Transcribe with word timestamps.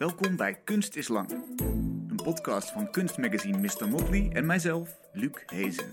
Welkom 0.00 0.36
bij 0.36 0.54
Kunst 0.54 0.96
is 0.96 1.08
Lang. 1.08 1.30
Een 2.08 2.20
podcast 2.22 2.70
van 2.70 2.90
kunstmagazine 2.90 3.58
Mr. 3.58 3.88
Motley 3.88 4.30
en 4.32 4.46
mijzelf, 4.46 4.98
Luc 5.12 5.42
Hezen. 5.46 5.90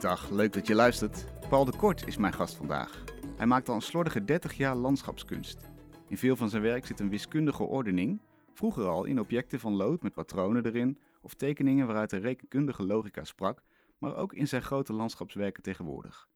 Dag, 0.00 0.30
leuk 0.30 0.52
dat 0.52 0.66
je 0.66 0.74
luistert. 0.74 1.26
Paul 1.48 1.64
de 1.64 1.76
Kort 1.76 2.06
is 2.06 2.16
mijn 2.16 2.32
gast 2.32 2.56
vandaag. 2.56 3.04
Hij 3.36 3.46
maakt 3.46 3.68
al 3.68 3.74
een 3.74 3.82
slordige 3.82 4.24
30 4.24 4.52
jaar 4.52 4.76
landschapskunst. 4.76 5.70
In 6.08 6.18
veel 6.18 6.36
van 6.36 6.50
zijn 6.50 6.62
werk 6.62 6.86
zit 6.86 7.00
een 7.00 7.10
wiskundige 7.10 7.62
ordening, 7.62 8.20
vroeger 8.52 8.86
al 8.86 9.04
in 9.04 9.20
objecten 9.20 9.60
van 9.60 9.74
lood 9.74 10.02
met 10.02 10.14
patronen 10.14 10.66
erin 10.66 10.98
of 11.20 11.34
tekeningen 11.34 11.86
waaruit 11.86 12.10
de 12.10 12.18
rekenkundige 12.18 12.82
logica 12.82 13.24
sprak, 13.24 13.62
maar 13.98 14.16
ook 14.16 14.32
in 14.32 14.48
zijn 14.48 14.62
grote 14.62 14.92
landschapswerken 14.92 15.62
tegenwoordig. 15.62 16.28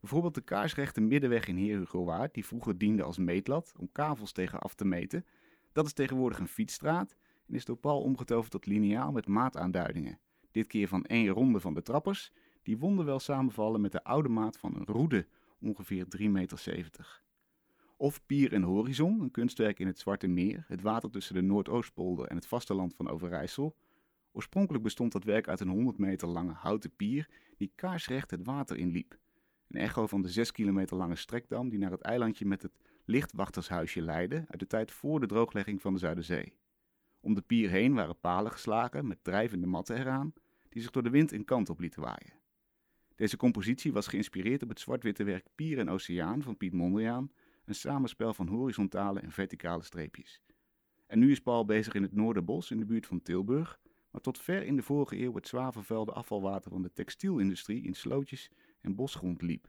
Bijvoorbeeld 0.00 0.34
de 0.34 0.40
kaarsrechte 0.40 1.00
middenweg 1.00 1.46
in 1.46 1.56
Heer 1.56 1.78
Hugo 1.78 2.04
Waard, 2.04 2.34
die 2.34 2.46
vroeger 2.46 2.78
diende 2.78 3.02
als 3.02 3.18
meetlat 3.18 3.74
om 3.78 3.92
kavels 3.92 4.32
tegen 4.32 4.58
af 4.58 4.74
te 4.74 4.84
meten. 4.84 5.24
Dat 5.72 5.86
is 5.86 5.92
tegenwoordig 5.92 6.38
een 6.38 6.48
fietsstraat 6.48 7.16
en 7.46 7.54
is 7.54 7.64
door 7.64 7.76
Paul 7.76 8.02
omgetoverd 8.02 8.50
tot 8.50 8.66
lineaal 8.66 9.12
met 9.12 9.26
maataanduidingen. 9.26 10.18
Dit 10.50 10.66
keer 10.66 10.88
van 10.88 11.04
één 11.04 11.28
ronde 11.28 11.60
van 11.60 11.74
de 11.74 11.82
trappers, 11.82 12.32
die 12.62 12.78
wonderwel 12.78 13.18
samenvallen 13.18 13.80
met 13.80 13.92
de 13.92 14.04
oude 14.04 14.28
maat 14.28 14.58
van 14.58 14.76
een 14.76 14.86
roede, 14.86 15.26
ongeveer 15.60 16.06
3,70 16.18 16.30
meter. 16.30 17.22
Of 17.96 18.26
Pier 18.26 18.52
en 18.52 18.62
Horizon, 18.62 19.20
een 19.20 19.30
kunstwerk 19.30 19.78
in 19.78 19.86
het 19.86 19.98
Zwarte 19.98 20.26
Meer, 20.26 20.64
het 20.68 20.82
water 20.82 21.10
tussen 21.10 21.34
de 21.34 21.42
Noordoostpolder 21.42 22.26
en 22.26 22.36
het 22.36 22.46
vasteland 22.46 22.94
van 22.94 23.08
Overijssel. 23.08 23.76
Oorspronkelijk 24.32 24.84
bestond 24.84 25.12
dat 25.12 25.24
werk 25.24 25.48
uit 25.48 25.60
een 25.60 25.68
100 25.68 25.98
meter 25.98 26.28
lange 26.28 26.52
houten 26.52 26.90
pier 26.96 27.28
die 27.56 27.72
kaarsrecht 27.74 28.30
het 28.30 28.44
water 28.44 28.76
inliep. 28.76 29.18
Een 29.68 29.80
echo 29.80 30.06
van 30.06 30.22
de 30.22 30.28
6 30.28 30.52
kilometer 30.52 30.96
lange 30.96 31.16
strekdam 31.16 31.68
die 31.68 31.78
naar 31.78 31.90
het 31.90 32.00
eilandje 32.00 32.46
met 32.46 32.62
het 32.62 32.72
lichtwachtershuisje 33.04 34.02
leidde 34.02 34.44
uit 34.48 34.60
de 34.60 34.66
tijd 34.66 34.90
voor 34.90 35.20
de 35.20 35.26
drooglegging 35.26 35.80
van 35.80 35.92
de 35.92 35.98
Zuiderzee. 35.98 36.54
Om 37.20 37.34
de 37.34 37.42
pier 37.42 37.70
heen 37.70 37.94
waren 37.94 38.20
palen 38.20 38.52
geslagen 38.52 39.06
met 39.06 39.24
drijvende 39.24 39.66
matten 39.66 39.96
eraan, 39.96 40.32
die 40.68 40.82
zich 40.82 40.90
door 40.90 41.02
de 41.02 41.10
wind 41.10 41.32
een 41.32 41.44
kant 41.44 41.70
op 41.70 41.80
lieten 41.80 42.02
waaien. 42.02 42.32
Deze 43.14 43.36
compositie 43.36 43.92
was 43.92 44.06
geïnspireerd 44.06 44.62
op 44.62 44.68
het 44.68 44.80
zwart-witte 44.80 45.24
werk 45.24 45.46
Pier 45.54 45.78
en 45.78 45.90
Oceaan 45.90 46.42
van 46.42 46.56
Piet 46.56 46.72
Mondriaan, 46.72 47.32
een 47.64 47.74
samenspel 47.74 48.34
van 48.34 48.48
horizontale 48.48 49.20
en 49.20 49.32
verticale 49.32 49.82
streepjes. 49.82 50.42
En 51.06 51.18
nu 51.18 51.30
is 51.30 51.40
Paul 51.40 51.64
bezig 51.64 51.94
in 51.94 52.02
het 52.02 52.14
Noorderbos 52.14 52.70
in 52.70 52.78
de 52.78 52.84
buurt 52.84 53.06
van 53.06 53.22
Tilburg, 53.22 53.80
waar 54.10 54.20
tot 54.20 54.38
ver 54.38 54.62
in 54.62 54.76
de 54.76 54.82
vorige 54.82 55.22
eeuw 55.22 55.34
het 55.34 55.48
zwaar 55.48 55.72
vervuilde 55.72 56.12
afvalwater 56.12 56.70
van 56.70 56.82
de 56.82 56.92
textielindustrie 56.92 57.82
in 57.82 57.94
slootjes 57.94 58.50
en 58.80 58.94
bosgrond 58.94 59.42
liep. 59.42 59.68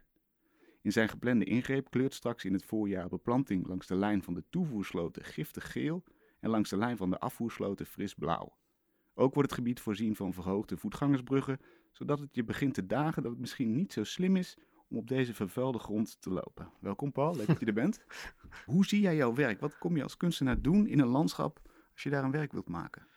In 0.81 0.91
zijn 0.91 1.09
geplande 1.09 1.45
ingreep 1.45 1.89
kleurt 1.89 2.13
straks 2.13 2.45
in 2.45 2.53
het 2.53 2.65
voorjaar 2.65 3.09
beplanting 3.09 3.67
langs 3.67 3.87
de 3.87 3.95
lijn 3.95 4.23
van 4.23 4.33
de 4.33 4.43
toevoersloten 4.49 5.23
giftig 5.23 5.71
geel 5.71 6.03
en 6.39 6.49
langs 6.49 6.69
de 6.69 6.77
lijn 6.77 6.97
van 6.97 7.09
de 7.09 7.19
afvoersloten 7.19 7.85
fris 7.85 8.13
blauw. 8.13 8.57
Ook 9.13 9.33
wordt 9.33 9.49
het 9.49 9.59
gebied 9.59 9.79
voorzien 9.79 10.15
van 10.15 10.33
verhoogde 10.33 10.77
voetgangersbruggen, 10.77 11.59
zodat 11.91 12.19
het 12.19 12.35
je 12.35 12.43
begint 12.43 12.73
te 12.73 12.85
dagen 12.85 13.23
dat 13.23 13.31
het 13.31 13.41
misschien 13.41 13.75
niet 13.75 13.93
zo 13.93 14.03
slim 14.03 14.35
is 14.35 14.57
om 14.89 14.97
op 14.97 15.07
deze 15.07 15.33
vervuilde 15.33 15.79
grond 15.79 16.21
te 16.21 16.29
lopen. 16.29 16.71
Welkom 16.79 17.11
Paul, 17.11 17.35
leuk 17.35 17.47
dat 17.47 17.59
je 17.59 17.65
er 17.65 17.73
bent. 17.73 18.03
Hoe 18.65 18.85
zie 18.85 19.01
jij 19.01 19.15
jouw 19.15 19.33
werk? 19.33 19.59
Wat 19.59 19.77
kom 19.77 19.95
je 19.95 20.03
als 20.03 20.17
kunstenaar 20.17 20.61
doen 20.61 20.87
in 20.87 20.99
een 20.99 21.07
landschap 21.07 21.61
als 21.93 22.03
je 22.03 22.09
daar 22.09 22.23
een 22.23 22.31
werk 22.31 22.51
wilt 22.51 22.69
maken? 22.69 23.07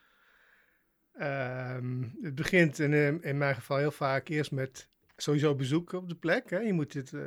Um, 1.21 2.19
het 2.23 2.35
begint 2.35 2.79
in, 2.79 3.23
in 3.23 3.39
mijn 3.39 3.55
geval 3.55 3.77
heel 3.77 3.91
vaak 3.91 4.29
eerst 4.29 4.53
met 4.53 4.91
sowieso 5.17 5.55
bezoeken 5.55 5.99
op 5.99 6.09
de 6.09 6.15
plek. 6.15 6.51
Hè. 6.51 6.59
Je 6.59 6.73
moet 6.73 6.93
het, 6.93 7.13
uh, 7.13 7.23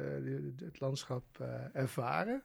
het 0.56 0.80
landschap 0.80 1.38
uh, 1.42 1.76
ervaren. 1.76 2.44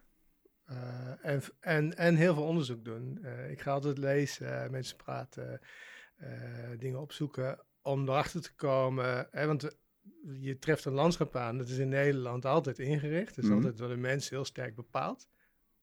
Uh, 0.70 1.24
en, 1.24 1.42
en, 1.60 1.96
en 1.96 2.14
heel 2.14 2.34
veel 2.34 2.44
onderzoek 2.44 2.84
doen. 2.84 3.26
ik 3.48 3.60
ga 3.60 3.72
altijd 3.72 3.98
lezen, 3.98 4.70
mensen 4.70 4.96
praten, 4.96 5.60
dingen 6.78 7.00
opzoeken 7.00 7.64
om 7.82 8.08
erachter 8.08 8.40
te 8.40 8.54
komen. 8.54 9.28
Hè, 9.30 9.46
want 9.46 9.78
je 10.40 10.58
treft 10.58 10.84
een 10.84 10.92
landschap 10.92 11.36
aan, 11.36 11.58
dat 11.58 11.68
is 11.68 11.78
in 11.78 11.88
Nederland 11.88 12.44
altijd 12.44 12.78
ingericht. 12.78 13.34
Dat 13.34 13.44
is 13.44 13.44
mm 13.44 13.48
-hmm. 13.50 13.56
altijd 13.56 13.78
door 13.78 13.88
de 13.88 13.96
mensen 13.96 14.36
heel 14.36 14.44
sterk 14.44 14.74
bepaald. 14.74 15.28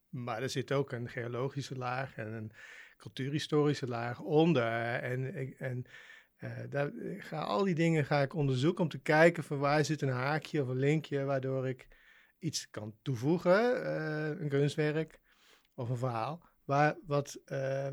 Maar 0.10 0.42
er 0.42 0.50
zit 0.50 0.72
ook 0.72 0.92
een 0.92 1.10
geologische 1.10 1.76
laag 1.76 2.18
en 2.18 2.34
een 2.34 2.52
cultuurhistorische 2.98 3.88
laag 3.88 4.20
onder. 4.20 4.94
En, 5.02 5.34
en 5.58 5.86
uh, 6.40 6.52
daar 6.70 6.92
ga, 7.18 7.42
al 7.42 7.64
die 7.64 7.76
dingen 7.76 8.06
ga 8.06 8.22
ik 8.22 8.34
onderzoeken 8.34 8.84
om 8.84 8.90
te 8.90 9.02
kijken 9.02 9.44
van 9.44 9.58
waar 9.60 9.86
zit 9.86 10.02
een 10.02 10.10
haakje 10.10 10.62
of 10.62 10.68
een 10.68 10.80
linkje 10.80 11.24
waardoor 11.24 11.68
ik 11.68 11.88
iets 12.40 12.70
kan 12.70 12.98
toevoegen, 13.02 13.84
uh, 13.84 14.40
een 14.40 14.50
kunstwerk 14.50 15.20
of 15.74 15.90
een 15.90 15.98
verhaal, 15.98 16.50
waar, 16.64 16.98
wat, 17.06 17.40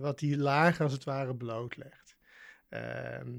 wat 0.00 0.18
die 0.18 0.38
laag 0.38 0.80
als 0.80 0.92
het 0.92 1.04
ware 1.04 1.36
blootlegt. 1.36 2.16
Ehm, 2.68 3.38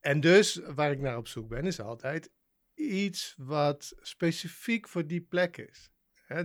en 0.00 0.20
dus 0.20 0.60
waar 0.74 0.90
ik 0.90 1.00
naar 1.00 1.16
op 1.16 1.28
zoek 1.28 1.48
ben 1.48 1.66
is 1.66 1.80
altijd 1.80 2.30
iets 2.74 3.34
wat 3.36 3.92
specifiek 4.00 4.88
voor 4.88 5.06
die 5.06 5.20
plek 5.20 5.56
is. 5.56 5.90
Hè, 6.26 6.44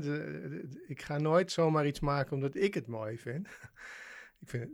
ik 0.87 1.01
ga 1.01 1.17
nooit 1.17 1.51
zomaar 1.51 1.87
iets 1.87 1.99
maken 1.99 2.33
omdat 2.33 2.55
ik 2.55 2.73
het 2.73 2.87
mooi 2.87 3.17
vind. 3.17 3.47
Ik 4.39 4.49
vind, 4.49 4.69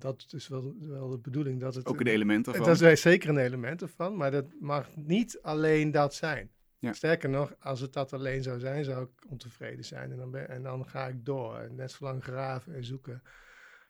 dat 0.00 0.26
is 0.28 0.48
wel, 0.48 0.74
wel 0.80 1.08
de 1.08 1.18
bedoeling 1.18 1.60
dat 1.60 1.74
het... 1.74 1.86
Ook 1.86 2.00
een 2.00 2.06
element 2.06 2.46
ervan? 2.46 2.66
Dat 2.66 2.80
is 2.80 3.00
zeker 3.00 3.28
een 3.28 3.38
element 3.38 3.82
ervan, 3.82 4.16
maar 4.16 4.30
dat 4.30 4.46
mag 4.60 4.96
niet 4.96 5.38
alleen 5.42 5.90
dat 5.90 6.14
zijn. 6.14 6.50
Ja. 6.78 6.92
Sterker 6.92 7.28
nog, 7.28 7.54
als 7.58 7.80
het 7.80 7.92
dat 7.92 8.12
alleen 8.12 8.42
zou 8.42 8.58
zijn, 8.58 8.84
zou 8.84 9.04
ik 9.04 9.30
ontevreden 9.30 9.84
zijn. 9.84 10.10
En 10.10 10.16
dan, 10.16 10.30
ben, 10.30 10.48
en 10.48 10.62
dan 10.62 10.88
ga 10.88 11.06
ik 11.06 11.24
door 11.24 11.58
en 11.58 11.74
net 11.74 11.90
zo 11.90 12.04
lang 12.04 12.22
graven 12.22 12.74
en 12.74 12.84
zoeken 12.84 13.22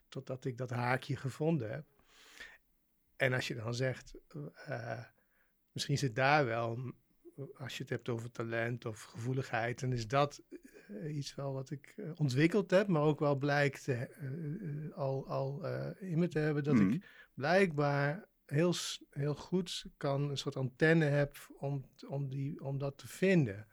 totdat 0.08 0.44
ik 0.44 0.58
dat 0.58 0.70
haakje 0.70 1.16
gevonden 1.16 1.70
heb. 1.70 1.84
En 3.16 3.32
als 3.32 3.48
je 3.48 3.54
dan 3.54 3.74
zegt, 3.74 4.14
uh, 4.68 5.04
misschien 5.72 5.98
zit 5.98 6.14
daar 6.14 6.44
wel, 6.44 6.94
als 7.54 7.76
je 7.76 7.82
het 7.82 7.90
hebt 7.90 8.08
over 8.08 8.30
talent 8.30 8.84
of 8.84 9.02
gevoeligheid, 9.02 9.80
dan 9.80 9.92
is 9.92 10.08
dat 10.08 10.42
iets 11.08 11.34
wel 11.34 11.52
wat 11.52 11.70
ik 11.70 11.94
uh, 11.96 12.10
ontwikkeld 12.14 12.70
heb, 12.70 12.86
maar 12.86 13.02
ook 13.02 13.20
wel 13.20 13.36
blijkt 13.36 13.88
uh, 13.88 14.02
al, 14.94 15.28
al 15.28 15.66
in 15.98 16.18
me 16.18 16.28
te 16.28 16.38
hebben 16.38 16.64
dat 16.64 16.74
mm. 16.74 16.90
ik 16.90 17.06
blijkbaar 17.34 18.28
heel, 18.46 18.74
heel 19.10 19.34
goed 19.34 19.86
kan 19.96 20.30
een 20.30 20.38
soort 20.38 20.56
antenne 20.56 21.04
heb 21.04 21.36
om, 21.58 21.84
om, 22.08 22.28
die, 22.28 22.64
om 22.64 22.78
dat 22.78 22.98
te 22.98 23.08
vinden. 23.08 23.66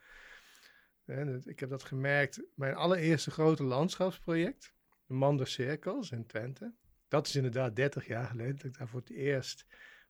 En 1.05 1.41
ik 1.45 1.59
heb 1.59 1.69
dat 1.69 1.83
gemerkt, 1.83 2.43
mijn 2.55 2.75
allereerste 2.75 3.31
grote 3.31 3.63
landschapsproject, 3.63 4.73
de 5.05 5.13
Mander 5.13 5.47
Cirkels 5.47 6.11
in 6.11 6.25
Twente. 6.25 6.73
Dat 7.07 7.27
is 7.27 7.35
inderdaad 7.35 7.75
30 7.75 8.07
jaar 8.07 8.27
geleden 8.27 8.55
dat 8.55 8.65
ik 8.65 8.77
daar 8.77 8.87
voor 8.87 8.99
het 8.99 9.09
eerst 9.09 9.65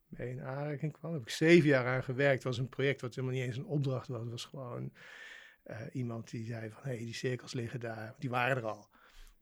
mee 0.07 0.29
in 0.29 0.41
aanraking 0.41 0.91
kwam. 0.91 1.11
Daar 1.11 1.19
heb 1.19 1.29
ik 1.29 1.35
zeven 1.35 1.69
jaar 1.69 1.85
aan 1.85 2.03
gewerkt. 2.03 2.33
Het 2.33 2.43
was 2.43 2.57
een 2.57 2.69
project 2.69 3.01
wat 3.01 3.15
helemaal 3.15 3.35
niet 3.35 3.45
eens 3.45 3.57
een 3.57 3.65
opdracht 3.65 4.07
was. 4.07 4.21
Het 4.21 4.29
was 4.29 4.45
gewoon 4.45 4.93
uh, 5.65 5.77
iemand 5.91 6.29
die 6.29 6.45
zei 6.45 6.69
van, 6.69 6.81
hé, 6.83 6.89
hey, 6.89 6.97
die 6.97 7.13
cirkels 7.13 7.53
liggen 7.53 7.79
daar, 7.79 8.15
die 8.17 8.29
waren 8.29 8.57
er 8.57 8.65
al. 8.65 8.89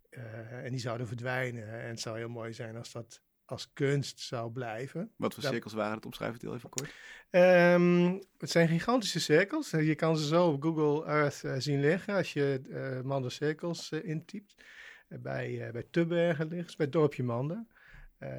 Uh, 0.10 0.66
en 0.66 0.72
die 0.72 0.80
zouden 0.80 1.08
verdwijnen. 1.08 1.82
En 1.82 1.88
het 1.90 2.00
zou 2.00 2.18
heel 2.18 2.30
mooi 2.30 2.54
zijn 2.54 2.78
als 2.78 2.92
dat 2.92 3.22
als 3.52 3.74
kunst 3.74 4.20
zou 4.20 4.52
blijven. 4.52 5.12
Wat 5.18 5.34
voor 5.34 5.44
cirkels 5.44 5.74
waren 5.74 5.96
het? 5.96 6.06
Omschrijf 6.06 6.34
het 6.34 6.42
heel 6.42 6.54
even 6.56 6.70
kort. 6.70 6.94
Um, 7.32 8.22
het 8.38 8.50
zijn 8.50 8.68
gigantische 8.68 9.20
cirkels. 9.20 9.70
Je 9.70 9.96
kan 9.96 10.18
ze 10.18 10.26
zo 10.26 10.48
op 10.48 10.64
Google 10.64 11.06
Earth 11.06 11.44
uh, 11.44 11.56
zien 11.58 11.80
liggen 11.80 12.16
als 12.16 12.34
je 12.34 12.62
uh, 13.04 13.28
cirkels 13.28 13.92
uh, 13.92 14.04
intypt. 14.04 14.64
bij, 15.08 15.70
bij 15.72 15.86
Tubbergen 15.92 16.48
liggen, 16.48 16.78
bij 16.78 16.90
dorpje 16.90 17.24
Mander. 17.24 17.66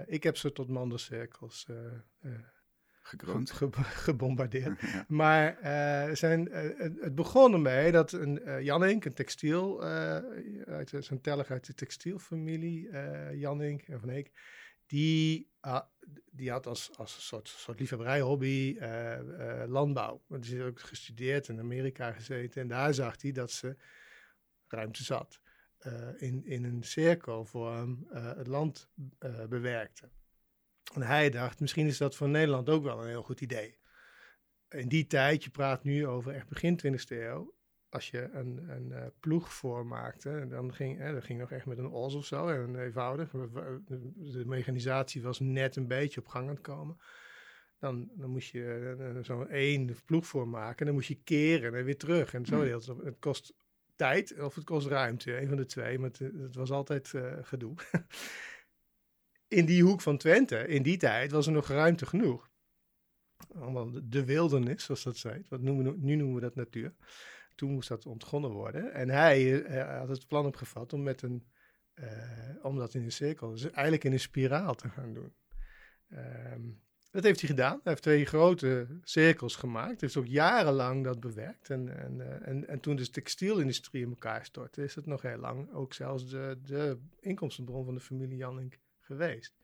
ik 0.06 0.22
heb 0.22 0.36
ze 0.36 0.52
tot 0.52 0.68
Mander 0.68 1.00
cirkels 1.00 1.66
gekroond. 3.02 3.50
Ge 3.50 3.68
gebombardeerd. 4.06 4.80
ja. 4.80 5.04
Maar 5.08 5.58
uh, 5.62 6.14
zijn, 6.14 6.48
uh, 6.48 6.78
het 7.00 7.14
begon 7.14 7.52
ermee 7.52 7.92
dat 7.92 8.12
een 8.12 8.40
uh, 8.44 8.60
Jannink, 8.60 9.04
een 9.04 9.14
textiel, 9.14 9.82
uit 10.66 10.92
zijn 10.98 11.20
tellig 11.20 11.50
uit 11.50 11.66
de 11.66 11.74
textielfamilie, 11.74 12.90
Jannink 13.32 13.82
en 13.82 14.00
Van 14.00 14.08
Eek, 14.08 14.30
die, 14.86 15.50
die 16.30 16.50
had 16.50 16.66
als, 16.66 16.90
als 16.96 17.14
een 17.16 17.22
soort, 17.22 17.48
soort 17.48 17.80
liefhebberij-hobby 17.80 18.78
landbouw. 19.66 20.22
Want 20.26 20.46
hij 20.46 20.56
heeft 20.56 20.68
ook 20.68 20.80
gestudeerd 20.80 21.48
in 21.48 21.58
Amerika 21.58 22.12
gezeten 22.12 22.62
en 22.62 22.68
daar 22.68 22.94
zag 22.94 23.22
hij 23.22 23.32
dat 23.32 23.50
ze 23.50 23.76
ruimte 24.68 25.04
zat. 25.04 25.40
in, 26.16 26.44
in 26.44 26.64
een 26.64 26.82
cirkelvorm 26.82 28.06
het 28.10 28.46
land 28.46 28.88
bewerkte. 29.48 30.08
En 30.94 31.02
hij 31.02 31.30
dacht, 31.30 31.60
misschien 31.60 31.86
is 31.86 31.98
dat 31.98 32.16
voor 32.16 32.28
Nederland 32.28 32.68
ook 32.68 32.82
wel 32.82 33.02
een 33.02 33.08
heel 33.08 33.22
goed 33.22 33.40
idee. 33.40 33.78
In 34.68 34.88
die 34.88 35.06
tijd, 35.06 35.44
je 35.44 35.50
praat 35.50 35.84
nu 35.84 36.06
over 36.06 36.34
echt 36.34 36.48
begin 36.48 36.80
20e 36.86 37.08
eeuw, 37.08 37.54
als 37.88 38.10
je 38.10 38.28
een, 38.32 38.70
een 38.70 38.90
uh, 38.90 39.06
ploeg 39.20 39.62
maakte, 39.84 40.46
dan 40.48 40.74
ging, 40.74 40.98
hè, 40.98 41.12
dat 41.12 41.24
ging 41.24 41.38
nog 41.38 41.50
echt 41.50 41.66
met 41.66 41.78
een 41.78 41.90
os 41.90 42.14
of 42.14 42.24
zo, 42.24 42.48
en 42.48 42.84
eenvoudig. 42.84 43.30
De 43.30 44.42
mechanisatie 44.46 45.22
was 45.22 45.40
net 45.40 45.76
een 45.76 45.86
beetje 45.86 46.20
op 46.20 46.28
gang 46.28 46.48
aan 46.48 46.54
het 46.54 46.62
komen. 46.62 46.98
Dan, 47.78 48.10
dan 48.14 48.30
moest 48.30 48.50
je 48.50 48.96
uh, 48.98 49.24
zo'n 49.24 49.48
één 49.48 49.96
ploeg 50.04 50.44
maken, 50.44 50.86
dan 50.86 50.94
moest 50.94 51.08
je 51.08 51.22
keren 51.24 51.74
en 51.74 51.84
weer 51.84 51.98
terug. 51.98 52.34
En 52.34 52.46
zo, 52.46 52.56
mm. 52.56 53.04
het 53.04 53.18
kost 53.18 53.54
tijd 53.96 54.40
of 54.40 54.54
het 54.54 54.64
kost 54.64 54.86
ruimte. 54.86 55.40
Een 55.40 55.48
van 55.48 55.56
de 55.56 55.66
twee, 55.66 55.98
maar 55.98 56.08
het, 56.08 56.18
het 56.18 56.54
was 56.54 56.70
altijd 56.70 57.12
uh, 57.12 57.32
gedoe. 57.42 57.74
in 59.52 59.64
die 59.64 59.82
hoek 59.82 60.00
van 60.00 60.16
Twente, 60.16 60.66
in 60.66 60.82
die 60.82 60.96
tijd, 60.96 61.30
was 61.30 61.46
er 61.46 61.52
nog 61.52 61.68
ruimte 61.68 62.06
genoeg. 62.06 62.50
Allemaal 63.54 63.90
de 64.02 64.24
wildernis, 64.24 64.84
zoals 64.84 65.02
dat 65.02 65.16
zei. 65.16 65.42
Wat 65.48 65.60
noemen, 65.60 65.96
nu 66.00 66.14
noemen 66.14 66.34
we 66.34 66.40
dat 66.40 66.54
natuur. 66.54 66.94
Toen 67.54 67.72
moest 67.72 67.88
dat 67.88 68.06
ontgonnen 68.06 68.50
worden. 68.50 68.92
En 68.92 69.08
hij 69.08 69.62
uh, 69.70 69.98
had 69.98 70.08
het 70.08 70.26
plan 70.26 70.46
opgevat 70.46 70.92
om, 70.92 71.02
met 71.02 71.22
een, 71.22 71.46
uh, 71.94 72.08
om 72.62 72.78
dat 72.78 72.94
in 72.94 73.02
een 73.02 73.12
cirkel, 73.12 73.50
dus 73.50 73.70
eigenlijk 73.70 74.04
in 74.04 74.12
een 74.12 74.20
spiraal 74.20 74.74
te 74.74 74.88
gaan 74.88 75.12
doen. 75.12 75.34
Um, 76.52 76.80
dat 77.10 77.24
heeft 77.24 77.40
hij 77.40 77.48
gedaan. 77.48 77.72
Hij 77.82 77.92
heeft 77.92 78.02
twee 78.02 78.24
grote 78.24 78.86
cirkels 79.02 79.56
gemaakt. 79.56 79.88
Hij 79.88 79.96
heeft 79.98 80.16
ook 80.16 80.26
jarenlang 80.26 81.04
dat 81.04 81.20
bewerkt. 81.20 81.70
En, 81.70 81.98
en, 81.98 82.18
uh, 82.18 82.48
en, 82.48 82.68
en 82.68 82.80
toen 82.80 82.96
de 82.96 83.10
textielindustrie 83.10 84.02
in 84.02 84.08
elkaar 84.08 84.44
stortte, 84.44 84.82
is 84.82 84.94
het 84.94 85.06
nog 85.06 85.22
heel 85.22 85.38
lang 85.38 85.72
ook 85.72 85.94
zelfs 85.94 86.30
de, 86.30 86.58
de 86.64 86.98
inkomstenbron 87.20 87.84
van 87.84 87.94
de 87.94 88.00
familie 88.00 88.36
Jannink 88.36 88.78
geweest. 89.02 89.54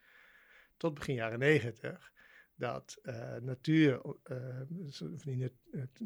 Tot 0.77 0.95
begin 0.95 1.15
jaren 1.15 1.39
negentig. 1.39 2.13
Dat 2.55 2.99
uh, 3.03 3.37
natuur, 3.37 4.01
uh, 4.25 4.61
het 5.71 6.01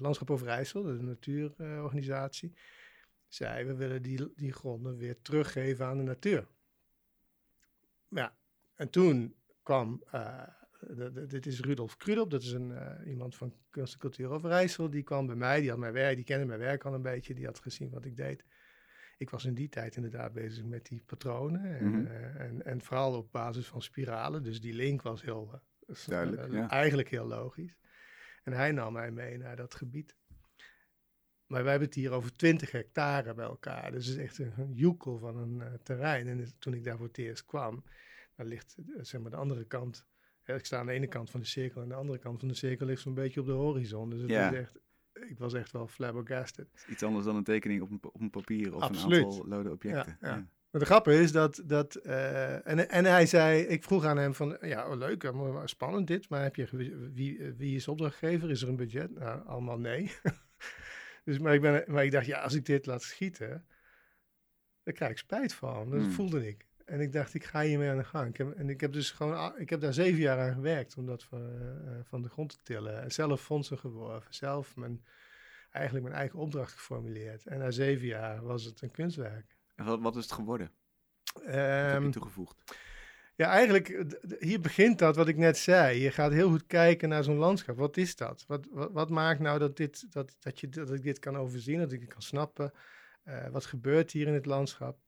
Landschap 0.00 0.30
Overijssel, 0.30 0.82
de 0.82 0.92
natuurorganisatie, 0.92 2.56
zei: 3.28 3.64
we 3.64 3.74
willen 3.74 4.02
die, 4.02 4.32
die 4.34 4.52
gronden 4.52 4.96
weer 4.96 5.20
teruggeven 5.22 5.86
aan 5.86 5.96
de 5.96 6.02
natuur. 6.02 6.46
Ja, 8.08 8.36
en 8.74 8.90
toen 8.90 9.34
kwam 9.62 10.02
dit 11.28 11.46
is 11.46 11.60
Rudolf 11.60 11.96
Krudop, 11.96 12.30
dat 12.30 12.42
is 12.42 12.52
een, 12.52 12.72
iemand 13.06 13.36
van 13.36 13.54
Kunst 13.70 13.92
en 13.92 13.98
Cultuur 13.98 14.28
Overijssel. 14.28 14.90
Die 14.90 15.02
kwam 15.02 15.26
bij 15.26 15.36
mij, 15.36 15.60
die 15.60 15.70
had 15.70 15.78
mijn 15.78 15.92
werk, 15.92 16.16
die 16.16 16.24
kende 16.24 16.46
mijn 16.46 16.60
werk 16.60 16.84
al 16.84 16.94
een 16.94 17.02
beetje, 17.02 17.34
die 17.34 17.46
had 17.46 17.58
gezien 17.58 17.90
wat 17.90 18.04
ik 18.04 18.16
deed. 18.16 18.44
Ik 19.16 19.30
was 19.30 19.44
in 19.44 19.54
die 19.54 19.68
tijd 19.68 19.96
inderdaad 19.96 20.32
bezig 20.32 20.64
met 20.64 20.86
die 20.86 21.02
patronen 21.06 21.78
en, 21.78 21.86
mm 21.86 21.94
-hmm. 21.94 22.06
uh, 22.06 22.40
en, 22.40 22.64
en, 22.64 22.82
vooral 22.82 23.16
op 23.16 23.32
basis 23.32 23.66
van 23.66 23.82
spiralen. 23.82 24.42
Dus 24.42 24.60
die 24.60 24.74
link 24.74 25.02
was 25.02 25.22
heel 25.22 25.62
uh, 25.86 25.96
duidelijk, 26.06 26.52
ja. 26.52 26.70
eigenlijk 26.70 27.08
heel 27.08 27.26
logisch. 27.26 27.76
En 28.44 28.52
hij 28.52 28.72
nam 28.72 28.92
mij 28.92 29.10
mee 29.10 29.38
naar 29.38 29.56
dat 29.56 29.74
gebied. 29.74 30.16
Maar 31.46 31.62
wij 31.62 31.70
hebben 31.70 31.88
het 31.88 31.96
hier 31.96 32.10
over 32.10 32.32
20 32.32 32.70
hectare 32.70 33.34
bij 33.34 33.44
elkaar. 33.44 33.92
Dus 33.92 34.06
het 34.06 34.16
is 34.16 34.22
echt 34.22 34.38
een, 34.38 34.52
een 34.56 34.72
joekel 34.72 35.18
van 35.18 35.36
een 35.36 35.78
terrein. 35.82 36.28
En 36.28 36.58
toen 36.58 36.74
ik 36.74 36.84
daar 36.84 36.96
voor 36.96 37.06
het 37.06 37.18
eerst 37.18 37.44
kwam, 37.44 37.84
dan 38.34 38.46
ligt 38.46 38.76
zeg 39.00 39.20
maar 39.20 39.30
de 39.30 39.36
andere 39.36 39.64
kant 39.64 40.06
ik 40.54 40.66
sta 40.66 40.78
aan 40.78 40.86
de 40.86 40.92
ene 40.92 41.06
kant 41.06 41.30
van 41.30 41.40
de 41.40 41.46
cirkel 41.46 41.82
en 41.82 41.88
de 41.88 41.94
andere 41.94 42.18
kant 42.18 42.38
van 42.38 42.48
de 42.48 42.54
cirkel 42.54 42.86
ligt 42.86 43.02
zo'n 43.02 43.14
beetje 43.14 43.40
op 43.40 43.46
de 43.46 43.52
horizon. 43.52 44.10
Dus 44.10 44.20
het 44.20 44.30
ja. 44.30 44.50
is 44.50 44.58
echt, 44.58 44.78
ik 45.28 45.38
was 45.38 45.54
echt 45.54 45.72
wel 45.72 45.86
flabbergasted. 45.86 46.84
Iets 46.88 47.02
anders 47.02 47.24
dan 47.24 47.36
een 47.36 47.44
tekening 47.44 47.82
op 47.82 47.90
een, 47.90 47.98
op 48.02 48.20
een 48.20 48.30
papier 48.30 48.74
of 48.74 48.82
Absoluut. 48.82 49.18
een 49.18 49.24
aantal 49.24 49.48
lode 49.48 49.70
objecten. 49.70 50.18
Ja, 50.20 50.28
ja. 50.28 50.46
Maar 50.70 50.80
de 50.80 50.86
grap 50.86 51.08
is 51.08 51.32
dat, 51.32 51.62
dat 51.64 52.00
uh, 52.02 52.66
en, 52.66 52.90
en 52.90 53.04
hij 53.04 53.26
zei, 53.26 53.62
ik 53.62 53.84
vroeg 53.84 54.04
aan 54.04 54.16
hem 54.16 54.34
van, 54.34 54.56
ja 54.60 54.88
oh, 54.88 54.96
leuk, 54.96 55.32
spannend 55.64 56.06
dit, 56.06 56.28
maar 56.28 56.42
heb 56.42 56.56
je, 56.56 56.68
wie, 57.14 57.54
wie 57.56 57.76
is 57.76 57.88
opdrachtgever? 57.88 58.50
Is 58.50 58.62
er 58.62 58.68
een 58.68 58.76
budget? 58.76 59.10
Nou, 59.18 59.46
allemaal 59.46 59.78
nee. 59.78 60.12
dus, 61.24 61.38
maar, 61.38 61.54
ik 61.54 61.60
ben, 61.60 61.84
maar 61.86 62.04
ik 62.04 62.10
dacht, 62.10 62.26
ja, 62.26 62.40
als 62.40 62.54
ik 62.54 62.64
dit 62.64 62.86
laat 62.86 63.02
schieten, 63.02 63.66
dan 64.82 64.94
krijg 64.94 65.10
ik 65.10 65.18
spijt 65.18 65.54
van. 65.54 65.90
Dat 65.90 66.00
hmm. 66.00 66.10
voelde 66.10 66.48
ik. 66.48 66.66
En 66.86 67.00
ik 67.00 67.12
dacht, 67.12 67.34
ik 67.34 67.44
ga 67.44 67.62
hiermee 67.62 67.90
aan 67.90 67.96
de 67.96 68.04
gang. 68.04 68.28
Ik 68.28 68.36
heb, 68.36 68.50
en 68.50 68.68
ik 68.68 68.80
heb 68.80 68.92
dus 68.92 69.10
gewoon, 69.10 69.58
ik 69.58 69.70
heb 69.70 69.80
daar 69.80 69.92
zeven 69.92 70.20
jaar 70.20 70.38
aan 70.38 70.54
gewerkt 70.54 70.96
om 70.96 71.06
dat 71.06 71.22
van, 71.22 71.40
uh, 71.40 71.90
van 72.02 72.22
de 72.22 72.28
grond 72.28 72.50
te 72.50 72.58
tillen. 72.62 73.02
En 73.02 73.12
zelf 73.12 73.42
fondsen 73.42 73.78
geworven, 73.78 74.34
zelf 74.34 74.76
mijn, 74.76 75.04
eigenlijk 75.70 76.04
mijn 76.04 76.16
eigen 76.16 76.38
opdracht 76.38 76.72
geformuleerd. 76.72 77.46
En 77.46 77.58
na 77.58 77.70
zeven 77.70 78.06
jaar 78.06 78.42
was 78.42 78.64
het 78.64 78.82
een 78.82 78.90
kunstwerk. 78.90 79.56
En 79.74 79.84
wat, 79.84 80.00
wat 80.00 80.16
is 80.16 80.22
het 80.22 80.32
geworden? 80.32 80.70
Um, 81.36 81.44
wat 81.44 81.92
heb 81.92 82.02
je 82.02 82.08
toegevoegd? 82.10 82.74
Ja, 83.34 83.50
eigenlijk, 83.50 84.04
hier 84.38 84.60
begint 84.60 84.98
dat 84.98 85.16
wat 85.16 85.28
ik 85.28 85.36
net 85.36 85.58
zei. 85.58 86.00
Je 86.00 86.10
gaat 86.10 86.32
heel 86.32 86.50
goed 86.50 86.66
kijken 86.66 87.08
naar 87.08 87.24
zo'n 87.24 87.36
landschap. 87.36 87.76
Wat 87.76 87.96
is 87.96 88.16
dat? 88.16 88.44
Wat, 88.46 88.66
wat, 88.70 88.92
wat, 88.92 89.10
maakt 89.10 89.40
nou 89.40 89.58
dat, 89.58 89.76
dit, 89.76 90.12
dat, 90.12 90.36
dat, 90.38 90.60
je, 90.60 90.68
dat 90.68 90.92
ik 90.92 91.02
dit 91.02 91.18
kan 91.18 91.36
overzien, 91.36 91.78
dat 91.78 91.92
ik 91.92 92.00
het 92.00 92.12
kan 92.12 92.22
snappen? 92.22 92.72
Uh, 93.24 93.48
wat 93.48 93.64
gebeurt 93.64 94.10
hier 94.10 94.26
in 94.26 94.34
het 94.34 94.46
landschap? 94.46 94.98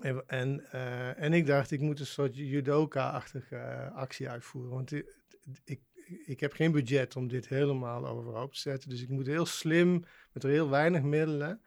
En, 0.00 0.22
en, 0.26 0.66
uh, 0.74 1.22
en, 1.22 1.32
ik 1.32 1.46
dacht, 1.46 1.70
ik 1.70 1.80
moet 1.80 2.00
een 2.00 2.06
soort 2.06 2.36
judoka-achtige 2.36 3.54
uh, 3.54 3.96
actie 3.96 4.28
uitvoeren. 4.28 4.70
Want 4.70 4.92
ik, 4.92 5.16
ik, 5.64 5.80
ik, 6.24 6.40
heb 6.40 6.52
geen 6.52 6.72
budget 6.72 7.16
om 7.16 7.28
dit 7.28 7.48
helemaal 7.48 8.06
overhoop 8.06 8.52
te 8.52 8.60
zetten. 8.60 8.90
Dus 8.90 9.02
ik 9.02 9.08
moet 9.08 9.26
heel 9.26 9.46
slim, 9.46 10.04
met 10.32 10.42
heel 10.42 10.70
weinig 10.70 11.02
middelen, 11.02 11.60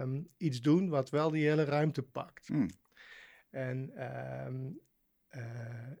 um, 0.00 0.28
iets 0.36 0.60
doen 0.60 0.88
wat 0.88 1.10
wel 1.10 1.30
die 1.30 1.48
hele 1.48 1.64
ruimte 1.64 2.02
pakt. 2.02 2.48
Mm. 2.48 2.70
En, 3.50 4.04
um, 4.46 4.80
uh, 5.36 5.42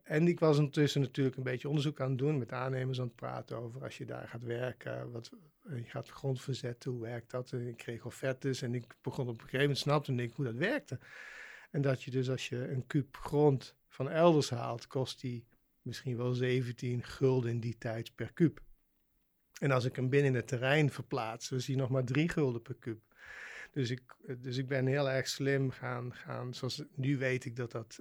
en 0.02 0.28
ik 0.28 0.40
was 0.40 0.58
ondertussen 0.58 1.00
natuurlijk 1.00 1.36
een 1.36 1.42
beetje 1.42 1.68
onderzoek 1.68 2.00
aan 2.00 2.08
het 2.08 2.18
doen, 2.18 2.38
met 2.38 2.52
aannemers 2.52 3.00
aan 3.00 3.06
het 3.06 3.16
praten 3.16 3.56
over 3.56 3.82
als 3.82 3.98
je 3.98 4.04
daar 4.04 4.28
gaat 4.28 4.42
werken, 4.42 5.10
wat, 5.10 5.30
je 5.62 5.84
gaat 5.84 6.08
grond 6.08 6.42
verzetten, 6.42 6.90
hoe 6.90 7.00
werkt 7.00 7.30
dat? 7.30 7.52
En 7.52 7.68
ik 7.68 7.76
kreeg 7.76 8.04
offertes 8.04 8.62
en 8.62 8.74
ik 8.74 8.84
begon 9.02 9.28
op 9.28 9.34
een 9.34 9.40
gegeven 9.40 9.60
moment 9.60 9.78
snapte 9.78 10.12
ik 10.14 10.32
hoe 10.32 10.44
dat 10.44 10.54
werkte. 10.54 10.98
En 11.70 11.82
dat 11.82 12.02
je 12.02 12.10
dus 12.10 12.30
als 12.30 12.48
je 12.48 12.68
een 12.68 12.86
kuub 12.86 13.16
grond 13.16 13.74
van 13.88 14.10
elders 14.10 14.50
haalt, 14.50 14.86
kost 14.86 15.20
die 15.20 15.46
misschien 15.82 16.16
wel 16.16 16.32
17 16.32 17.02
gulden 17.02 17.50
in 17.50 17.60
die 17.60 17.78
tijd 17.78 18.14
per 18.14 18.32
kuub. 18.32 18.60
En 19.60 19.70
als 19.70 19.84
ik 19.84 19.96
hem 19.96 20.08
binnen 20.08 20.34
het 20.34 20.48
terrein 20.48 20.90
verplaats, 20.90 21.48
dan 21.48 21.60
zie 21.60 21.74
je 21.74 21.80
nog 21.80 21.90
maar 21.90 22.04
3 22.04 22.28
gulden 22.28 22.62
per 22.62 22.74
kuub. 22.74 23.00
Dus 23.72 23.90
ik, 23.90 24.02
dus 24.38 24.56
ik 24.56 24.66
ben 24.66 24.86
heel 24.86 25.10
erg 25.10 25.28
slim 25.28 25.70
gaan, 25.70 26.14
gaan 26.14 26.54
zoals 26.54 26.82
nu 26.94 27.18
weet 27.18 27.44
ik 27.44 27.56
dat 27.56 27.72
dat 27.72 28.00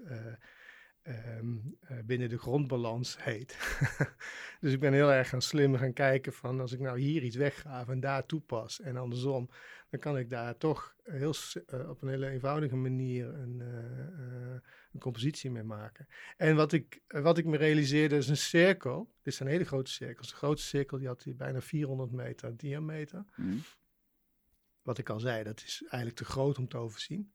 um, 1.07 1.78
uh, 1.92 1.98
binnen 2.06 2.30
de 2.30 2.38
grondbalans 2.38 3.24
heet. 3.24 3.78
dus 4.62 4.74
ik 4.74 4.80
ben 4.80 4.94
heel 4.94 5.12
erg 5.12 5.30
gaan 5.30 5.42
slim 5.42 5.75
gaan 5.75 5.94
kijken 5.94 6.34
van 6.34 6.60
als 6.60 6.72
ik 6.72 6.80
nou 6.80 7.00
hier 7.00 7.24
iets 7.24 7.36
weggraaf 7.36 7.90
en 7.90 8.00
daar 8.00 8.25
toepas 8.25 8.81
en 8.81 8.98
andersom, 8.98 9.50
dan 9.90 10.00
kan 10.00 10.18
ik 10.18 10.30
daar 10.30 10.57
toch 10.57 10.96
heel, 11.04 11.34
uh, 11.74 11.90
op 11.90 12.02
een 12.02 12.07
hele 12.07 12.30
eenvoudige 12.30 12.75
manier 12.75 13.34
een, 13.34 13.60
uh, 13.60 14.60
een 14.94 15.00
compositie 15.00 15.52
mee 15.52 15.63
maken. 15.63 16.07
En 16.38 16.56
wat 16.56 16.72
ik, 16.72 17.02
wat 17.08 17.38
ik 17.38 17.46
me 17.46 17.58
realiseerde 17.58 18.18
is 18.18 18.28
een 18.28 18.38
cirkel. 18.38 19.13
Dit 19.22 19.34
zijn 19.34 19.50
hele 19.50 19.66
grote 19.66 19.92
cirkels. 19.92 20.30
De 20.30 20.36
grootste 20.36 20.68
cirkel 20.68 20.98
die 20.98 21.08
had 21.08 21.24
die 21.24 21.34
bijna 21.34 21.62
400 21.62 22.12
meter 22.12 22.58
diameter. 22.58 23.25
Mm. 23.36 23.62
Wat 24.81 24.98
ik 24.98 25.10
al 25.10 25.19
zei, 25.19 25.44
dat 25.44 25.62
is 25.62 25.81
eigenlijk 25.81 26.16
te 26.16 26.25
groot 26.25 26.58
om 26.58 26.68
te 26.68 26.78
overzien. 26.78 27.34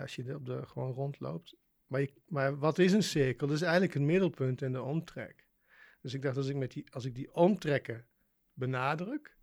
als 0.00 0.14
je 0.14 0.34
op 0.34 0.46
de 0.46 0.66
gewoon 0.66 0.92
rondloopt. 0.92 1.56
Maar, 1.94 2.02
je, 2.02 2.12
maar 2.28 2.58
wat 2.58 2.78
is 2.78 2.92
een 2.92 3.02
cirkel? 3.02 3.46
Dat 3.46 3.56
is 3.56 3.62
eigenlijk 3.62 3.94
het 3.94 4.02
middelpunt 4.02 4.62
en 4.62 4.72
de 4.72 4.82
omtrek. 4.82 5.48
Dus 6.00 6.14
ik 6.14 6.22
dacht, 6.22 6.36
als 6.36 6.48
ik, 6.48 6.56
met 6.56 6.72
die, 6.72 6.84
als 6.90 7.04
ik 7.04 7.14
die 7.14 7.34
omtrekken 7.34 8.06
benadruk 8.52 9.36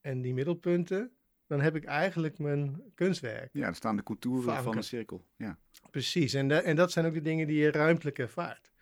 en 0.00 0.22
die 0.22 0.34
middelpunten, 0.34 1.12
dan 1.46 1.60
heb 1.60 1.76
ik 1.76 1.84
eigenlijk 1.84 2.38
mijn 2.38 2.82
kunstwerk. 2.94 3.48
Ja, 3.52 3.64
dan 3.64 3.74
staan 3.74 3.96
de 3.96 4.02
contouren 4.02 4.62
van 4.62 4.76
een 4.76 4.82
cirkel. 4.82 5.26
Ja. 5.36 5.58
Precies, 5.90 6.34
en, 6.34 6.64
en 6.64 6.76
dat 6.76 6.92
zijn 6.92 7.06
ook 7.06 7.14
de 7.14 7.20
dingen 7.20 7.46
die 7.46 7.58
je 7.58 7.70
ruimtelijk 7.70 8.18
ervaart. 8.18 8.72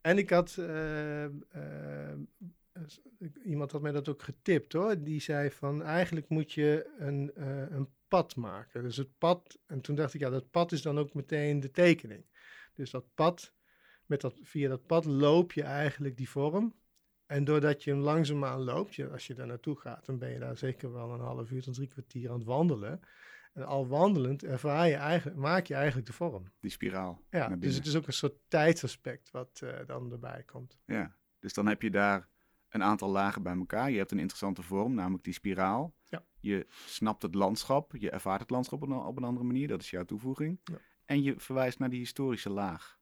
En 0.00 0.18
ik 0.18 0.30
had, 0.30 0.56
uh, 0.58 1.24
uh, 1.24 1.30
iemand 3.44 3.72
had 3.72 3.82
mij 3.82 3.92
dat 3.92 4.08
ook 4.08 4.22
getipt 4.22 4.72
hoor, 4.72 5.02
die 5.02 5.20
zei 5.20 5.50
van 5.50 5.82
eigenlijk 5.82 6.28
moet 6.28 6.52
je 6.52 6.94
een, 6.98 7.30
uh, 7.38 7.70
een 7.70 7.88
pad 8.08 8.36
maken. 8.36 8.82
Dus 8.82 8.96
het 8.96 9.18
pad, 9.18 9.58
en 9.66 9.80
toen 9.80 9.94
dacht 9.94 10.14
ik 10.14 10.20
ja, 10.20 10.30
dat 10.30 10.50
pad 10.50 10.72
is 10.72 10.82
dan 10.82 10.98
ook 10.98 11.14
meteen 11.14 11.60
de 11.60 11.70
tekening. 11.70 12.24
Dus 12.74 12.90
dat 12.90 13.14
pad, 13.14 13.52
met 14.06 14.20
dat, 14.20 14.34
via 14.42 14.68
dat 14.68 14.86
pad 14.86 15.04
loop 15.04 15.52
je 15.52 15.62
eigenlijk 15.62 16.16
die 16.16 16.28
vorm. 16.28 16.74
En 17.26 17.44
doordat 17.44 17.84
je 17.84 17.90
hem 17.90 18.00
langzaamaan 18.00 18.60
loopt, 18.60 18.94
je, 18.94 19.08
als 19.08 19.26
je 19.26 19.34
daar 19.34 19.46
naartoe 19.46 19.76
gaat, 19.76 20.06
dan 20.06 20.18
ben 20.18 20.30
je 20.30 20.38
daar 20.38 20.56
zeker 20.56 20.92
wel 20.92 21.12
een 21.12 21.20
half 21.20 21.50
uur 21.50 21.62
tot 21.62 21.74
drie 21.74 21.88
kwartier 21.88 22.30
aan 22.30 22.38
het 22.38 22.44
wandelen. 22.44 23.00
En 23.52 23.66
al 23.66 23.86
wandelend 23.86 24.44
ervaar 24.44 24.88
je 24.88 24.94
eigenlijk, 24.94 25.38
maak 25.38 25.66
je 25.66 25.74
eigenlijk 25.74 26.06
de 26.06 26.12
vorm. 26.12 26.52
Die 26.60 26.70
spiraal. 26.70 27.22
Ja, 27.30 27.48
dus 27.48 27.74
het 27.74 27.86
is 27.86 27.96
ook 27.96 28.06
een 28.06 28.12
soort 28.12 28.36
tijdsaspect 28.48 29.30
wat 29.30 29.60
uh, 29.64 29.76
dan 29.86 30.12
erbij 30.12 30.42
komt. 30.42 30.78
Ja, 30.86 31.16
dus 31.38 31.52
dan 31.52 31.66
heb 31.66 31.82
je 31.82 31.90
daar 31.90 32.28
een 32.68 32.82
aantal 32.82 33.10
lagen 33.10 33.42
bij 33.42 33.56
elkaar. 33.56 33.90
Je 33.90 33.98
hebt 33.98 34.10
een 34.10 34.18
interessante 34.18 34.62
vorm, 34.62 34.94
namelijk 34.94 35.24
die 35.24 35.32
spiraal. 35.32 35.94
Ja. 36.08 36.24
Je 36.40 36.66
snapt 36.86 37.22
het 37.22 37.34
landschap, 37.34 37.96
je 37.96 38.10
ervaart 38.10 38.40
het 38.40 38.50
landschap 38.50 38.82
op 38.82 38.88
een, 38.88 38.96
op 38.96 39.16
een 39.16 39.24
andere 39.24 39.46
manier. 39.46 39.68
Dat 39.68 39.80
is 39.80 39.90
jouw 39.90 40.04
toevoeging. 40.04 40.60
Ja. 40.64 40.78
En 41.04 41.22
je 41.22 41.34
verwijst 41.36 41.78
naar 41.78 41.90
die 41.90 41.98
historische 41.98 42.50
laag 42.50 42.98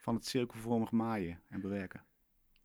van 0.00 0.14
het 0.14 0.26
cirkelvormig 0.26 0.90
maaien 0.90 1.42
en 1.48 1.60
bewerken. 1.60 2.04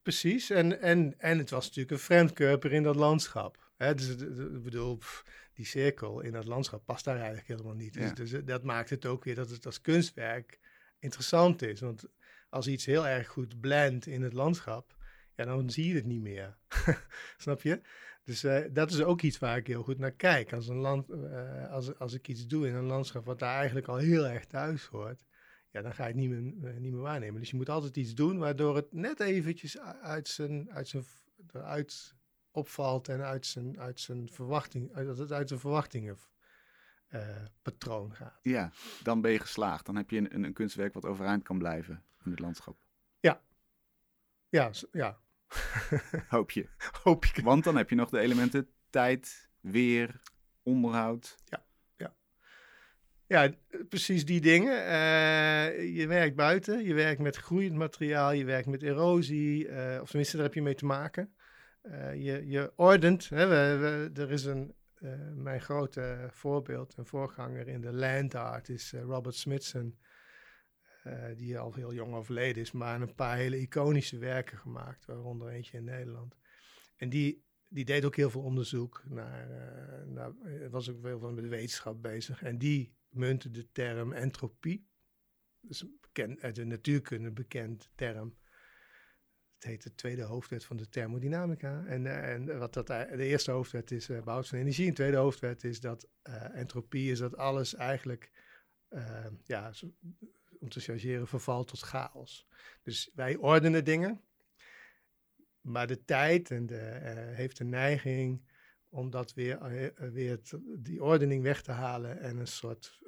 Precies, 0.01 0.49
en, 0.49 0.81
en, 0.81 1.19
en 1.19 1.37
het 1.37 1.49
was 1.49 1.65
natuurlijk 1.65 1.91
een 1.91 1.99
vreemdkörper 1.99 2.73
in 2.73 2.83
dat 2.83 2.95
landschap. 2.95 3.71
Hè? 3.75 3.95
Dus 3.95 4.09
ik 4.09 4.63
bedoel, 4.63 4.97
pff, 4.97 5.23
die 5.53 5.65
cirkel 5.65 6.19
in 6.19 6.31
dat 6.31 6.45
landschap 6.45 6.85
past 6.85 7.05
daar 7.05 7.15
eigenlijk 7.17 7.47
helemaal 7.47 7.73
niet. 7.73 7.93
Dus, 7.93 8.03
Ja. 8.03 8.13
dus 8.13 8.31
dat 8.45 8.63
maakt 8.63 8.89
het 8.89 9.05
ook 9.05 9.23
weer 9.23 9.35
dat 9.35 9.49
het 9.49 9.65
als 9.65 9.81
kunstwerk 9.81 10.59
interessant 10.99 11.61
is. 11.61 11.79
Want 11.79 12.05
als 12.49 12.67
iets 12.67 12.85
heel 12.85 13.07
erg 13.07 13.27
goed 13.27 13.59
blendt 13.59 14.05
in 14.05 14.21
het 14.21 14.33
landschap, 14.33 14.96
ja, 15.37 15.45
dan 15.45 15.69
zie 15.69 15.87
je 15.87 15.95
het 15.95 16.05
niet 16.05 16.21
meer. 16.21 16.57
Snap 17.37 17.61
je? 17.61 17.81
Dus 18.23 18.43
uh, 18.43 18.59
dat 18.71 18.91
is 18.91 19.01
ook 19.01 19.21
iets 19.21 19.39
waar 19.39 19.57
ik 19.57 19.67
heel 19.67 19.83
goed 19.83 19.97
naar 19.97 20.11
kijk. 20.11 20.53
Als, 20.53 20.67
een 20.67 20.75
land, 20.75 21.09
uh, 21.09 21.71
als, 21.71 21.99
als 21.99 22.13
ik 22.13 22.27
iets 22.27 22.47
doe 22.47 22.67
in 22.67 22.73
een 22.73 22.83
landschap 22.83 23.25
wat 23.25 23.39
daar 23.39 23.55
eigenlijk 23.55 23.87
al 23.87 23.97
heel 23.97 24.27
erg 24.27 24.45
thuis 24.45 24.85
hoort, 24.85 25.25
ja, 25.71 25.81
dan 25.81 25.93
ga 25.93 26.07
ik 26.07 26.15
het 26.15 26.17
niet 26.17 26.29
meer, 26.29 26.73
uh, 26.73 26.79
niet 26.79 26.91
meer 26.91 27.01
waarnemen. 27.01 27.39
Dus 27.39 27.49
je 27.49 27.55
moet 27.55 27.69
altijd 27.69 27.97
iets 27.97 28.13
doen 28.13 28.37
waardoor 28.37 28.75
het 28.75 28.93
net 28.93 29.19
eventjes 29.19 29.79
uit 30.01 30.27
zijn, 30.27 30.71
uit 30.71 30.87
zijn, 30.87 31.05
eruit 31.51 32.15
opvalt 32.51 33.07
en 33.07 33.21
uit 33.21 33.45
zijn, 33.45 33.79
uit 33.79 33.99
zijn 33.99 34.29
verwachting, 34.29 34.93
dat 34.93 35.17
het 35.17 35.31
uit 35.31 35.47
zijn 35.47 35.59
verwachtingen 35.59 36.17
patroon 37.61 38.15
gaat. 38.15 38.39
Ja, 38.41 38.71
dan 39.03 39.21
ben 39.21 39.31
je 39.31 39.39
geslaagd. 39.39 39.85
Dan 39.85 39.95
heb 39.95 40.09
je 40.09 40.17
een, 40.17 40.43
een 40.43 40.53
kunstwerk 40.53 40.93
wat 40.93 41.05
overeind 41.05 41.43
kan 41.43 41.57
blijven 41.57 42.03
in 42.23 42.31
het 42.31 42.39
landschap. 42.39 42.85
Ja, 43.19 43.41
ja, 44.49 44.71
ja. 44.91 45.19
Hoop 46.29 46.51
je. 46.51 46.69
Hoop 47.03 47.25
je. 47.25 47.41
Want 47.41 47.63
dan 47.63 47.75
heb 47.75 47.89
je 47.89 47.95
nog 47.95 48.09
de 48.09 48.19
elementen 48.19 48.67
tijd, 48.89 49.49
weer, 49.59 50.21
onderhoud. 50.63 51.37
Ja, 51.45 51.65
ja. 51.95 52.15
Ja, 53.27 53.53
precies 53.89 54.25
die 54.25 54.41
dingen. 54.41 54.77
Uh, 54.77 55.95
je 55.95 56.05
werkt 56.07 56.35
buiten, 56.35 56.83
je 56.83 56.93
werkt 56.93 57.21
met 57.21 57.35
groeiend 57.35 57.75
materiaal, 57.75 58.31
je 58.31 58.45
werkt 58.45 58.67
met 58.67 58.83
erosie, 58.83 59.67
uh, 59.67 59.97
of 60.01 60.07
tenminste 60.07 60.35
daar 60.35 60.45
heb 60.45 60.55
je 60.55 60.61
mee 60.61 60.75
te 60.75 60.85
maken. 60.85 61.33
Uh, 61.83 62.15
je, 62.15 62.47
je 62.47 62.71
ordent, 62.75 63.29
hè, 63.29 63.47
we, 63.47 63.77
we, 63.77 64.21
er 64.21 64.31
is 64.31 64.45
een, 64.45 64.75
mijn 65.35 65.61
grote 65.61 66.27
voorbeeld, 66.29 66.93
een 66.97 67.05
voorganger 67.05 67.67
in 67.67 67.81
de 67.81 67.93
land 67.93 68.35
art 68.35 68.69
is 68.69 68.93
Robert 68.93 69.35
Smithson. 69.35 69.97
Uh, 71.07 71.37
die 71.37 71.57
al 71.57 71.73
heel 71.73 71.93
jong 71.93 72.13
overleden 72.13 72.61
is, 72.61 72.71
maar 72.71 73.01
een 73.01 73.15
paar 73.15 73.37
hele 73.37 73.59
iconische 73.59 74.17
werken 74.17 74.57
gemaakt, 74.57 75.05
waaronder 75.05 75.49
eentje 75.49 75.77
in 75.77 75.83
Nederland. 75.83 76.35
En 76.95 77.09
die, 77.09 77.45
die 77.67 77.85
deed 77.85 78.05
ook 78.05 78.15
heel 78.15 78.29
veel 78.29 78.41
onderzoek 78.41 79.03
naar, 79.05 79.49
uh, 79.49 80.13
naar 80.13 80.33
was 80.69 80.89
ook 80.89 81.01
veel 81.01 81.19
van 81.19 81.35
de 81.35 81.47
wetenschap 81.47 82.01
bezig. 82.01 82.43
En 82.43 82.57
die 82.57 82.95
muntte 83.09 83.51
de 83.51 83.71
term 83.71 84.13
entropie, 84.13 84.87
dus 85.59 85.85
bekend, 86.01 86.41
uit 86.41 86.55
de 86.55 86.65
natuurkunde 86.65 87.31
bekend 87.31 87.89
term. 87.95 88.37
Het 89.53 89.63
heet 89.63 89.83
de 89.83 89.95
tweede 89.95 90.23
hoofdwet 90.23 90.65
van 90.65 90.77
de 90.77 90.89
thermodynamica. 90.89 91.85
En, 91.85 92.23
en 92.23 92.59
wat 92.59 92.73
dat, 92.73 92.87
de 92.87 93.25
eerste 93.25 93.51
hoofdwet 93.51 93.91
is 93.91 94.09
uh, 94.09 94.23
behoud 94.23 94.47
van 94.47 94.59
energie. 94.59 94.83
En 94.83 94.89
de 94.89 94.95
tweede 94.95 95.17
hoofdwet 95.17 95.63
is 95.63 95.79
dat 95.79 96.09
entropie 96.53 97.11
is 97.11 97.19
dat 97.19 97.37
alles 97.37 97.75
eigenlijk 97.75 98.31
ja, 99.43 99.71
om 100.59 100.69
te 100.69 100.79
chargeren, 100.79 101.27
vervalt 101.27 101.67
tot 101.67 101.81
chaos. 101.81 102.47
Dus 102.83 103.11
wij 103.13 103.35
ordenen 103.35 103.85
dingen, 103.85 104.21
maar 105.61 105.87
de 105.87 106.03
tijd 106.03 106.51
en 106.51 106.65
de, 106.65 106.99
uh, 107.01 107.35
heeft 107.35 107.57
de 107.57 107.63
neiging 107.63 108.45
om 108.89 109.09
dat 109.09 109.33
weer, 109.33 109.71
uh, 109.71 110.11
weer 110.11 110.39
die 110.79 111.03
ordening 111.03 111.43
weg 111.43 111.61
te 111.61 111.71
halen 111.71 112.19
en 112.19 112.37
een 112.37 112.47
soort 112.47 112.99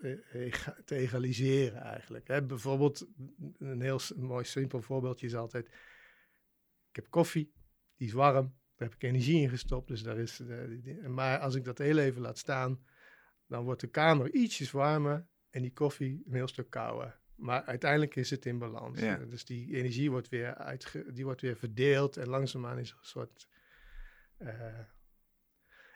te 0.86 0.96
egaliseren 0.96 1.82
eigenlijk. 1.82 2.48
Bijvoorbeeld, 2.48 3.08
een 3.58 3.82
heel 3.82 4.00
mooi 4.16 4.46
simpel 4.46 4.82
voorbeeldje 4.82 5.26
is 5.26 5.36
altijd, 5.36 5.66
ik 6.90 6.96
heb 6.96 7.10
koffie, 7.10 7.54
die 7.96 8.08
is 8.08 8.14
warm, 8.14 8.58
daar 8.76 8.88
heb 8.88 8.94
ik 8.94 9.04
energie 9.04 9.42
in 9.42 9.50
gestopt, 9.50 9.88
dus 9.88 10.04
daar 10.04 10.18
is, 10.18 10.42
maar 11.08 11.40
als 11.40 11.56
ik 11.56 11.64
dat 11.64 11.78
heel 11.78 11.98
even 11.98 12.22
laat 12.22 12.38
staan, 12.38 12.84
dan 13.48 13.64
wordt 13.64 13.82
de 13.82 13.88
kamer 13.88 14.34
ietsjes 14.34 14.72
warmer 14.72 15.28
en 15.50 15.62
die 15.62 15.74
koffie 15.74 16.24
een 16.26 16.34
heel 16.34 16.48
stuk 16.48 16.70
kouder. 16.70 17.20
Maar 17.40 17.64
uiteindelijk 17.64 18.16
is 18.16 18.30
het 18.30 18.46
in 18.46 18.58
balans. 18.58 19.00
Ja. 19.00 19.18
Dus 19.18 19.46
die 19.46 19.76
energie 19.76 20.12
wordt 20.12 20.30
weer, 20.30 20.56
uitge 20.56 21.12
die 21.12 21.24
wordt 21.24 21.42
weer 21.42 21.58
verdeeld 21.58 22.18
en 22.18 22.28
langzaamaan 22.28 22.80
is 22.80 22.92
een 22.92 22.98
soort. 23.02 23.48
Uh, 24.40 24.80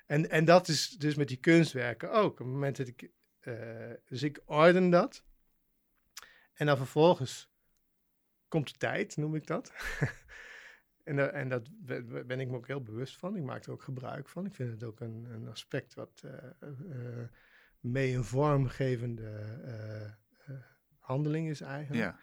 en, 0.06 0.30
en 0.30 0.46
dat 0.46 0.68
is 0.68 0.90
dus 0.90 1.16
met 1.16 1.28
die 1.28 1.38
kunstwerken 1.38 2.12
ook. 2.12 2.32
Op 2.32 2.38
het 2.38 2.48
moment 2.48 2.78
dat 2.78 2.88
ik. 2.88 3.10
Uh, 3.42 3.92
dus 4.06 4.24
ik 4.24 4.42
orden 4.46 4.90
dat. 4.90 5.24
En 6.54 6.66
dan 6.66 6.78
vervolgens 6.78 7.52
komt 8.48 8.72
de 8.72 8.78
tijd, 8.78 9.18
noem 9.18 9.36
ik 9.36 9.48
dat. 9.48 9.74
en, 11.04 11.18
uh, 11.18 11.34
en 11.34 11.50
dat 11.50 11.70
ben 12.28 12.40
ik 12.40 12.48
me 12.48 12.56
ook 12.56 12.68
heel 12.68 12.84
bewust 12.84 13.18
van. 13.18 13.36
Ik 13.36 13.44
maak 13.44 13.66
er 13.66 13.72
ook 13.72 13.84
gebruik 13.84 14.30
van. 14.30 14.46
Ik 14.46 14.54
vind 14.54 14.72
het 14.72 14.84
ook 14.84 15.00
een, 15.00 15.26
een 15.30 15.48
aspect 15.48 15.94
wat 15.94 16.24
mee 17.80 18.16
een 18.16 18.24
vormgevende 18.24 20.22
handeling 21.04 21.50
is 21.50 21.62
eigenlijk. 21.62 22.04
Ja. 22.04 22.20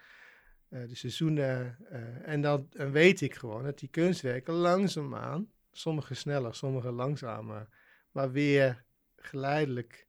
Uh, 0.68 0.88
de 0.88 0.94
seizoenen. 0.94 1.76
Uh, 1.92 2.28
en 2.28 2.40
dan 2.40 2.68
weet 2.70 3.20
ik 3.20 3.34
gewoon 3.34 3.62
dat 3.62 3.78
die 3.78 3.88
kunstwerken 3.88 4.54
langzaamaan, 4.54 5.50
sommige 5.70 6.14
sneller, 6.14 6.54
sommige 6.54 6.90
langzamer, 6.90 7.68
maar 8.10 8.32
weer 8.32 8.84
geleidelijk 9.16 10.06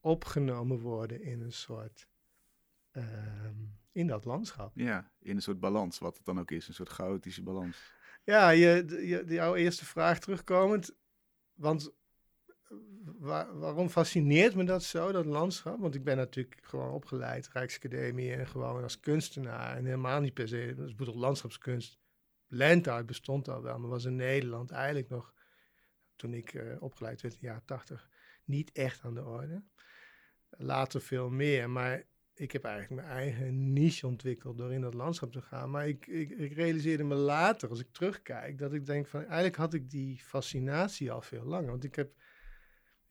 opgenomen 0.00 0.78
worden 0.78 1.22
in 1.22 1.40
een 1.40 1.52
soort. 1.52 2.08
Uh, 2.92 3.04
in 3.92 4.06
dat 4.06 4.24
landschap. 4.24 4.72
Ja, 4.74 5.10
in 5.18 5.36
een 5.36 5.42
soort 5.42 5.60
balans, 5.60 5.98
wat 5.98 6.16
het 6.16 6.24
dan 6.24 6.40
ook 6.40 6.50
is, 6.50 6.68
een 6.68 6.74
soort 6.74 6.88
chaotische 6.88 7.42
balans. 7.42 7.92
Ja, 8.24 8.50
je, 8.50 8.84
je, 9.06 9.24
jouw 9.26 9.54
eerste 9.54 9.84
vraag 9.84 10.18
terugkomend. 10.18 10.94
Want 11.52 11.92
waarom 13.18 13.88
fascineert 13.88 14.54
me 14.54 14.64
dat 14.64 14.82
zo, 14.82 15.12
dat 15.12 15.26
landschap? 15.26 15.80
Want 15.80 15.94
ik 15.94 16.04
ben 16.04 16.16
natuurlijk 16.16 16.60
gewoon 16.62 16.92
opgeleid, 16.92 17.48
Rijksacademie 17.52 18.32
en 18.32 18.46
gewoon 18.46 18.82
als 18.82 19.00
kunstenaar. 19.00 19.76
En 19.76 19.84
helemaal 19.84 20.20
niet 20.20 20.34
per 20.34 20.48
se, 20.48 20.74
dat 20.76 20.96
bedoel 20.96 21.18
landschapskunst. 21.18 21.98
Landart 22.46 23.06
bestond 23.06 23.48
al 23.48 23.62
wel, 23.62 23.78
maar 23.78 23.90
was 23.90 24.04
in 24.04 24.16
Nederland 24.16 24.70
eigenlijk 24.70 25.08
nog, 25.08 25.34
toen 26.16 26.34
ik 26.34 26.52
uh, 26.52 26.82
opgeleid 26.82 27.20
werd 27.20 27.34
in 27.34 27.40
de 27.40 27.46
jaren 27.46 27.64
tachtig, 27.64 28.08
niet 28.44 28.72
echt 28.72 29.02
aan 29.02 29.14
de 29.14 29.24
orde. 29.24 29.62
Later 30.50 31.00
veel 31.00 31.30
meer, 31.30 31.70
maar 31.70 32.02
ik 32.34 32.52
heb 32.52 32.64
eigenlijk 32.64 33.02
mijn 33.02 33.16
eigen 33.16 33.72
niche 33.72 34.06
ontwikkeld 34.06 34.58
door 34.58 34.72
in 34.72 34.80
dat 34.80 34.94
landschap 34.94 35.32
te 35.32 35.42
gaan. 35.42 35.70
Maar 35.70 35.88
ik, 35.88 36.06
ik, 36.06 36.30
ik, 36.30 36.52
realiseerde 36.52 37.04
me 37.04 37.14
later, 37.14 37.68
als 37.68 37.80
ik 37.80 37.92
terugkijk, 37.92 38.58
dat 38.58 38.72
ik 38.72 38.86
denk 38.86 39.06
van 39.06 39.20
eigenlijk 39.20 39.56
had 39.56 39.74
ik 39.74 39.90
die 39.90 40.18
fascinatie 40.18 41.12
al 41.12 41.22
veel 41.22 41.44
langer. 41.44 41.70
Want 41.70 41.84
ik 41.84 41.94
heb 41.94 42.12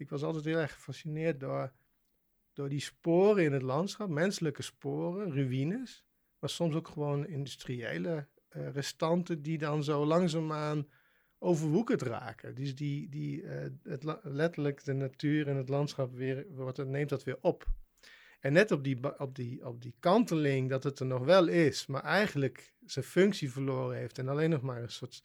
ik 0.01 0.09
was 0.09 0.23
altijd 0.23 0.45
heel 0.45 0.57
erg 0.57 0.73
gefascineerd 0.73 1.39
door, 1.39 1.71
door 2.53 2.69
die 2.69 2.79
sporen 2.79 3.43
in 3.43 3.53
het 3.53 3.61
landschap, 3.61 4.09
menselijke 4.09 4.61
sporen, 4.61 5.31
ruïnes, 5.31 6.05
maar 6.39 6.49
soms 6.49 6.75
ook 6.75 6.87
gewoon 6.87 7.27
industriële 7.27 8.27
uh, 8.55 8.69
restanten 8.69 9.41
die 9.41 9.57
dan 9.57 9.83
zo 9.83 10.05
langzaamaan 10.05 10.87
overwoekerd 11.37 12.01
raken. 12.01 12.55
Dus 12.55 12.75
die, 12.75 13.09
die 13.09 13.41
uh, 13.41 13.65
het, 13.83 14.19
letterlijk 14.23 14.83
de 14.83 14.93
natuur 14.93 15.47
en 15.47 15.55
het 15.55 15.69
landschap 15.69 16.13
weer, 16.13 16.45
wordt, 16.49 16.85
neemt 16.85 17.09
dat 17.09 17.23
weer 17.23 17.37
op. 17.41 17.65
En 18.39 18.53
net 18.53 18.71
op 18.71 18.83
die, 18.83 19.19
op, 19.19 19.35
die, 19.35 19.65
op 19.65 19.81
die 19.81 19.95
kanteling 19.99 20.69
dat 20.69 20.83
het 20.83 20.99
er 20.99 21.05
nog 21.05 21.25
wel 21.25 21.47
is, 21.47 21.85
maar 21.85 22.03
eigenlijk 22.03 22.73
zijn 22.85 23.05
functie 23.05 23.51
verloren 23.51 23.97
heeft 23.97 24.17
en 24.17 24.27
alleen 24.27 24.49
nog 24.49 24.61
maar 24.61 24.81
een 24.81 24.91
soort 24.91 25.23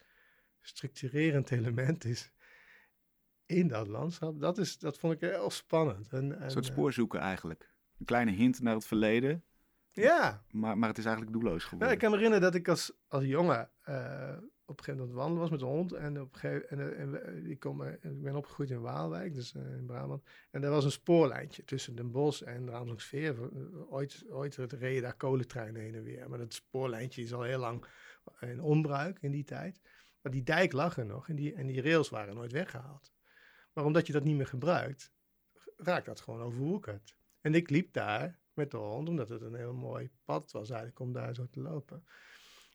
structurerend 0.61 1.51
element 1.59 2.05
is, 2.05 2.31
in 3.47 3.67
dat 3.67 3.87
landschap, 3.87 4.39
dat, 4.39 4.57
is, 4.57 4.77
dat 4.77 4.97
vond 4.97 5.13
ik 5.13 5.19
heel 5.19 5.49
spannend. 5.49 6.13
En, 6.13 6.35
en, 6.35 6.43
een 6.43 6.51
soort 6.51 6.65
spoorzoeken 6.65 7.19
eigenlijk. 7.19 7.73
Een 7.99 8.05
kleine 8.05 8.31
hint 8.31 8.61
naar 8.61 8.73
het 8.73 8.85
verleden. 8.85 9.43
Ja. 9.91 10.43
Maar, 10.51 10.77
maar 10.77 10.89
het 10.89 10.97
is 10.97 11.05
eigenlijk 11.05 11.35
doelloos 11.35 11.63
geworden. 11.63 11.87
Ja, 11.87 11.93
ik 11.93 11.99
kan 11.99 12.09
me 12.09 12.15
herinneren 12.15 12.45
dat 12.45 12.55
ik 12.55 12.67
als, 12.67 12.91
als 13.07 13.23
jongen 13.23 13.69
uh, 13.89 14.37
op 14.65 14.77
een 14.77 14.83
gegeven 14.83 14.95
moment 14.95 15.13
wandelen 15.13 15.41
was 15.41 15.49
met 15.49 15.61
een 15.61 15.67
hond. 15.67 15.91
En, 15.91 16.21
op 16.21 16.33
een 16.33 16.39
gegeven, 16.39 16.69
en, 16.69 16.97
en, 16.97 17.25
en 17.25 17.49
ik, 17.49 17.59
kom, 17.59 17.83
ik 17.83 18.21
ben 18.21 18.35
opgegroeid 18.35 18.69
in 18.69 18.81
Waalwijk, 18.81 19.33
dus 19.33 19.53
uh, 19.53 19.77
in 19.77 19.85
Brabant. 19.85 20.23
En 20.51 20.63
er 20.63 20.69
was 20.69 20.85
een 20.85 20.91
spoorlijntje 20.91 21.63
tussen 21.63 21.95
Den 21.95 22.11
Bosch 22.11 22.41
en 22.41 22.65
de 22.65 22.71
Amsterdamsveer. 22.71 23.35
Ooit, 23.89 24.25
ooit 24.29 24.55
reden 24.55 25.01
daar 25.01 25.17
kolentreinen 25.17 25.81
heen 25.81 25.95
en 25.95 26.03
weer. 26.03 26.29
Maar 26.29 26.39
dat 26.39 26.53
spoorlijntje 26.53 27.21
is 27.21 27.33
al 27.33 27.43
heel 27.43 27.59
lang 27.59 27.85
in 28.39 28.61
onbruik 28.61 29.17
in 29.21 29.31
die 29.31 29.43
tijd. 29.43 29.79
Maar 30.21 30.31
die 30.31 30.43
dijk 30.43 30.71
lag 30.71 30.97
er 30.97 31.05
nog 31.05 31.29
en 31.29 31.35
die, 31.35 31.53
en 31.53 31.67
die 31.67 31.81
rails 31.81 32.09
waren 32.09 32.35
nooit 32.35 32.51
weggehaald. 32.51 33.11
Maar 33.77 33.85
omdat 33.85 34.07
je 34.07 34.13
dat 34.13 34.23
niet 34.23 34.35
meer 34.35 34.47
gebruikt, 34.47 35.11
raakt 35.75 36.05
dat 36.05 36.19
gewoon 36.19 36.41
overwoekerd. 36.41 37.17
En 37.41 37.55
ik 37.55 37.69
liep 37.69 37.93
daar 37.93 38.39
met 38.53 38.71
de 38.71 38.77
hond, 38.77 39.09
omdat 39.09 39.29
het 39.29 39.41
een 39.41 39.55
heel 39.55 39.73
mooi 39.73 40.09
pad 40.25 40.51
was 40.51 40.69
eigenlijk 40.69 40.99
om 40.99 41.13
daar 41.13 41.35
zo 41.35 41.47
te 41.49 41.59
lopen. 41.59 42.03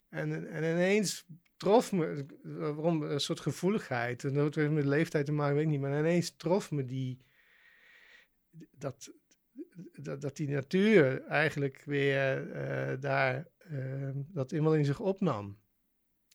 En, 0.08 0.48
en 0.48 0.62
ineens 0.62 1.26
trof 1.56 1.92
me, 1.92 2.26
waarom, 2.42 3.02
een 3.02 3.20
soort 3.20 3.40
gevoeligheid, 3.40 4.24
en 4.24 4.34
dat 4.34 4.54
heeft 4.54 4.70
met 4.70 4.84
leeftijd 4.84 5.26
te 5.26 5.32
maken, 5.32 5.54
weet 5.54 5.64
ik 5.64 5.70
niet, 5.70 5.80
maar 5.80 5.98
ineens 5.98 6.36
trof 6.36 6.70
me 6.70 6.84
die, 6.84 7.24
dat, 8.70 9.12
dat, 9.92 10.20
dat 10.20 10.36
die 10.36 10.48
natuur 10.48 11.22
eigenlijk 11.22 11.82
weer 11.84 12.46
uh, 12.46 13.00
daar, 13.00 13.48
uh, 13.70 14.10
dat 14.14 14.50
helemaal 14.50 14.76
in 14.76 14.84
zich 14.84 15.00
opnam. 15.00 15.60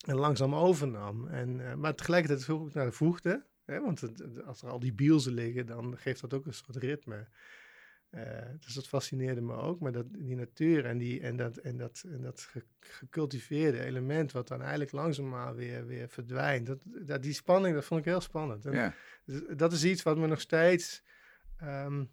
En 0.05 0.15
langzaam 0.15 0.55
overnam. 0.55 1.27
En, 1.27 1.59
uh, 1.59 1.73
maar 1.73 1.95
tegelijkertijd 1.95 2.47
ik 2.47 2.73
naar 2.73 2.85
de 2.85 2.91
voegte. 2.91 3.45
Hè? 3.67 3.79
Want 3.79 4.03
als 4.45 4.61
er 4.61 4.69
al 4.69 4.79
die 4.79 4.93
bielsen 4.93 5.33
liggen, 5.33 5.65
dan 5.65 5.97
geeft 5.97 6.21
dat 6.21 6.33
ook 6.33 6.45
een 6.45 6.53
soort 6.53 6.75
ritme. 6.75 7.27
Uh, 8.11 8.23
dus 8.59 8.73
dat 8.73 8.87
fascineerde 8.87 9.41
me 9.41 9.53
ook. 9.53 9.79
Maar 9.79 9.91
dat, 9.91 10.05
die 10.13 10.35
natuur 10.35 10.85
en, 10.85 10.97
die, 10.97 11.21
en, 11.21 11.37
dat, 11.37 11.57
en, 11.57 11.77
dat, 11.77 12.03
en 12.07 12.21
dat 12.21 12.49
gecultiveerde 12.79 13.83
element, 13.83 14.31
wat 14.31 14.47
dan 14.47 14.61
eigenlijk 14.61 14.91
langzaamaan 14.91 15.55
weer, 15.55 15.85
weer 15.85 16.09
verdwijnt. 16.09 16.65
Dat, 16.65 16.79
dat, 16.83 17.23
die 17.23 17.33
spanning, 17.33 17.75
dat 17.75 17.85
vond 17.85 17.99
ik 17.99 18.05
heel 18.05 18.21
spannend. 18.21 18.65
En 18.65 18.73
ja. 18.73 18.93
dus 19.25 19.41
dat 19.57 19.73
is 19.73 19.83
iets 19.83 20.03
wat 20.03 20.17
me 20.17 20.27
nog 20.27 20.41
steeds. 20.41 21.03
ehm, 21.57 22.05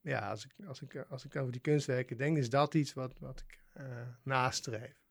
ja, 0.00 0.30
als 0.30 0.44
ik, 0.44 0.66
als, 0.66 0.82
ik, 0.82 0.96
als 1.08 1.24
ik 1.24 1.36
over 1.36 1.52
die 1.52 1.60
kunstwerken 1.60 2.16
denk, 2.16 2.36
is 2.36 2.50
dat 2.50 2.74
iets 2.74 2.92
wat, 2.92 3.18
wat 3.18 3.44
ik 3.48 3.62
eh 3.72 3.84
nastreef. 4.22 5.03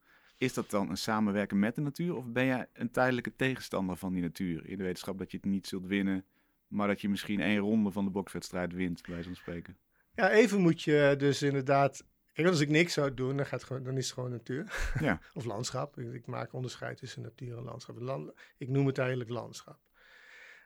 Is 0.43 0.53
dat 0.53 0.69
dan 0.69 0.89
een 0.89 0.97
samenwerken 0.97 1.59
met 1.59 1.75
de 1.75 1.81
natuur? 1.81 2.15
Of 2.15 2.25
ben 2.25 2.45
jij 2.45 2.67
een 2.73 2.91
tijdelijke 2.91 3.35
tegenstander 3.35 3.95
van 3.95 4.13
die 4.13 4.21
natuur? 4.21 4.67
In 4.67 4.77
de 4.77 4.83
wetenschap 4.83 5.17
dat 5.17 5.31
je 5.31 5.37
het 5.37 5.45
niet 5.45 5.67
zult 5.67 5.85
winnen, 5.85 6.25
maar 6.67 6.87
dat 6.87 7.01
je 7.01 7.09
misschien 7.09 7.41
één 7.41 7.57
ronde 7.57 7.91
van 7.91 8.05
de 8.05 8.11
bokswedstrijd 8.11 8.73
wint, 8.73 9.01
bij 9.07 9.23
zo'n 9.23 9.35
spreken. 9.35 9.77
Ja, 10.15 10.31
even 10.31 10.61
moet 10.61 10.81
je 10.81 11.15
dus 11.17 11.41
inderdaad. 11.41 12.05
Kijk, 12.33 12.47
als 12.47 12.59
ik 12.59 12.69
niks 12.69 12.93
zou 12.93 13.13
doen, 13.13 13.37
dan, 13.37 13.45
gaat 13.45 13.63
gewoon, 13.63 13.83
dan 13.83 13.97
is 13.97 14.05
het 14.05 14.13
gewoon 14.13 14.31
natuur. 14.31 14.91
Ja. 14.99 15.19
of 15.33 15.45
landschap. 15.45 15.97
Ik, 15.99 16.25
maak 16.25 16.53
onderscheid 16.53 16.97
tussen 16.97 17.21
natuur 17.21 17.57
en 17.57 17.63
landschap. 17.63 17.99
Land, 17.99 18.31
ik 18.57 18.69
noem 18.69 18.85
het 18.85 18.97
eigenlijk 18.97 19.29
landschap. 19.29 19.79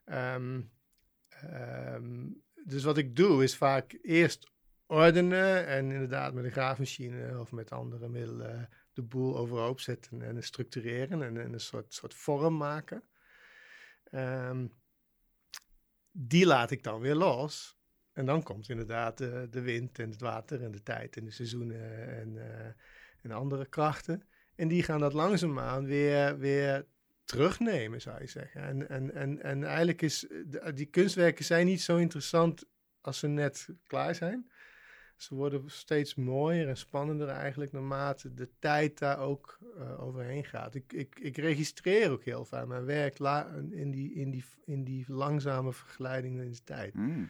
Ehm, 0.05 0.61
ehm, 1.29 2.27
dus 2.65 2.83
wat 2.83 2.97
ik 2.97 3.15
doe, 3.15 3.43
is 3.43 3.57
vaak 3.57 3.97
eerst 4.01 4.51
ordenen 4.85 5.67
en 5.67 5.91
inderdaad 5.91 6.33
met 6.33 6.43
een 6.43 6.51
graafmachine 6.51 7.39
of 7.39 7.51
met 7.51 7.71
andere 7.71 8.09
middelen 8.09 8.69
de 8.97 9.03
boel 9.03 9.37
overhoop 9.37 9.79
zetten 9.79 10.21
en 10.21 10.43
structureren 10.43 11.21
en, 11.21 11.37
en 11.37 11.53
een 11.53 11.59
soort, 11.59 11.93
soort 11.93 12.13
vorm 12.13 12.57
maken. 12.57 13.03
Ehm, 14.03 14.67
die 16.11 16.45
laat 16.45 16.71
ik 16.71 16.83
dan 16.83 16.99
weer 16.99 17.15
los. 17.15 17.77
En 18.13 18.25
dan 18.25 18.43
komt 18.43 18.69
inderdaad 18.69 19.17
de, 19.17 19.47
de 19.49 19.61
wind 19.61 19.99
en 19.99 20.09
het 20.09 20.21
water 20.21 20.63
en 20.63 20.71
de 20.71 20.83
tijd 20.83 21.17
en 21.17 21.25
de 21.25 21.31
seizoenen 21.31 22.07
en, 22.07 22.35
uh, 22.35 22.65
en 23.21 23.31
andere 23.31 23.65
krachten. 23.65 24.23
En 24.55 24.67
die 24.67 24.83
gaan 24.83 24.99
dat 24.99 25.13
langzaamaan 25.13 25.85
weer, 25.85 26.37
weer 26.37 26.85
terugnemen, 27.23 28.01
zou 28.01 28.21
je 28.21 28.27
zeggen. 28.27 28.61
En, 28.61 28.89
en, 28.89 29.13
en, 29.13 29.41
en 29.41 29.63
eigenlijk 29.63 30.01
is 30.01 30.27
die 30.73 30.85
kunstwerken 30.85 31.45
zijn 31.45 31.65
niet 31.65 31.81
zo 31.81 31.97
interessant 31.97 32.65
als 33.01 33.19
ze 33.19 33.27
net 33.27 33.69
klaar 33.87 34.15
zijn. 34.15 34.51
Ze 35.17 35.35
worden 35.35 35.63
steeds 35.65 36.15
mooier 36.15 36.67
en 36.67 36.77
spannender 36.77 37.27
eigenlijk 37.27 37.71
naarmate 37.71 38.33
de 38.33 38.49
tijd 38.59 38.99
daar 38.99 39.19
ook 39.19 39.59
uh, 39.77 40.03
overheen 40.03 40.45
gaat. 40.45 40.75
Ik, 40.75 40.93
ik, 40.93 41.19
ik 41.19 41.37
registreer 41.37 42.11
ook 42.11 42.23
heel 42.23 42.45
vaak 42.45 42.67
mijn 42.67 42.85
werk 42.85 43.19
in 43.69 43.91
die, 43.91 44.13
in 44.13 44.31
die, 44.31 44.43
in 44.65 44.83
die 44.83 45.05
langzame 45.07 45.73
vergelijking 45.73 46.41
in 46.41 46.51
de 46.51 46.63
tijd. 46.63 46.93
Mm. 46.93 47.29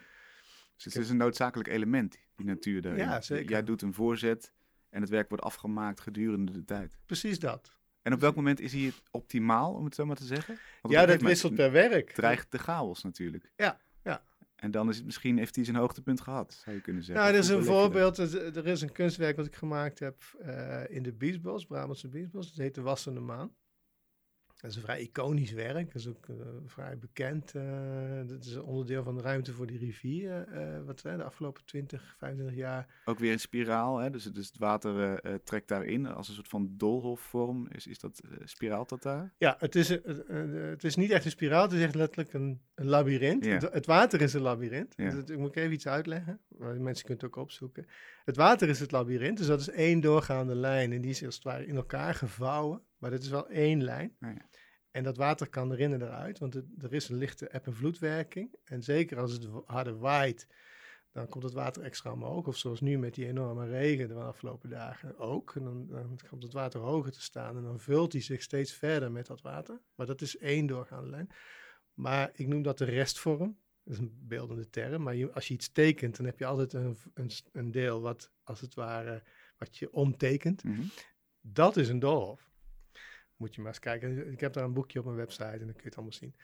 Dus 0.76 0.86
het 0.86 0.96
is 0.96 1.10
een 1.10 1.18
noodzakelijk 1.18 1.70
element, 1.70 2.20
die 2.36 2.46
natuur 2.46 2.82
daarin. 2.82 3.04
Ja, 3.04 3.22
zeker. 3.22 3.50
Jij 3.50 3.64
doet 3.64 3.82
een 3.82 3.94
voorzet 3.94 4.54
en 4.90 5.02
het 5.02 5.10
werk 5.10 5.30
wordt 5.30 5.44
afgemaakt 5.44 6.02
gedurende 6.02 6.52
de 6.52 6.66
tijd. 6.66 6.98
Precies 7.06 7.40
dat. 7.40 7.78
En 8.02 8.14
op 8.14 8.20
welk 8.20 8.36
moment 8.36 8.60
is 8.60 8.74
hij 8.74 8.94
optimaal, 9.12 9.74
om 9.74 9.86
het 9.86 9.96
zo 9.96 10.06
maar 10.06 10.16
te 10.16 10.26
zeggen? 10.26 10.58
Ja, 10.82 11.06
dat 11.06 11.22
wisselt 11.22 11.56
per 11.56 11.72
werk. 11.72 12.12
Dreigt 12.12 12.52
de 12.52 12.58
chaos 12.58 13.04
natuurlijk. 13.04 13.52
Ja, 13.56 13.80
ja. 14.04 14.24
En 14.58 14.72
dan 14.72 14.90
is 14.90 14.96
het 14.96 15.06
misschien, 15.06 15.38
heeft 15.38 15.56
hij 15.56 15.66
zijn 15.66 15.78
hoogtepunt 15.78 16.22
gehad, 16.22 16.54
zou 16.64 16.76
je 16.76 16.82
kunnen 16.82 17.04
zeggen. 17.04 17.24
Nou, 17.24 17.36
er 17.36 17.44
is 17.44 17.50
een 17.50 17.64
voorbeeld. 17.64 18.18
Er 18.18 18.68
is 18.68 18.82
een 18.82 18.92
kunstwerk 18.92 19.36
wat 19.36 19.46
ik 19.46 19.56
gemaakt 19.56 20.00
heb 20.00 20.24
uh, 20.42 20.82
in 20.90 21.04
de 21.04 21.14
Biesbos, 21.14 21.66
Brabantse 21.66 22.08
Biesbos. 22.08 22.48
Dat 22.48 22.58
heet 22.58 22.76
De 22.76 22.82
Wassende 22.82 23.20
Maan. 23.20 23.56
Dat 24.58 24.70
is 24.70 24.76
een 24.76 24.82
vrij 24.82 25.02
iconisch 25.02 25.52
werk. 25.52 25.86
Dat 25.86 26.02
is 26.02 26.08
ook 26.08 26.28
uh, 26.28 26.36
vrij 26.66 26.98
bekend. 26.98 27.54
Uh, 27.54 27.64
dat 28.26 28.46
is 28.46 28.54
een 28.54 28.64
onderdeel 28.64 29.04
van 29.04 29.16
de 29.16 29.22
ruimte 29.22 29.54
voor 29.54 29.68
die 29.68 29.78
rivier. 29.78 30.48
Uh, 30.54 30.86
wat 30.86 31.00
de 31.00 31.24
afgelopen 31.24 31.66
20, 31.66 32.16
25 32.18 32.56
jaar. 32.56 32.88
Ook 33.06 33.20
weer 33.20 33.32
een 33.32 33.40
spiraal. 33.40 33.98
Hè? 33.98 34.10
Dus, 34.10 34.24
dus 34.24 34.48
het 34.48 34.58
water 34.58 35.22
trekt 35.44 35.68
daarin 35.68 36.08
als 36.08 36.28
een 36.28 36.34
soort 36.34 36.48
van 36.48 36.74
doolhofvorm. 36.78 37.68
Is, 37.72 37.88
is 37.88 38.00
dat 38.00 38.22
spiraalt 38.44 38.90
dat 38.90 39.04
daar? 39.04 39.34
Ja, 39.38 39.56
het 39.60 39.76
is, 39.76 39.90
het 39.90 40.84
is 40.84 40.96
niet 40.96 41.12
echt 41.12 41.26
een 41.26 41.32
spiraal. 41.32 41.64
Het 41.64 41.72
is 41.72 41.82
echt 41.82 41.96
letterlijk 41.96 42.34
een, 42.34 42.62
een 42.76 42.88
labyrint. 42.88 43.46
Ja. 43.46 43.52
Het, 43.52 43.74
het, 43.74 43.86
water 43.86 44.22
is 44.22 44.34
een 44.34 44.42
labyrint. 44.42 44.94
Ja. 44.98 45.10
Dus 45.10 45.24
ik 45.30 45.38
moet 45.38 45.56
even 45.56 45.74
iets 45.74 45.88
uitleggen. 45.88 46.40
Mensen 46.58 47.06
kunnen 47.06 47.24
het 47.24 47.24
ook 47.24 47.36
opzoeken. 47.44 47.88
Het 48.26 48.36
water 48.36 48.70
is 48.70 48.80
het 48.80 48.92
labyrint. 48.92 49.38
Dus 49.38 49.48
dat 49.48 49.60
is 49.60 49.70
één 49.70 50.00
doorgaande 50.00 50.56
lijn. 50.56 50.92
En 50.92 51.02
die 51.02 51.12
is 51.12 51.26
als 51.26 51.36
het 51.36 51.44
ware 51.44 51.66
in 51.66 51.76
elkaar 51.76 52.14
gevouwen. 52.14 52.82
Maar 52.98 53.12
dat 53.12 53.22
is 53.22 53.30
wel 53.30 53.50
één 53.50 53.84
lijn. 53.84 54.16
Oh 54.22 54.30
ja. 54.34 54.50
En 54.92 55.04
dat 55.04 55.18
water 55.18 55.50
kan 55.50 55.72
erin 55.72 55.94
en 55.94 56.02
eruit, 56.02 56.40
want 56.40 56.54
het, 56.54 56.66
er 56.78 56.94
is 56.94 57.10
een 57.10 57.18
lichte 57.18 57.48
eb- 57.48 57.66
en 57.66 57.74
vloedwerking. 57.74 58.56
En 58.64 58.84
zeker 58.84 59.20
als 59.20 59.32
het 59.32 59.48
harder 59.66 59.98
waait, 59.98 60.48
dan 61.12 61.28
komt 61.28 61.44
het 61.44 61.54
water 61.54 61.84
extra 61.84 62.12
omhoog. 62.12 62.48
Of 62.48 62.58
zoals 62.58 62.82
nu 62.82 62.98
met 62.98 63.14
die 63.14 63.28
enorme 63.28 63.68
regen 63.68 64.08
de 64.08 64.14
afgelopen 64.14 64.70
dagen 64.70 65.18
ook. 65.18 65.56
En 65.56 65.64
dan, 65.64 65.88
dan 65.88 66.20
komt 66.30 66.44
het 66.44 66.54
water 66.54 66.80
hoger 66.80 67.12
te 67.12 67.22
staan 67.22 67.58
en 67.58 67.64
dan 67.64 67.80
vult 67.80 68.12
hij 68.12 68.22
zich 68.22 68.42
steeds 68.42 68.74
verder 68.74 69.12
met 69.12 69.26
dat 69.26 69.42
water. 69.42 69.82
Maar 69.96 70.06
dat 70.06 70.22
is 70.22 70.38
één 70.38 70.66
doorgaande 70.66 71.10
lijn. 71.10 71.30
Maar 71.94 72.30
ik 72.34 72.48
noem 72.48 72.62
dat 72.62 72.78
de 72.78 72.86
restvorm. 72.86 73.60
Dat 73.84 73.94
is 73.94 74.00
een 74.00 74.18
beeldende 74.22 74.70
term. 74.70 75.04
Maar 75.04 75.16
je, 75.16 75.32
als 75.32 75.48
je 75.48 75.54
iets 75.54 75.72
tekent, 75.72 76.18
dan 76.18 76.26
heb 76.26 76.40
je 76.40 76.46
altijd 76.46 76.74
een, 76.74 76.98
een, 77.14 77.32
een 77.52 77.72
deel 77.72 78.02
wat 78.02 78.32
als 78.44 78.62
het 78.62 78.74
ware 78.74 79.24
wat 79.58 79.78
je 79.78 79.94
omtekent. 79.94 80.62
-hmm. 80.62 80.90
Dat 81.42 81.78
is 81.78 81.90
een 81.90 82.00
doolhof 82.00 82.47
moet 83.38 83.56
je 83.56 83.62
maar 83.62 83.70
eens 83.70 83.80
kijken. 83.80 84.32
Ik 84.32 84.40
heb 84.40 84.54
daar 84.54 84.64
een 84.64 84.74
boekje 84.74 85.00
op 85.00 85.06
mijn 85.06 85.18
website 85.18 85.44
en 85.44 85.60
dan 85.60 85.74
kun 85.74 85.82
je 85.82 85.84
het 85.84 85.96
allemaal 85.96 86.14
zien. 86.14 86.36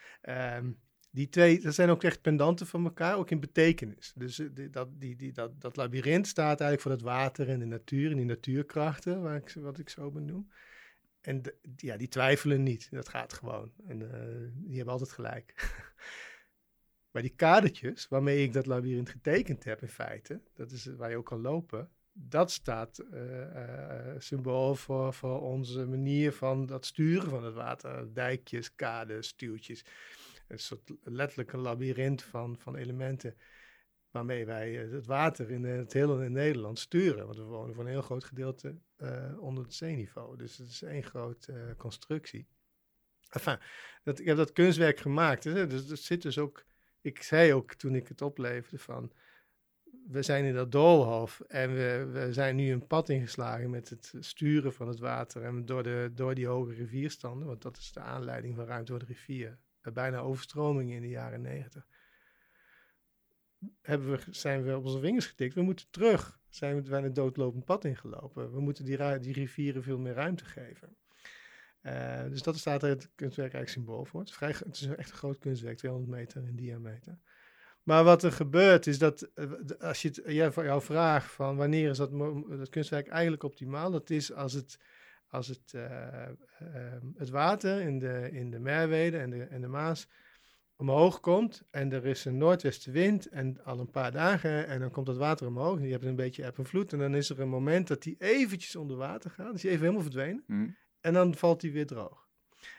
Um, 0.58 0.80
die 1.14 1.30
twee, 1.30 1.60
dat 1.60 1.74
zijn 1.74 1.90
ook 1.90 2.04
echt 2.04 2.22
pendanten 2.22 2.68
van 2.68 2.84
elkaar, 2.84 3.18
ook 3.18 3.30
in 3.30 3.40
betekenis. 3.40 4.14
Dus 4.16 4.36
die, 4.36 4.70
dat, 4.70 4.90
die, 5.00 5.16
die, 5.16 5.32
dat, 5.32 5.62
dat 5.62 5.76
labyrint 5.76 6.28
staat 6.28 6.62
eigenlijk 6.62 6.82
voor 6.82 6.92
het 6.92 7.02
water 7.02 7.50
en 7.50 7.60
de 7.60 7.66
natuur 7.66 8.12
en 8.12 8.18
die 8.18 8.26
natuurkrachten, 8.26 9.22
waar 9.22 9.36
ik, 9.36 9.54
wat 9.54 9.80
ik 9.80 9.90
zo 9.90 10.12
benoem. 10.12 10.52
En 11.22 11.42
ja, 11.76 11.98
die 11.98 12.08
twijfelen 12.08 12.64
niet, 12.64 12.88
dat 12.92 13.10
gaat 13.10 13.34
gewoon. 13.34 13.72
En 13.88 14.02
uh, 14.02 14.10
die 14.54 14.76
hebben 14.76 14.94
altijd 14.94 15.12
gelijk. 15.12 15.54
maar 17.12 17.22
die 17.22 17.36
kadertjes 17.36 18.08
waarmee 18.08 18.44
ik 18.44 18.54
dat 18.54 18.66
labyrint 18.66 19.10
getekend 19.10 19.64
heb 19.64 19.82
in 19.82 19.88
feite, 19.88 20.42
dat 20.54 20.72
is 20.72 20.86
waar 20.86 21.10
je 21.10 21.18
ook 21.18 21.26
kan 21.26 21.42
lopen, 21.42 21.90
dat 22.14 22.52
staat 22.52 23.04
uh, 23.14 24.16
symbool 24.18 24.76
voor, 24.76 25.14
voor 25.14 25.42
onze 25.42 25.86
manier 25.86 26.34
van 26.34 26.66
dat 26.66 26.86
sturen 26.86 27.30
van 27.30 27.44
het 27.44 27.54
water. 27.54 28.14
Dijkjes, 28.14 28.76
kades, 28.76 29.28
stuwtjes. 29.28 29.86
Een 30.48 30.60
soort 30.60 30.94
letterlijke 31.04 31.58
labyrint 31.58 32.24
van, 32.24 32.58
van 32.60 32.76
elementen 32.76 33.38
waarmee 34.12 34.46
wij 34.46 34.74
het 34.74 35.06
water 35.06 35.52
in 35.52 35.64
het 35.64 35.94
hele 35.94 36.30
Nederland 36.30 36.80
sturen. 36.80 37.26
Want 37.26 37.38
we 37.38 37.44
wonen 37.44 37.76
voor 37.76 37.84
een 37.84 37.90
heel 37.90 38.02
groot 38.02 38.24
gedeelte 38.24 38.78
onder 39.38 39.64
het 39.64 39.74
zeeniveau. 39.74 40.38
Dus 40.38 40.58
het 40.58 40.68
is 40.68 40.82
één 40.82 41.04
grote 41.04 41.74
constructie. 41.78 42.48
Enfin, 43.30 43.58
dat, 44.04 44.20
ik 44.20 44.26
heb 44.26 44.38
dat 44.38 44.52
kunstwerk 44.52 45.00
gemaakt. 45.00 45.44
Hè? 45.44 45.68
Dus 45.68 45.90
er 45.90 45.98
zit 45.98 46.22
dus 46.22 46.38
ook... 46.38 46.66
Ik 47.02 47.24
zei 47.24 47.54
ook 47.54 47.74
toen 47.74 47.96
ik 47.96 48.08
het 48.08 48.22
opleverde 48.22 48.80
van 48.80 49.12
we 50.08 50.22
zijn 50.22 50.46
in 50.46 50.54
dat 50.54 50.72
doolhof 50.72 51.40
en 51.40 51.74
we, 51.74 52.10
we 52.12 52.34
zijn 52.34 52.56
nu 52.56 52.72
een 52.72 52.88
pad 52.88 53.10
ingeslagen 53.10 53.70
met 53.70 53.90
het 53.90 54.14
sturen 54.20 54.74
van 54.74 54.88
het 54.88 55.00
water 55.00 55.44
en 55.44 55.66
door, 55.66 55.84
de, 55.84 56.12
door 56.14 56.36
die 56.36 56.48
hoge 56.48 56.74
rivierstanden, 56.74 57.48
want 57.48 57.62
dat 57.62 57.78
is 57.78 57.92
de 57.92 58.00
aanleiding 58.00 58.56
van 58.56 58.66
ruimte 58.66 58.92
door 58.92 59.00
de 59.00 59.06
rivier, 59.06 59.58
bijna 59.94 60.20
overstromingen 60.20 60.96
in 60.96 61.02
de 61.02 61.10
jaren 61.10 61.42
negentig, 61.42 61.86
we, 63.82 64.20
zijn 64.30 64.64
we 64.64 64.78
op 64.78 64.86
onze 64.86 65.00
vingers 65.00 65.26
getikt. 65.26 65.54
We 65.54 65.62
moeten 65.62 65.86
terug. 65.90 66.40
Zijn 66.50 66.76
we 66.76 66.90
bijna 66.90 67.08
een 67.08 67.14
doodlopend 67.14 67.66
pad 67.66 67.86
ingelopen. 67.86 68.54
We 68.54 68.62
moeten 68.62 68.86
die, 68.86 69.20
die 69.20 69.34
rivieren 69.34 69.84
veel 69.84 69.98
meer 69.98 70.14
ruimte 70.14 70.46
geven. 70.46 70.96
Uh, 71.82 72.24
dus 72.30 72.42
dat 72.42 72.58
staat 72.58 72.84
er 72.84 72.90
het 72.90 73.10
kunstwerk 73.16 73.54
eigenlijk 73.54 73.86
symbool 73.86 74.06
voor. 74.06 74.20
Het 74.20 74.30
is, 74.30 74.36
vrij, 74.36 74.50
het 74.50 74.76
is 74.76 74.88
echt 74.88 75.10
een 75.10 75.18
groot 75.18 75.38
kunstwerk, 75.38 75.78
200 75.78 76.12
meter 76.12 76.48
in 76.48 76.56
diameter. 76.56 77.20
Maar 77.84 78.04
wat 78.04 78.24
er 78.24 78.32
gebeurt 78.32 78.88
is 78.88 78.98
dat, 78.98 79.30
als 79.80 80.02
je 80.02 80.08
het, 80.08 80.22
jij 80.26 80.52
voor 80.52 80.64
jouw 80.64 80.82
vraag 80.82 81.32
van 81.32 81.56
wanneer 81.56 81.90
is 81.90 81.98
dat, 81.98 82.12
dat 82.50 82.70
kunstwerk 82.70 83.08
eigenlijk 83.08 83.44
optimaal, 83.44 83.92
dat 83.92 84.10
is 84.10 84.34
als 84.34 84.54
het, 84.54 84.80
als 85.28 85.48
het, 85.48 85.74
uh, 85.76 85.82
uh, 85.82 86.94
het 87.16 87.30
water 87.30 87.82
in 87.82 88.00
de, 88.00 88.30
in 88.32 88.52
de 88.52 88.60
Merwede 88.60 89.18
en 89.18 89.30
de, 89.30 89.44
en 89.44 89.62
de 89.62 89.68
Maas 89.68 90.08
omhoog 90.76 91.20
komt 91.20 91.64
en 91.72 91.92
er 91.92 92.06
is 92.06 92.26
een 92.26 92.38
noordwestenwind 92.38 93.28
en 93.28 93.64
al 93.64 93.80
een 93.80 93.92
paar 93.92 94.12
dagen 94.12 94.68
en 94.68 94.80
dan 94.80 94.92
komt 94.92 95.06
dat 95.06 95.18
water 95.18 95.48
omhoog 95.48 95.78
en 95.78 95.86
je 95.86 95.92
hebt 95.92 96.06
een 96.06 96.16
beetje 96.16 96.44
eb 96.44 96.58
en 96.58 96.66
vloed 96.66 96.94
en 96.94 97.00
dan 97.00 97.16
is 97.16 97.30
er 97.30 97.40
een 97.40 97.50
moment 97.50 97.88
dat 97.88 98.02
die 98.02 98.16
eventjes 98.20 98.76
onder 98.76 98.98
water 98.98 99.32
gaat, 99.32 99.52
dus 99.52 99.62
die 99.62 99.70
even 99.70 99.82
helemaal 99.82 100.04
verdwenen 100.04 100.44
mm. 100.48 100.76
en 101.00 101.14
dan 101.14 101.36
valt 101.36 101.62
die 101.62 101.72
weer 101.72 101.88
droog. 101.88 102.23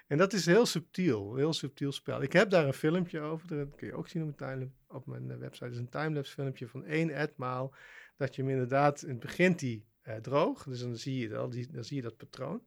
En 0.07 0.19
dat 0.19 0.33
is 0.33 0.47
heel 0.47 0.67
subtiel, 0.67 1.35
heel 1.35 1.53
subtiel 1.53 1.93
spel. 1.93 2.23
Ik 2.23 2.33
heb 2.33 2.51
daar 2.51 2.67
een 2.67 2.73
filmpje 2.73 3.21
over, 3.21 3.49
dat 3.49 3.75
kun 3.77 3.87
je 3.87 3.95
ook 3.95 4.09
zien 4.09 4.23
op 4.23 4.41
mijn, 4.41 4.75
op 4.89 5.07
mijn 5.07 5.39
website. 5.39 5.65
Het 5.65 5.73
is 5.73 5.79
een 5.79 5.89
timelapse 5.89 6.33
filmpje 6.35 6.69
van 6.69 6.85
één 6.85 7.11
etmaal, 7.11 7.75
dat 8.17 8.35
je 8.35 8.43
hem 8.43 8.51
inderdaad, 8.51 9.03
in 9.03 9.09
het 9.09 9.21
begint 9.21 9.59
die 9.59 9.87
eh, 10.03 10.17
droog, 10.17 10.65
dus 10.65 10.81
dan 10.81 10.97
zie, 10.97 11.19
je 11.19 11.29
dat, 11.29 11.53
die, 11.53 11.73
dan 11.73 11.85
zie 11.85 11.97
je 11.97 12.03
dat 12.03 12.17
patroon. 12.17 12.63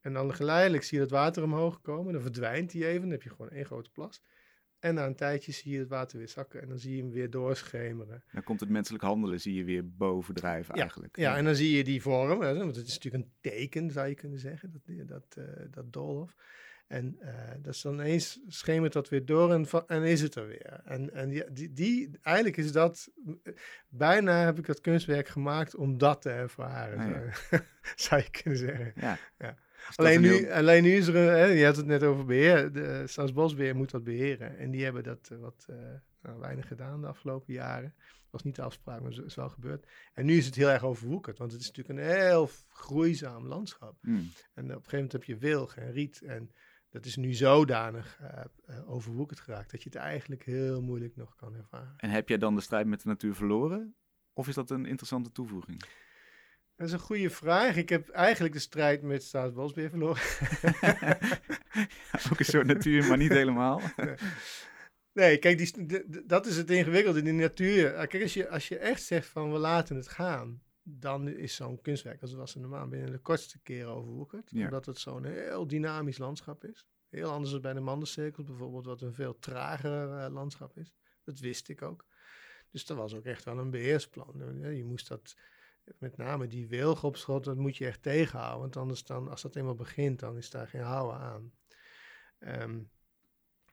En 0.00 0.12
dan 0.12 0.34
geleidelijk 0.34 0.82
zie 0.82 0.98
je 0.98 1.04
dat 1.04 1.12
water 1.12 1.42
omhoog 1.42 1.80
komen, 1.80 2.12
dan 2.12 2.22
verdwijnt 2.22 2.70
die 2.70 2.86
even, 2.86 3.00
dan 3.00 3.10
heb 3.10 3.22
je 3.22 3.30
gewoon 3.30 3.50
één 3.50 3.66
grote 3.66 3.90
plas. 3.90 4.22
En 4.82 4.94
na 4.94 5.06
een 5.06 5.14
tijdje 5.14 5.52
zie 5.52 5.72
je 5.72 5.78
het 5.78 5.88
water 5.88 6.18
weer 6.18 6.28
zakken 6.28 6.62
en 6.62 6.68
dan 6.68 6.78
zie 6.78 6.96
je 6.96 7.02
hem 7.02 7.10
weer 7.10 7.30
doorschemeren. 7.30 8.24
Dan 8.32 8.42
komt 8.42 8.60
het 8.60 8.68
menselijk 8.68 9.04
handelen, 9.04 9.40
zie 9.40 9.54
je 9.54 9.64
weer 9.64 9.88
bovendrijven 9.96 10.74
Ja, 10.74 10.80
eigenlijk. 10.80 11.16
Ja, 11.16 11.36
en 11.36 11.44
dan 11.44 11.54
zie 11.54 11.76
je 11.76 11.84
die 11.84 12.02
vorm, 12.02 12.40
hè, 12.40 12.56
want 12.56 12.76
het 12.76 12.86
is 12.86 12.94
natuurlijk 12.98 13.24
een 13.24 13.32
teken, 13.40 13.90
zou 13.90 14.08
je 14.08 14.14
kunnen 14.14 14.38
zeggen, 14.38 14.70
dat, 14.72 15.08
dat, 15.08 15.46
eh, 15.46 15.64
dat 15.70 15.92
doolhof. 15.92 16.36
En 16.86 17.16
eh, 17.20 17.50
dat 17.62 17.74
is 17.74 17.80
dan 17.82 18.00
eens 18.00 18.40
schemert 18.46 18.92
dat 18.92 19.08
weer 19.08 19.24
door 19.24 19.52
en, 19.52 19.66
en 19.86 20.02
is 20.02 20.20
het 20.20 20.34
er 20.34 20.46
weer. 20.46 20.80
En, 20.84 21.14
en 21.14 21.28
die, 21.28 21.52
die, 21.52 21.72
die, 21.72 22.10
eigenlijk 22.22 22.56
is 22.56 22.72
dat, 22.72 23.10
eh, 23.42 23.52
bijna 23.88 24.44
heb 24.44 24.58
ik 24.58 24.66
dat 24.66 24.80
kunstwerk 24.80 25.28
gemaakt 25.28 25.74
om 25.74 25.98
dat 25.98 26.22
te 26.22 26.30
ervaren, 26.30 26.98
Ah, 26.98 27.34
ja. 27.50 27.64
zou 27.96 28.22
je 28.30 28.30
kunnen 28.30 28.58
zeggen. 28.58 28.92
Ja. 28.96 29.18
Ja. 29.38 29.56
Alleen 29.94 30.20
nu, 30.20 30.28
heel- 30.28 30.50
alleen 30.52 30.82
nu 30.82 30.92
is 30.92 31.06
er, 31.06 31.14
hè, 31.14 31.44
je 31.44 31.64
had 31.64 31.76
het 31.76 31.86
net 31.86 32.02
over 32.02 32.24
beheer, 32.24 32.72
de 32.72 33.02
Staatsbosbeheer 33.06 33.76
moet 33.76 33.90
dat 33.90 34.04
beheren. 34.04 34.58
En 34.58 34.70
die 34.70 34.84
hebben 34.84 35.02
dat 35.02 35.28
eh, 35.32 35.38
wat 35.38 35.66
eh, 35.68 35.76
nou, 36.22 36.38
weinig 36.40 36.66
gedaan 36.66 37.00
de 37.00 37.06
afgelopen 37.06 37.52
jaren. 37.52 37.94
was 38.30 38.42
niet 38.42 38.56
de 38.56 38.62
afspraak, 38.62 39.00
maar 39.00 39.10
het 39.10 39.24
is 39.24 39.34
wel 39.34 39.48
gebeurd. 39.48 39.86
En 40.12 40.26
nu 40.26 40.36
is 40.36 40.46
het 40.46 40.54
heel 40.54 40.70
erg 40.70 40.84
overwoekerd, 40.84 41.38
want 41.38 41.52
het 41.52 41.60
is 41.60 41.66
natuurlijk 41.66 41.98
een 41.98 42.16
heel 42.16 42.50
groeizaam 42.68 43.46
landschap. 43.46 43.96
Hmm. 44.00 44.30
En 44.54 44.64
op 44.64 44.68
een 44.70 44.74
gegeven 44.74 44.92
moment 44.92 45.12
heb 45.12 45.24
je 45.24 45.36
wilg 45.36 45.76
en 45.76 45.92
riet 45.92 46.22
en 46.22 46.50
dat 46.92 47.04
is 47.04 47.16
nu 47.16 47.32
zodanig 47.32 48.18
eh, 48.20 48.44
eh, 48.64 48.90
overwoekerd 48.90 49.40
geraakt 49.40 49.70
dat 49.70 49.82
je 49.82 49.88
het 49.88 49.98
eigenlijk 49.98 50.44
heel 50.44 50.82
moeilijk 50.82 51.16
nog 51.16 51.36
kan 51.36 51.54
ervaren. 51.54 51.94
En 51.96 52.10
heb 52.10 52.28
jij 52.28 52.38
dan 52.38 52.54
de 52.54 52.60
strijd 52.60 52.86
met 52.86 53.02
de 53.02 53.08
natuur 53.08 53.34
verloren? 53.34 53.94
Of 54.32 54.48
is 54.48 54.54
dat 54.54 54.70
een 54.70 54.86
interessante 54.86 55.32
toevoeging? 55.32 55.82
Dat 56.82 56.90
is 56.90 56.96
een 56.96 57.06
goede 57.06 57.30
vraag. 57.30 57.76
Ik 57.76 57.88
heb 57.88 58.08
eigenlijk 58.08 58.54
de 58.54 58.60
strijd 58.60 59.02
met 59.02 59.22
Staatsbosbeheer 59.22 59.90
verloren. 59.90 60.22
Ook 62.32 62.38
een 62.38 62.44
soort 62.44 62.66
natuur, 62.66 63.06
maar 63.06 63.16
niet 63.16 63.32
helemaal. 63.32 63.80
Nee, 65.12 65.38
kijk, 65.38 65.58
die, 65.58 66.04
dat 66.26 66.46
is 66.46 66.56
het 66.56 66.70
ingewikkelde 66.70 67.18
in 67.18 67.24
de 67.24 67.32
natuur. 67.32 67.96
Ah, 67.96 68.08
Kijk, 68.08 68.22
als 68.22 68.34
je, 68.34 68.48
als 68.48 68.68
je 68.68 68.78
echt 68.78 69.02
zegt 69.02 69.26
van 69.26 69.52
we 69.52 69.58
laten 69.58 69.96
het 69.96 70.08
gaan, 70.08 70.62
dan 70.82 71.28
is 71.28 71.54
zo'n 71.54 71.80
kunstwerk 71.80 72.22
als 72.22 72.34
was 72.34 72.54
in 72.54 72.62
de 72.62 72.68
maan 72.68 72.88
binnen 72.88 73.12
de 73.12 73.18
kortste 73.18 73.58
keren 73.62 73.92
overwoekerd. 73.92 74.50
Ja. 74.50 74.64
Omdat 74.64 74.86
het 74.86 74.98
zo'n 74.98 75.24
heel 75.24 75.66
dynamisch 75.66 76.18
landschap 76.18 76.64
is. 76.64 76.86
Heel 77.08 77.30
anders 77.30 77.52
dan 77.52 77.60
bij 77.60 77.72
de 77.72 77.80
mandencirkels 77.80 78.46
bijvoorbeeld, 78.46 78.86
wat 78.86 79.00
een 79.00 79.14
veel 79.14 79.38
trager 79.38 80.18
eh, 80.18 80.32
landschap 80.32 80.76
is. 80.76 80.94
Dat 81.24 81.38
wist 81.38 81.68
ik 81.68 81.82
ook. 81.82 82.06
Dus 82.70 82.86
dat 82.86 82.96
was 82.96 83.14
ook 83.14 83.24
echt 83.24 83.44
wel 83.44 83.58
een 83.58 83.70
beheersplan. 83.70 84.62
Eh, 84.62 84.76
Je 84.76 84.84
moest 84.84 85.08
dat, 85.08 85.36
met 85.98 86.16
name 86.16 86.46
die 86.46 86.68
wilg 86.68 87.04
op 87.04 87.16
schot, 87.16 87.44
dat 87.44 87.56
moet 87.56 87.76
je 87.76 87.86
echt 87.86 88.02
tegenhouden. 88.02 88.60
Want 88.60 88.76
anders 88.76 89.04
dan, 89.04 89.28
als 89.28 89.42
dat 89.42 89.56
eenmaal 89.56 89.74
begint, 89.74 90.18
dan 90.18 90.36
is 90.36 90.50
daar 90.50 90.68
geen 90.68 90.82
houden 90.82 91.20
aan. 91.20 91.52
Ehm, 92.38 92.80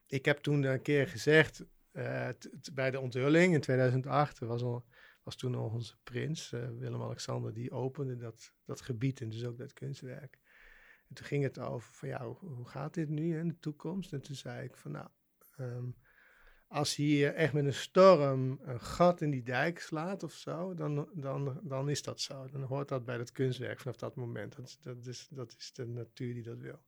ik 0.06 0.24
heb 0.24 0.38
toen 0.38 0.62
een 0.62 0.82
keer 0.82 1.08
gezegd, 1.08 1.64
eh, 1.90 2.28
bij 2.72 2.90
de 2.90 3.00
onthulling 3.00 3.54
in 3.54 3.60
2008, 3.60 4.40
er 4.40 4.46
was, 4.46 4.62
al, 4.62 4.84
was 5.22 5.36
toen 5.36 5.54
al 5.54 5.68
onze 5.68 5.96
prins, 6.02 6.52
eh, 6.52 6.68
Willem-Alexander, 6.78 7.52
die 7.52 7.70
opende 7.70 8.16
dat, 8.16 8.54
dat 8.64 8.80
gebied 8.80 9.20
en 9.20 9.30
dus 9.30 9.44
ook 9.44 9.58
dat 9.58 9.72
kunstwerk. 9.72 10.38
En 11.08 11.14
toen 11.14 11.26
ging 11.26 11.42
het 11.42 11.58
over 11.58 11.92
van 11.92 12.08
ja, 12.08 12.26
hoe, 12.26 12.36
hoe 12.38 12.68
gaat 12.68 12.94
dit 12.94 13.08
nu 13.08 13.38
in 13.38 13.48
de 13.48 13.58
toekomst? 13.58 14.12
En 14.12 14.20
toen 14.20 14.36
zei 14.36 14.64
ik 14.64 14.76
van 14.76 14.90
nou, 14.90 15.08
ehm, 15.56 15.90
als 16.70 16.94
hier 16.96 17.34
echt 17.34 17.52
met 17.52 17.64
een 17.64 17.74
storm 17.74 18.58
een 18.62 18.80
gat 18.80 19.20
in 19.20 19.30
die 19.30 19.42
dijk 19.42 19.78
slaat 19.80 20.22
of 20.22 20.32
zo, 20.32 20.74
dan, 20.74 21.08
dan, 21.14 21.60
dan 21.62 21.88
is 21.88 22.02
dat 22.02 22.20
zo. 22.20 22.48
Dan 22.50 22.62
hoort 22.62 22.88
dat 22.88 23.04
bij 23.04 23.16
dat 23.18 23.32
kunstwerk 23.32 23.80
vanaf 23.80 23.96
dat 23.96 24.16
moment. 24.16 24.56
Dat, 24.56 24.66
is- 24.66 24.78
dat, 24.80 25.06
is, 25.06 25.28
dat 25.30 25.54
is 25.58 25.72
de 25.72 25.86
natuur 25.86 26.34
die 26.34 26.42
dat 26.42 26.58
wil. 26.58 26.80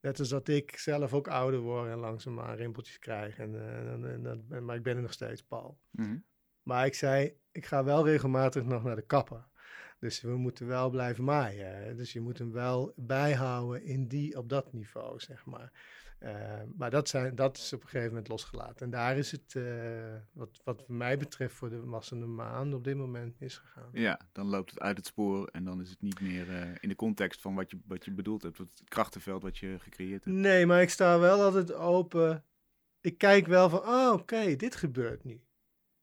Net 0.00 0.18
als 0.18 0.28
dat 0.28 0.48
ik 0.48 0.76
zelf 0.78 1.12
ook 1.14 1.28
ouder 1.28 1.60
word 1.60 1.90
en 1.90 1.98
langzaamaan 1.98 2.56
rimpeltjes 2.56 2.98
krijg. 2.98 3.38
En, 3.38 3.54
eh, 3.54 3.92
en, 3.92 4.10
en, 4.12 4.22
dat- 4.22 4.38
en- 4.50 4.64
maar 4.64 4.76
ik 4.76 4.82
ben 4.82 4.96
er 4.96 5.02
nog 5.02 5.12
steeds, 5.12 5.42
Paul. 5.42 5.78
Mhm. 5.90 6.16
Maar 6.62 6.86
ik 6.86 6.94
zei, 6.94 7.36
ik 7.52 7.66
ga 7.66 7.84
wel 7.84 8.04
regelmatig 8.06 8.64
nog 8.64 8.84
naar 8.84 8.96
de 8.96 9.06
kapper. 9.06 9.46
Dus 9.98 10.20
we 10.20 10.36
moeten 10.36 10.66
wel 10.66 10.90
blijven 10.90 11.24
maaien. 11.24 11.96
Dus 11.96 12.12
je 12.12 12.20
moet 12.20 12.38
hem 12.38 12.52
wel 12.52 12.92
bijhouden 12.96 13.82
in 13.84 14.08
die, 14.08 14.38
op 14.38 14.48
dat 14.48 14.72
niveau, 14.72 15.20
zeg 15.20 15.44
maar. 15.46 15.72
Eh, 16.24 16.62
maar 16.76 16.90
dat, 16.90 17.08
zijn, 17.08 17.34
dat 17.34 17.56
is 17.56 17.72
op 17.72 17.80
een 17.82 17.88
gegeven 17.88 18.08
moment 18.08 18.28
losgelaten. 18.28 18.84
En 18.84 18.90
daar 18.90 19.16
is 19.18 19.30
het, 19.30 19.54
eh, 19.56 20.14
wat, 20.32 20.60
wat 20.64 20.88
mij 20.88 21.18
betreft, 21.18 21.54
voor 21.54 21.70
de 21.70 21.80
wassende 21.84 22.26
maan 22.26 22.74
op 22.74 22.84
dit 22.84 22.96
moment 22.96 23.40
misgegaan. 23.40 23.88
Ja, 23.92 24.20
dan 24.32 24.46
loopt 24.46 24.70
het 24.70 24.80
uit 24.80 24.96
het 24.96 25.06
spoor 25.06 25.46
en 25.52 25.64
dan 25.64 25.80
is 25.80 25.90
het 25.90 26.00
niet 26.02 26.20
meer 26.20 26.50
eh, 26.50 26.68
in 26.80 26.88
de 26.88 26.94
context 26.96 27.40
van 27.40 27.54
wat 27.54 27.70
je, 27.70 27.78
wat 27.86 28.04
je 28.04 28.10
bedoeld 28.10 28.42
hebt. 28.42 28.58
Het 28.58 28.82
krachtenveld 28.84 29.42
wat 29.42 29.58
je 29.58 29.76
gecreëerd 29.78 30.24
hebt. 30.24 30.36
Nee, 30.36 30.66
maar 30.66 30.82
ik 30.82 30.90
sta 30.90 31.18
wel 31.18 31.42
altijd 31.42 31.72
open. 31.72 32.44
Ik 33.00 33.18
kijk 33.18 33.46
wel 33.46 33.68
van, 33.68 33.78
oh, 33.80 34.12
oké, 34.12 34.56
dit 34.56 34.76
gebeurt 34.76 35.24
nu. 35.24 35.40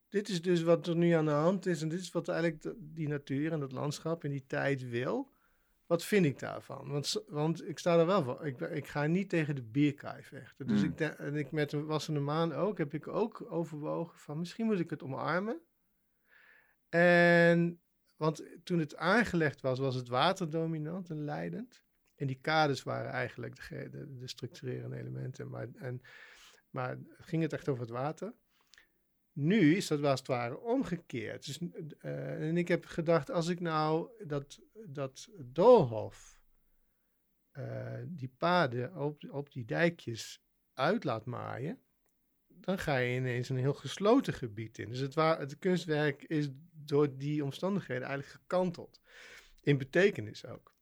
Dit 0.10 0.30
is 0.30 0.42
dus 0.42 0.62
wat 0.62 0.88
er 0.88 0.96
nu 0.96 1.12
aan 1.12 1.26
de 1.26 1.32
hand 1.32 1.66
is. 1.66 1.82
En 1.82 1.90
dit 1.90 2.00
is 2.00 2.12
wat 2.12 2.28
eigenlijk 2.28 2.62
de- 2.62 2.76
die 2.80 3.08
natuur 3.08 3.52
en 3.52 3.60
dat 3.60 3.72
landschap 3.72 4.24
in 4.24 4.32
die 4.32 4.46
tijd 4.48 4.90
wil. 4.90 5.32
Wat 5.92 6.04
vind 6.04 6.26
ik 6.26 6.40
daarvan? 6.40 6.88
Want, 6.88 7.24
want 7.28 7.68
ik 7.68 7.80
sta 7.80 8.00
er 8.00 8.06
wel 8.06 8.24
voor. 8.24 8.46
Ik, 8.46 8.60
ik 8.60 8.88
ga 8.88 9.06
niet 9.06 9.30
tegen 9.30 9.56
de 9.56 9.64
bierkaai 9.64 10.24
vechten. 10.24 10.68
Dus 10.68 10.80
Hmm. 10.82 10.90
ik, 10.90 10.98
denk- 10.98 11.14
en 11.18 11.36
ik 11.36 11.52
met 11.52 11.70
de 11.70 11.84
wassende 11.84 12.20
maan 12.20 12.54
ook, 12.54 12.78
heb 12.78 12.94
ik 12.94 13.08
ook 13.08 13.52
overwogen 13.52 14.20
van 14.20 14.40
misschien 14.40 14.66
moet 14.66 14.80
ik 14.80 14.90
het 14.90 15.04
omarmen. 15.04 15.62
En, 16.90 17.82
want 18.16 18.44
toen 18.64 18.80
het 18.80 18.96
aangelegd 18.96 19.62
was, 19.62 19.80
was 19.80 19.96
het 19.96 20.08
water 20.08 20.50
dominant 20.50 21.10
en 21.10 21.24
leidend. 21.24 21.84
En 22.16 22.28
die 22.28 22.40
kaders 22.42 22.84
waren 22.84 23.12
eigenlijk 23.12 23.70
de, 23.70 23.90
de, 23.90 24.16
de 24.18 24.28
structurerende 24.28 24.98
elementen. 24.98 25.50
Maar, 25.50 25.68
en, 25.76 26.02
maar 26.70 26.98
ging 27.18 27.42
het 27.42 27.54
echt 27.54 27.70
over 27.70 27.82
het 27.82 27.92
water? 27.92 28.34
Nu 29.34 29.76
is 29.76 29.88
dat 29.88 30.04
als 30.04 30.20
het 30.20 30.28
ware 30.28 30.60
omgekeerd. 30.60 31.46
Dus, 31.46 31.60
eh, 32.00 32.48
en 32.50 32.58
ik 32.58 32.68
heb 32.68 32.86
gedacht, 32.86 33.32
als 33.32 33.48
ik 33.48 33.60
nou 33.60 34.10
dat, 34.26 34.60
dat 34.86 35.30
doolhof, 35.40 36.40
eh, 37.52 38.00
die 38.06 38.34
paden 38.38 38.96
op, 38.96 39.24
op 39.30 39.52
die 39.52 39.66
dijkjes 39.66 40.44
uit 40.74 41.04
laat 41.04 41.26
maaien, 41.26 41.80
dan 42.48 42.80
ga 42.80 42.98
je 42.98 43.16
ineens 43.16 43.50
een 43.50 43.58
heel 43.58 43.74
gesloten 43.74 44.34
gebied 44.34 44.78
in. 44.78 44.90
Dus 44.90 45.00
het, 45.00 45.14
wa- 45.14 45.40
het 45.40 45.60
kunstwerk 45.60 46.24
is 46.24 46.50
door 46.72 47.18
die 47.18 47.44
omstandigheden 47.44 48.08
eigenlijk 48.08 48.40
gekanteld. 48.42 49.02
In 49.62 49.78
betekenis 49.78 50.46
ook. 50.46 50.74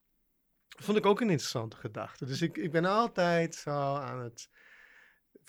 Vond 0.67 0.97
ik 0.97 1.05
ook 1.05 1.21
een 1.21 1.29
interessante 1.29 1.75
gedachte. 1.77 2.25
Dus 2.25 2.41
ik, 2.41 2.57
ik 2.57 2.71
ben 2.71 2.85
altijd 2.85 3.55
zo 3.55 3.95
aan 3.95 4.23
het. 4.23 4.49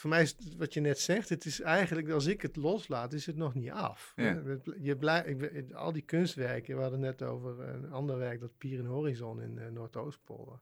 Voor 0.01 0.11
mij 0.11 0.23
is 0.23 0.31
het 0.31 0.57
wat 0.57 0.75
je 0.75 0.81
net 0.81 0.99
zegt, 0.99 1.29
het 1.29 1.45
is 1.45 1.61
eigenlijk, 1.61 2.09
als 2.09 2.27
ik 2.27 2.43
het 2.43 2.57
loslaat, 2.57 3.13
is 3.13 3.27
het 3.27 3.37
nog 3.37 3.55
niet 3.55 3.71
af. 3.71 4.13
Ja. 4.17 4.43
Je 4.79 4.97
blij, 4.97 5.25
ik, 5.25 5.73
al 5.73 5.93
die 5.93 6.03
kunstwerken, 6.03 6.77
we 6.77 6.83
hadden 6.83 7.01
net 7.01 7.23
over 7.23 7.61
een 7.61 7.93
ander 7.93 8.19
werk, 8.19 8.41
dat 8.41 8.59
Pier 8.59 8.79
in 8.79 8.85
Horizon 8.85 9.43
in 9.43 9.57
uh, 9.57 9.69
Noordoostpolder. 9.69 10.61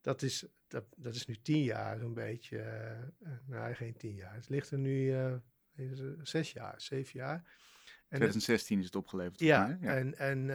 Dat 0.00 0.22
is, 0.22 0.46
dat, 0.68 0.84
dat 0.96 1.14
is 1.14 1.26
nu 1.26 1.36
tien 1.42 1.62
jaar 1.62 1.98
zo'n 1.98 2.14
beetje, 2.14 2.56
uh, 3.20 3.28
nou 3.46 3.74
geen 3.74 3.96
tien 3.96 4.14
jaar, 4.14 4.34
het 4.34 4.48
ligt 4.48 4.70
er 4.70 4.78
nu 4.78 5.12
uh, 5.12 5.34
zes 6.22 6.52
jaar, 6.52 6.80
zeven 6.80 7.18
jaar. 7.18 7.56
En 8.08 8.16
2016 8.16 8.76
het, 8.76 8.84
is 8.84 8.90
het 8.92 9.02
opgeleverd. 9.02 9.40
Ja, 9.40 9.66
mij, 9.66 9.78
ja, 9.80 9.96
En, 9.96 10.18
en, 10.18 10.50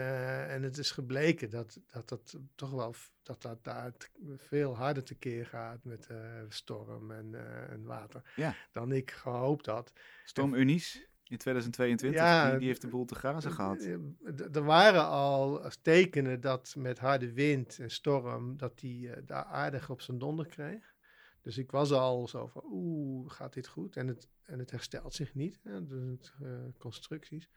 en 0.49 0.63
het 0.63 0.77
is 0.77 0.91
gebleken 0.91 1.49
dat 1.49 1.79
dat, 1.91 2.09
dat 2.09 2.39
toch 2.55 2.71
wel 2.71 2.95
dat 3.23 3.41
dat 3.41 3.63
daar 3.63 3.93
veel 4.38 4.75
harder 4.75 5.03
tekeer 5.03 5.45
gaat 5.45 5.83
met 5.83 6.07
uh, 6.12 6.17
storm 6.49 7.12
en, 7.12 7.31
uh, 7.31 7.71
en 7.71 7.83
water 7.83 8.33
ja. 8.36 8.55
dan 8.71 8.91
ik 8.91 9.12
gehoopt 9.12 9.65
had. 9.65 9.93
Storm 10.23 10.53
Unies 10.53 11.07
in 11.23 11.38
2022, 11.38 12.19
ja, 12.19 12.49
die, 12.49 12.59
die, 12.59 12.67
heeft 12.67 12.81
de 12.81 12.88
boel 12.88 13.05
te 13.05 13.15
grazen 13.15 13.51
gehad. 13.51 13.81
eh, 13.81 14.55
Er 14.55 14.63
waren 14.63 15.07
al 15.07 15.69
tekenen 15.81 16.41
dat 16.41 16.75
met 16.77 16.99
harde 16.99 17.33
wind 17.33 17.79
en 17.79 17.91
storm 17.91 18.57
dat 18.57 18.79
die 18.79 19.07
uh, 19.07 19.13
daar 19.25 19.45
aardig 19.45 19.89
op 19.89 20.01
zijn 20.01 20.17
donder 20.17 20.47
kreeg. 20.47 20.93
Dus 21.41 21.57
ik 21.57 21.71
was 21.71 21.91
al 21.91 22.27
zo 22.27 22.47
van, 22.47 22.63
oeh, 22.65 23.31
gaat 23.31 23.53
dit 23.53 23.67
goed? 23.67 23.95
En 23.95 24.07
het, 24.07 24.27
en 24.43 24.59
het 24.59 24.71
herstelt 24.71 25.13
zich 25.13 25.33
niet, 25.33 25.59
hè, 25.63 25.88
dus, 25.88 26.33
constructies. 26.77 27.49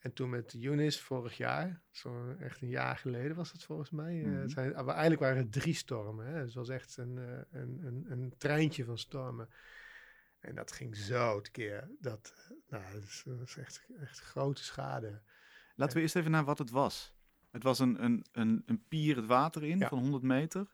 En 0.00 0.12
toen 0.12 0.30
met 0.30 0.52
Yunis 0.52 1.00
vorig 1.00 1.36
jaar, 1.36 1.80
zo 1.90 2.34
echt 2.38 2.62
een 2.62 2.68
jaar 2.68 2.96
geleden 2.96 3.36
was 3.36 3.52
het 3.52 3.64
volgens 3.64 3.90
mij. 3.90 4.14
Mm 4.14 4.22
-hmm. 4.22 4.42
uh, 4.42 4.48
zijn, 4.48 4.72
maar 4.72 4.86
eigenlijk 4.86 5.20
waren 5.20 5.36
het 5.36 5.52
drie 5.52 5.74
stormen. 5.74 6.26
Hè? 6.26 6.32
Dus 6.32 6.42
het 6.42 6.54
was 6.54 6.68
echt 6.68 6.96
een, 6.96 7.16
uh, 7.16 7.60
een, 7.60 7.80
een, 7.84 8.06
een, 8.08 8.34
treintje 8.38 8.84
van 8.84 8.98
stormen. 8.98 9.48
En 10.38 10.54
dat 10.54 10.72
ging 10.72 10.96
zo 10.96 11.40
tekeer. 11.40 11.90
Dat, 11.98 12.34
nou, 12.68 12.84
dat 12.92 13.02
is, 13.02 13.22
dat 13.26 13.40
is 13.40 13.56
echt, 13.56 13.86
echt 14.00 14.20
grote 14.20 14.64
schade. 14.64 15.20
Laten 15.74 15.96
we 15.96 16.02
eerst 16.02 16.16
even 16.16 16.30
naar 16.30 16.44
wat 16.44 16.58
het 16.58 16.70
was. 16.70 17.14
Het 17.50 17.62
was 17.62 17.78
een, 17.78 18.04
een, 18.04 18.24
een, 18.32 18.62
een 18.66 18.84
pier 18.88 19.16
het 19.16 19.26
water 19.26 19.64
in 19.64 19.78
ja. 19.78 19.88
van 19.88 19.98
100 19.98 20.22
meter. 20.22 20.66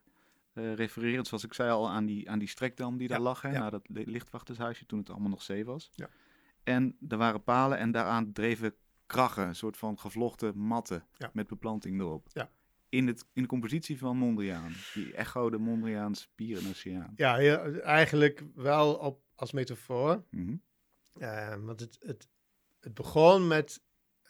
Uh, 0.54 0.74
refererend, 0.74 1.26
zoals 1.26 1.44
ik 1.44 1.54
zei 1.54 1.70
al, 1.70 1.90
aan 1.90 2.06
die, 2.06 2.30
aan 2.30 2.38
die 2.38 2.48
strekdam 2.48 2.96
die 2.96 3.08
daar 3.08 3.20
lag. 3.20 3.42
Hè, 3.42 3.50
ja. 3.50 3.58
Naar 3.58 3.70
dat 3.70 3.88
lichtwachtershuisje 3.88 4.86
toen 4.86 4.98
het 4.98 5.10
allemaal 5.10 5.30
nog 5.30 5.42
zee 5.42 5.64
was. 5.64 5.90
Ja. 5.94 6.08
En 6.62 6.96
er 7.08 7.16
waren 7.16 7.42
palen 7.42 7.78
en 7.78 7.90
daaraan 7.90 8.32
dreven 8.32 8.74
kraggen. 9.06 9.46
Een 9.48 9.54
soort 9.54 9.76
van 9.76 9.98
gevlochten 9.98 10.58
matten 10.58 11.06
ja. 11.16 11.30
met 11.32 11.46
beplanting 11.46 12.00
erop. 12.00 12.28
Ja. 12.32 12.50
In, 12.88 13.06
het, 13.06 13.26
in 13.32 13.42
de 13.42 13.48
compositie 13.48 13.98
van 13.98 14.16
Mondriaan. 14.16 14.72
Die 14.94 15.14
echo 15.14 15.50
de 15.50 15.58
Mondriaans 15.58 16.28
pier 16.34 16.58
en 16.58 16.68
oceaan. 16.68 17.12
Ja, 17.16 17.36
ja, 17.36 17.68
eigenlijk 17.80 18.44
wel 18.54 18.94
op, 18.94 19.22
als 19.34 19.52
metafoor. 19.52 20.24
Eh, 21.12 21.54
want 21.54 21.80
het, 21.80 21.98
het, 22.00 22.28
het 22.80 22.94
begon 22.94 23.46
met, 23.46 23.82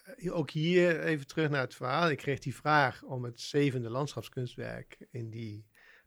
eh, 0.02 0.36
ook 0.36 0.50
hier 0.50 1.00
even 1.00 1.26
terug 1.26 1.50
naar 1.50 1.60
het 1.60 1.74
verhaal. 1.74 2.10
Ik 2.10 2.18
kreeg 2.18 2.38
die 2.38 2.54
vraag 2.54 3.02
om 3.02 3.24
het 3.24 3.40
zevende 3.40 3.90
landschapskunstwerk 3.90 5.06
in 5.10 5.30
die 5.30 5.66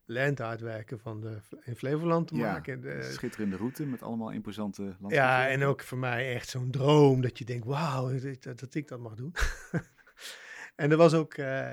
landaardwerken 0.10 1.00
van 1.00 1.22
de, 1.22 1.38
in 1.64 1.76
Flevoland 1.76 2.28
te 2.28 2.36
Ja, 2.36 2.52
maken. 2.52 2.82
De- 2.82 3.10
Schitterende 3.14 3.58
route 3.58 3.86
met 3.86 4.02
allemaal 4.02 4.32
imposante 4.32 4.82
landschapswerken. 4.82 5.32
ja, 5.32 5.48
en 5.50 5.64
ook 5.64 5.82
voor 5.82 5.98
mij 5.98 6.34
echt 6.34 6.50
zo'n 6.50 6.72
droom 6.72 7.22
dat 7.22 7.38
je 7.38 7.46
denkt, 7.46 7.66
wauw, 7.66 8.20
dat, 8.20 8.60
dat, 8.60 8.74
ik 8.76 8.88
dat 8.88 9.00
mag 9.00 9.14
doen. 9.16 9.34
en 10.76 10.92
er 10.92 10.98
was 10.98 11.14
ook, 11.14 11.34
eh, 11.34 11.72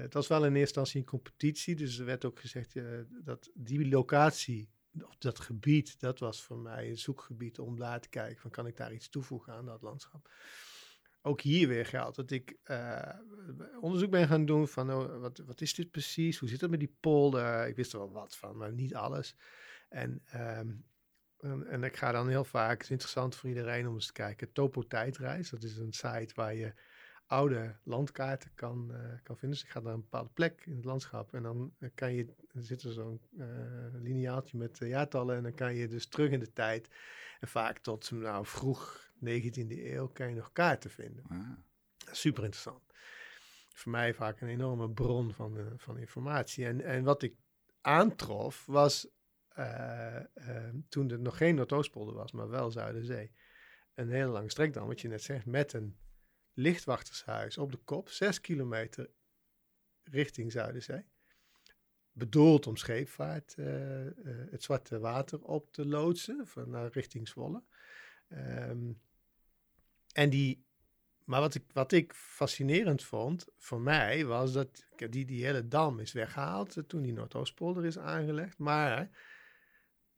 het 0.00 0.14
was 0.14 0.26
wel 0.28 0.38
in 0.38 0.44
eerste 0.44 0.58
instantie 0.60 1.00
een 1.00 1.06
competitie, 1.06 1.74
dus 1.76 1.98
er 1.98 2.04
werd 2.04 2.24
ook 2.24 2.40
gezegd 2.40 2.76
eh, 2.76 2.84
dat 3.24 3.50
die 3.54 3.88
locatie, 3.88 4.68
of 5.02 5.16
dat 5.18 5.40
gebied, 5.40 6.00
dat 6.00 6.18
was 6.18 6.42
voor 6.42 6.58
mij 6.58 6.88
een 6.88 6.98
zoekgebied 6.98 7.58
om 7.58 7.78
daar 7.78 8.00
te 8.00 8.08
kijken, 8.08 8.40
van 8.40 8.50
kan 8.50 8.66
ik 8.66 8.76
daar 8.76 8.92
iets 8.92 9.08
toevoegen 9.08 9.52
aan 9.52 9.66
dat 9.66 9.82
landschap. 9.82 10.28
Ook 11.26 11.40
hier 11.40 11.68
weer 11.68 11.86
geldt 11.86 12.16
dat 12.16 12.30
ik 12.30 12.56
eh, 12.62 13.08
onderzoek 13.80 14.10
ben 14.10 14.28
gaan 14.28 14.44
doen 14.44 14.68
van 14.68 14.92
oh, 14.92 15.20
wat, 15.20 15.38
wat 15.38 15.60
is 15.60 15.74
dit 15.74 15.90
precies, 15.90 16.38
hoe 16.38 16.48
zit 16.48 16.60
het 16.60 16.70
met 16.70 16.78
die 16.78 16.96
polder, 17.00 17.66
ik 17.66 17.76
wist 17.76 17.92
er 17.92 17.98
wel 17.98 18.12
wat 18.12 18.36
van, 18.36 18.56
maar 18.56 18.72
niet 18.72 18.94
alles. 18.94 19.36
En 19.88 20.22
ehm, 20.24 20.70
en, 21.44 21.82
ik 21.84 21.96
ga 21.96 22.12
dan 22.12 22.28
heel 22.28 22.44
vaak, 22.44 22.72
het 22.72 22.82
is 22.82 22.90
interessant 22.90 23.34
voor 23.34 23.48
iedereen 23.48 23.88
om 23.88 23.94
eens 23.94 24.06
te 24.06 24.12
kijken, 24.12 24.52
Topo 24.52 24.82
Tijdreis. 24.82 25.50
Dat 25.50 25.62
is 25.62 25.76
een 25.76 25.92
site 25.92 26.32
waar 26.34 26.54
je 26.54 26.74
oude 27.26 27.76
landkaarten 27.82 28.50
kan, 28.54 28.94
eh, 28.94 29.00
kan 29.22 29.36
vinden. 29.36 29.58
Dus 29.58 29.62
ik 29.62 29.68
ga 29.68 29.80
naar 29.80 29.92
een 29.92 30.00
bepaalde 30.00 30.30
plek 30.34 30.62
in 30.66 30.76
het 30.76 30.84
landschap 30.84 31.34
en 31.34 31.42
dan 31.42 31.74
eh, 31.78 31.88
kan 31.94 32.14
je, 32.14 32.34
er 32.52 32.62
zit 32.62 32.82
er 32.82 32.92
zo'n 32.92 33.20
eh, 33.38 33.46
lineaaltje 33.92 34.58
met 34.58 34.78
jaartallen 34.78 35.36
en 35.36 35.42
dan 35.42 35.54
kan 35.54 35.74
je 35.74 35.88
dus 35.88 36.06
terug 36.06 36.30
in 36.30 36.40
de 36.40 36.52
tijd. 36.52 36.88
En 37.40 37.48
vaak 37.48 37.78
tot 37.78 38.10
nou, 38.10 38.46
vroeg 38.46 39.03
19e 39.26 39.84
eeuw 39.84 40.08
kan 40.08 40.28
je 40.28 40.34
nog 40.34 40.52
kaarten 40.52 40.90
vinden. 40.90 41.24
Ah, 41.28 41.50
Super 42.10 42.44
interessant. 42.44 42.82
Voor 43.74 43.92
mij 43.92 44.14
vaak 44.14 44.40
een 44.40 44.48
enorme 44.48 44.90
bron 44.90 45.32
van, 45.32 45.58
eh, 45.58 45.66
van 45.76 45.98
informatie. 45.98 46.66
En, 46.66 46.80
en 46.80 47.04
wat 47.04 47.22
ik 47.22 47.36
aantrof 47.80 48.66
was, 48.66 49.08
eh, 49.48 50.16
eh, 50.16 50.74
toen 50.88 51.10
er 51.10 51.20
nog 51.20 51.36
geen 51.36 51.54
Noordoostpolder 51.54 52.14
was, 52.14 52.32
maar 52.32 52.48
wel 52.48 52.70
Zuiderzee, 52.70 53.32
een 53.94 54.10
hele 54.10 54.30
lange 54.30 54.50
strekdam, 54.50 54.86
wat 54.86 55.00
je 55.00 55.08
net 55.08 55.22
zegt, 55.22 55.46
met 55.46 55.72
een 55.72 55.96
lichtwachtershuis 56.52 57.58
op 57.58 57.72
de 57.72 57.78
kop, 57.78 58.08
zes 58.08 58.40
kilometer 58.40 59.10
richting 60.02 60.52
Zuiderzee. 60.52 61.06
Bedoeld 62.12 62.66
om 62.66 62.76
scheepvaart, 62.76 63.54
het 64.50 64.62
Zwarte 64.62 64.98
Water 64.98 65.42
op 65.42 65.72
te 65.72 65.86
loodsen, 65.86 66.46
van 66.46 66.70
naar 66.70 66.90
richting 66.92 67.28
Zwolle. 67.28 67.62
Ehm, 68.28 68.92
en 70.14 70.30
die 70.30 70.64
maar 71.24 71.40
wat 71.40 71.54
ik, 71.54 71.64
wat 71.72 71.92
ik 71.92 72.12
fascinerend 72.14 73.02
vond 73.02 73.46
voor 73.58 73.80
mij 73.80 74.24
was 74.26 74.52
dat 74.52 74.86
die, 75.10 75.24
die 75.24 75.44
hele 75.44 75.68
dam 75.68 75.98
is 75.98 76.12
weggehaald 76.12 76.76
eh, 76.76 76.84
toen 76.84 77.02
die 77.02 77.12
Noordoostpolder 77.12 77.84
is 77.84 77.98
aangelegd. 77.98 78.58
Maar 78.58 79.10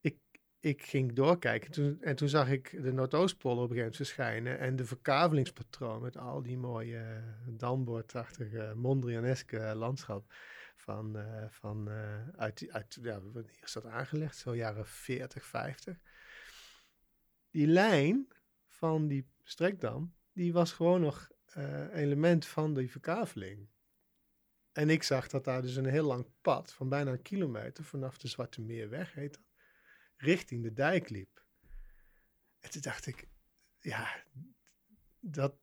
ik, 0.01 0.17
ik 0.61 0.83
ging 0.83 1.13
doorkijken 1.13 1.71
toen, 1.71 2.03
en 2.03 2.17
toen 2.17 2.29
zag 2.29 2.49
ik 2.51 2.83
de 2.83 2.93
Noordoostpolder 2.93 3.65
op 3.65 3.71
een 3.71 3.77
gegeven 3.77 3.97
moment 3.97 3.97
verschijnen. 3.97 4.59
En 4.59 4.77
de 4.77 4.85
verkavelingspatroon 4.85 6.03
met 6.03 6.17
al 6.17 6.43
die 6.43 6.59
mooie 6.59 6.99
eh, 6.99 7.23
dambordachtige 7.47 8.73
Mondrianeske 8.77 9.75
landschap 9.75 10.33
van, 10.77 11.17
eh, 11.17 11.45
van 11.49 11.91
eh, 11.91 12.29
uit, 12.37 12.67
uit, 12.71 12.99
ja, 13.03 13.21
wanneer 13.21 13.59
is 13.63 13.73
dat 13.73 13.85
aangelegd? 13.85 14.37
Zo 14.37 14.57
jaren 14.57 14.87
40, 14.87 15.47
50. 15.47 15.99
Die 17.51 17.67
lijn 17.67 18.29
van 18.77 19.07
die 19.07 19.27
strekdam, 19.43 20.15
die 20.33 20.53
was 20.53 20.73
gewoon 20.73 21.01
nog 21.01 21.31
eh, 21.47 21.95
element 21.95 22.47
van 22.47 22.75
die 22.75 22.91
verkaveling. 22.91 23.69
En 24.73 24.91
ik 24.91 25.03
zag 25.03 25.29
dat 25.29 25.45
daar 25.45 25.63
dus 25.63 25.77
een 25.77 25.87
heel 25.87 26.07
lang 26.07 26.27
pad 26.41 26.73
van 26.73 26.89
bijna 26.89 27.11
een 27.11 27.23
kilometer 27.23 27.85
vanaf 27.85 28.19
de 28.19 28.29
Zwarte 28.29 28.61
Meerweg, 28.61 29.15
heet 29.15 29.33
dat, 29.33 29.43
richting 30.17 30.63
de 30.63 30.73
dijk 30.73 31.09
liep. 31.09 31.45
En 32.61 32.71
toen 32.71 32.81
dacht 32.81 33.07
ik, 33.07 33.29
ja, 33.81 34.25
dat, 35.21 35.55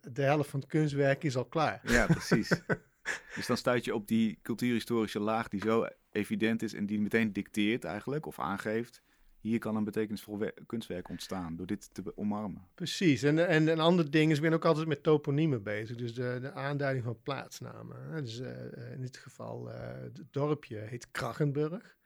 de 0.00 0.22
helft 0.22 0.50
van 0.50 0.60
het 0.60 0.68
kunstwerk 0.68 1.22
is 1.22 1.36
al 1.36 1.44
klaar. 1.44 1.80
ja, 1.90 2.06
precies. 2.06 2.48
dus 3.34 3.46
dan 3.46 3.56
stuit 3.56 3.84
je 3.84 3.94
op 3.94 4.08
die 4.08 4.38
cultuurhistorische 4.42 5.20
laag 5.20 5.48
die 5.48 5.60
zo 5.60 5.88
evident 6.10 6.62
is 6.62 6.74
en 6.74 6.86
die 6.86 7.00
meteen 7.00 7.32
dicteert 7.32 7.84
eigenlijk, 7.84 8.26
of 8.26 8.38
aangeeft. 8.38 9.02
Hier 9.42 9.58
kan 9.58 9.76
een 9.76 9.84
betekenisvol 9.84 10.38
we- 10.38 10.54
kunstwerk 10.66 11.08
ontstaan 11.08 11.56
door 11.56 11.66
dit 11.66 11.94
te 11.94 12.16
omarmen. 12.16 12.68
Precies. 12.74 13.22
En, 13.22 13.48
en 13.48 13.66
een 13.68 13.80
ander 13.80 14.10
ding 14.10 14.30
is, 14.30 14.36
ik 14.36 14.42
ben 14.42 14.52
ook 14.52 14.64
altijd 14.64 14.86
met 14.86 15.02
toponiemen 15.02 15.62
bezig. 15.62 15.96
Dus 15.96 16.14
de, 16.14 16.38
de 16.40 16.52
aanduiding 16.52 17.04
van 17.04 17.22
plaatsnamen. 17.22 18.24
Dus 18.24 18.40
eh, 18.40 18.72
eh, 18.72 18.92
in 18.92 19.00
dit 19.00 19.16
geval, 19.16 19.70
eh, 19.72 20.02
het 20.02 20.22
dorpje 20.30 20.76
heet 20.78 21.10
Krachenburg. 21.10 21.96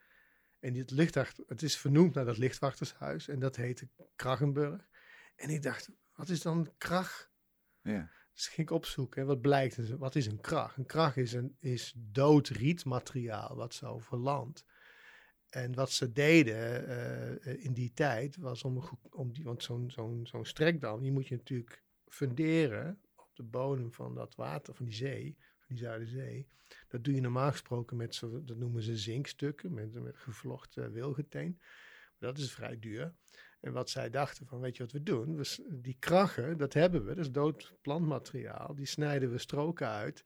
En 0.60 0.72
dit 0.72 0.90
lichtwacht, 0.90 1.42
het 1.46 1.62
is 1.62 1.76
vernoemd 1.76 2.14
naar 2.14 2.24
dat 2.24 2.38
lichtwachtershuis. 2.38 3.28
En 3.28 3.38
dat 3.38 3.56
heette 3.56 3.88
Krachenburg. 4.16 4.88
En 5.36 5.50
ik 5.50 5.62
dacht, 5.62 5.90
wat 6.14 6.28
is 6.28 6.42
dan 6.42 6.68
krach? 6.78 7.30
Ja, 7.82 8.10
Dus 8.32 8.46
ging 8.48 8.68
ik 8.68 8.74
opzoeken. 8.74 9.20
En 9.20 9.26
wat 9.26 9.40
blijkt, 9.40 9.96
wat 9.96 10.14
is 10.14 10.26
een 10.26 10.40
krach? 10.40 10.76
Een 10.76 10.86
krach 10.86 11.16
is, 11.16 11.32
een, 11.32 11.56
is 11.60 11.94
dood 11.96 12.48
rietmateriaal 12.48 13.56
wat 13.56 13.74
zo 13.74 13.98
verlandt. 13.98 14.64
En 15.56 15.74
wat 15.74 15.90
ze 15.90 16.12
deden 16.12 16.88
eh, 16.88 17.64
in 17.64 17.72
die 17.72 17.92
tijd 17.92 18.36
was 18.36 18.62
om, 18.62 18.82
om 19.10 19.32
die, 19.32 19.44
want 19.44 19.62
zo'n 19.62 19.90
zo'n 19.90 20.26
zo'n 20.26 20.44
strekdam, 20.44 21.00
die 21.00 21.12
moet 21.12 21.28
je 21.28 21.36
natuurlijk 21.36 21.82
funderen 22.06 23.00
op 23.14 23.30
de 23.34 23.42
bodem 23.42 23.92
van 23.92 24.14
dat 24.14 24.34
water, 24.34 24.74
van 24.74 24.84
die 24.84 24.94
zee, 24.94 25.36
van 25.38 25.66
die 25.68 25.78
Zuiderzee. 25.78 26.48
Dat 26.88 27.04
doe 27.04 27.14
je 27.14 27.20
normaal 27.20 27.50
gesproken 27.50 27.96
met, 27.96 28.14
zo, 28.14 28.44
dat 28.44 28.56
noemen 28.56 28.82
ze 28.82 28.96
zinkstukken, 28.96 29.74
met, 29.74 30.02
met 30.02 30.16
gevlochten 30.16 30.92
wilgeteen. 30.92 31.60
Dat 32.18 32.38
is 32.38 32.52
vrij 32.52 32.78
duur. 32.78 33.14
En 33.60 33.72
wat 33.72 33.90
zij 33.90 34.10
dachten 34.10 34.46
van, 34.46 34.60
weet 34.60 34.76
je 34.76 34.82
wat 34.82 34.92
we 34.92 35.02
doen? 35.02 35.44
Die 35.70 35.96
krachen, 35.98 36.58
dat 36.58 36.72
hebben 36.72 37.04
we, 37.04 37.14
dat 37.14 37.24
is 37.24 37.32
dood 37.32 37.74
plantmateriaal. 37.82 38.74
Die 38.74 38.86
snijden 38.86 39.30
we 39.30 39.38
stroken 39.38 39.88
uit, 39.88 40.24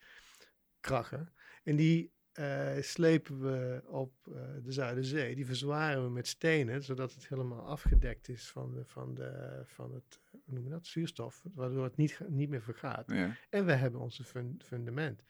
krachen. 0.81 1.33
En 1.62 1.77
die 1.77 2.12
eh, 2.33 2.77
slepen 2.81 3.40
we 3.40 3.83
op 3.87 4.12
eh, 4.27 4.43
de 4.62 4.73
Zuiderzee. 4.73 5.35
Die 5.35 5.47
verzwaren 5.47 6.05
we 6.05 6.11
met 6.11 6.27
stenen, 6.27 6.83
zodat 6.83 7.14
het 7.14 7.29
helemaal 7.29 7.66
afgedekt 7.66 8.29
is 8.29 8.51
van, 8.51 8.73
de, 8.75 8.85
van, 8.85 9.14
de, 9.14 9.61
van 9.64 9.95
het, 9.95 10.21
hoe 10.31 10.55
noem 10.55 10.64
je 10.64 10.71
dat, 10.71 10.87
zuurstof. 10.87 11.43
Waardoor 11.55 11.85
het 11.85 11.97
niet, 11.97 12.21
niet 12.29 12.49
meer 12.49 12.62
vergaat. 12.62 13.11
ja. 13.11 13.37
En 13.51 13.66
we 13.66 13.73
hebben 13.73 14.01
onze 14.01 14.25
fun- 14.25 14.61
fundament. 14.64 15.23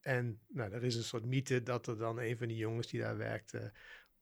En 0.00 0.40
nou, 0.48 0.72
er 0.72 0.84
is 0.84 0.94
een 0.94 1.02
soort 1.02 1.24
mythe 1.24 1.62
dat 1.62 1.86
er 1.86 1.98
dan 1.98 2.20
een 2.20 2.36
van 2.38 2.48
die 2.48 2.56
jongens 2.56 2.86
die 2.86 3.00
daar 3.00 3.16
werkte 3.16 3.72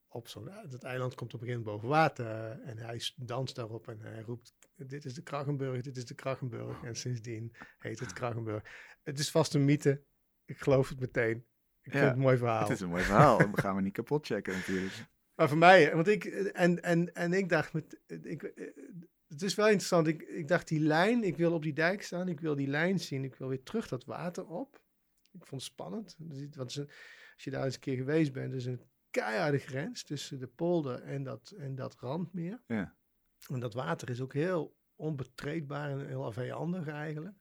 op 0.08 0.28
zo'n 0.28 0.50
dat 0.68 0.82
eiland 0.82 1.14
komt 1.14 1.34
op 1.34 1.40
een 1.40 1.46
gegeven 1.46 1.64
moment 1.66 1.82
boven 1.82 1.98
water 1.98 2.26
eh, 2.26 2.68
en 2.68 2.78
hij 2.78 3.00
danst 3.16 3.54
daarop 3.54 3.88
en 3.88 4.00
hij 4.00 4.20
roept 4.20 4.54
dit 4.76 5.04
is 5.04 5.14
de 5.14 5.22
Krachenburg, 5.22 5.82
dit 5.82 5.96
is 5.96 6.04
de 6.04 6.14
Krachenburg 6.14 6.82
en 6.82 6.96
sindsdien 6.96 7.52
heet 7.78 8.00
het 8.00 8.12
Krachenburg. 8.12 8.62
Het 9.02 9.18
is 9.18 9.30
vast 9.30 9.54
een 9.54 9.64
mythe, 9.64 10.02
ik 10.44 10.58
geloof 10.58 10.88
het 10.88 11.00
meteen. 11.00 11.46
Ik 11.86 11.92
Ja, 11.92 11.98
vind 11.98 12.04
het 12.10 12.16
een 12.16 12.22
mooi 12.22 12.36
verhaal. 12.36 12.60
Het 12.62 12.70
is 12.70 12.80
een 12.80 12.88
mooi 12.88 13.02
verhaal. 13.02 13.38
We 13.38 13.60
gaan 13.60 13.76
we 13.76 13.82
niet 13.82 13.92
kapot 13.92 14.26
checken 14.26 14.52
natuurlijk. 14.54 14.92
Maar 15.34 15.48
voor 15.48 15.58
mij, 15.58 15.94
want 15.94 16.06
ik, 16.08 16.24
en, 16.24 16.82
en, 16.82 17.14
en 17.14 17.32
ik 17.32 17.48
dacht, 17.48 17.72
met, 17.72 18.00
ik, 18.06 18.42
eh, 18.42 18.66
het 19.28 19.42
is 19.42 19.54
wel 19.54 19.66
interessant. 19.66 20.06
Ik, 20.06 20.22
ik 20.22 20.48
dacht, 20.48 20.68
die 20.68 20.80
lijn, 20.80 21.24
ik 21.24 21.36
wil 21.36 21.52
op 21.52 21.62
die 21.62 21.72
dijk 21.72 22.02
staan, 22.02 22.28
ik 22.28 22.40
wil 22.40 22.54
die 22.56 22.66
lijn 22.68 22.98
zien, 23.00 23.24
ik 23.24 23.34
wil 23.34 23.48
weer 23.48 23.62
terug 23.62 23.88
dat 23.88 24.04
water 24.04 24.46
op. 24.46 24.82
Ik 25.32 25.46
vond 25.46 25.62
het 25.62 25.70
spannend. 25.70 26.16
Want 26.56 26.72
ze- 26.72 26.86
als 27.34 27.44
je 27.44 27.50
daar 27.50 27.64
eens 27.64 27.74
een 27.74 27.80
keer 27.80 27.96
geweest 27.96 28.32
bent, 28.32 28.52
is 28.54 28.64
een 28.66 28.80
keiharde 29.10 29.58
grens 29.58 30.02
tussen 30.04 30.38
de 30.38 30.46
polder 30.46 31.02
en 31.02 31.22
dat, 31.22 31.54
en 31.58 31.74
dat 31.74 31.96
randmeer. 32.00 32.62
Ja. 32.66 32.96
En 33.48 33.60
dat 33.60 33.74
water 33.74 34.10
is 34.10 34.20
ook 34.20 34.32
heel 34.32 34.76
onbetreedbaar 34.94 35.90
en 35.90 36.06
heel 36.06 36.32
vijandig 36.32 36.88
eigenlijk. 36.88 37.36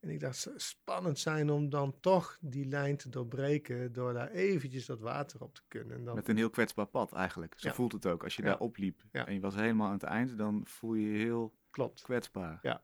En 0.00 0.08
ik 0.08 0.20
dacht, 0.20 0.44
het 0.44 0.62
spannend 0.62 1.18
zijn 1.18 1.50
om 1.50 1.68
dan 1.70 2.00
toch 2.00 2.38
die 2.40 2.64
lijn 2.66 2.96
te 2.96 3.08
doorbreken 3.08 3.92
door 3.92 4.12
daar 4.12 4.30
eventjes 4.30 4.86
dat 4.86 5.00
water 5.00 5.40
op 5.42 5.54
te 5.54 5.62
kunnen. 5.68 5.96
En 5.96 6.04
dan 6.04 6.14
Met 6.14 6.28
een 6.28 6.36
heel 6.36 6.50
kwetsbaar 6.50 6.86
pad 6.86 7.12
eigenlijk. 7.12 7.54
Zo 7.56 7.68
Ja. 7.68 7.74
voelt 7.74 7.92
het 7.92 8.06
ook. 8.06 8.24
Als 8.24 8.36
je 8.36 8.42
Ja. 8.42 8.48
daar 8.48 8.58
opliep 8.58 9.02
Ja. 9.12 9.26
en 9.26 9.34
je 9.34 9.40
was 9.40 9.54
helemaal 9.54 9.86
aan 9.86 9.92
het 9.92 10.02
eind, 10.02 10.38
dan 10.38 10.60
voel 10.66 10.94
je 10.94 11.10
je 11.12 11.18
heel 11.18 11.58
klopt. 11.70 12.02
kwetsbaar. 12.02 12.82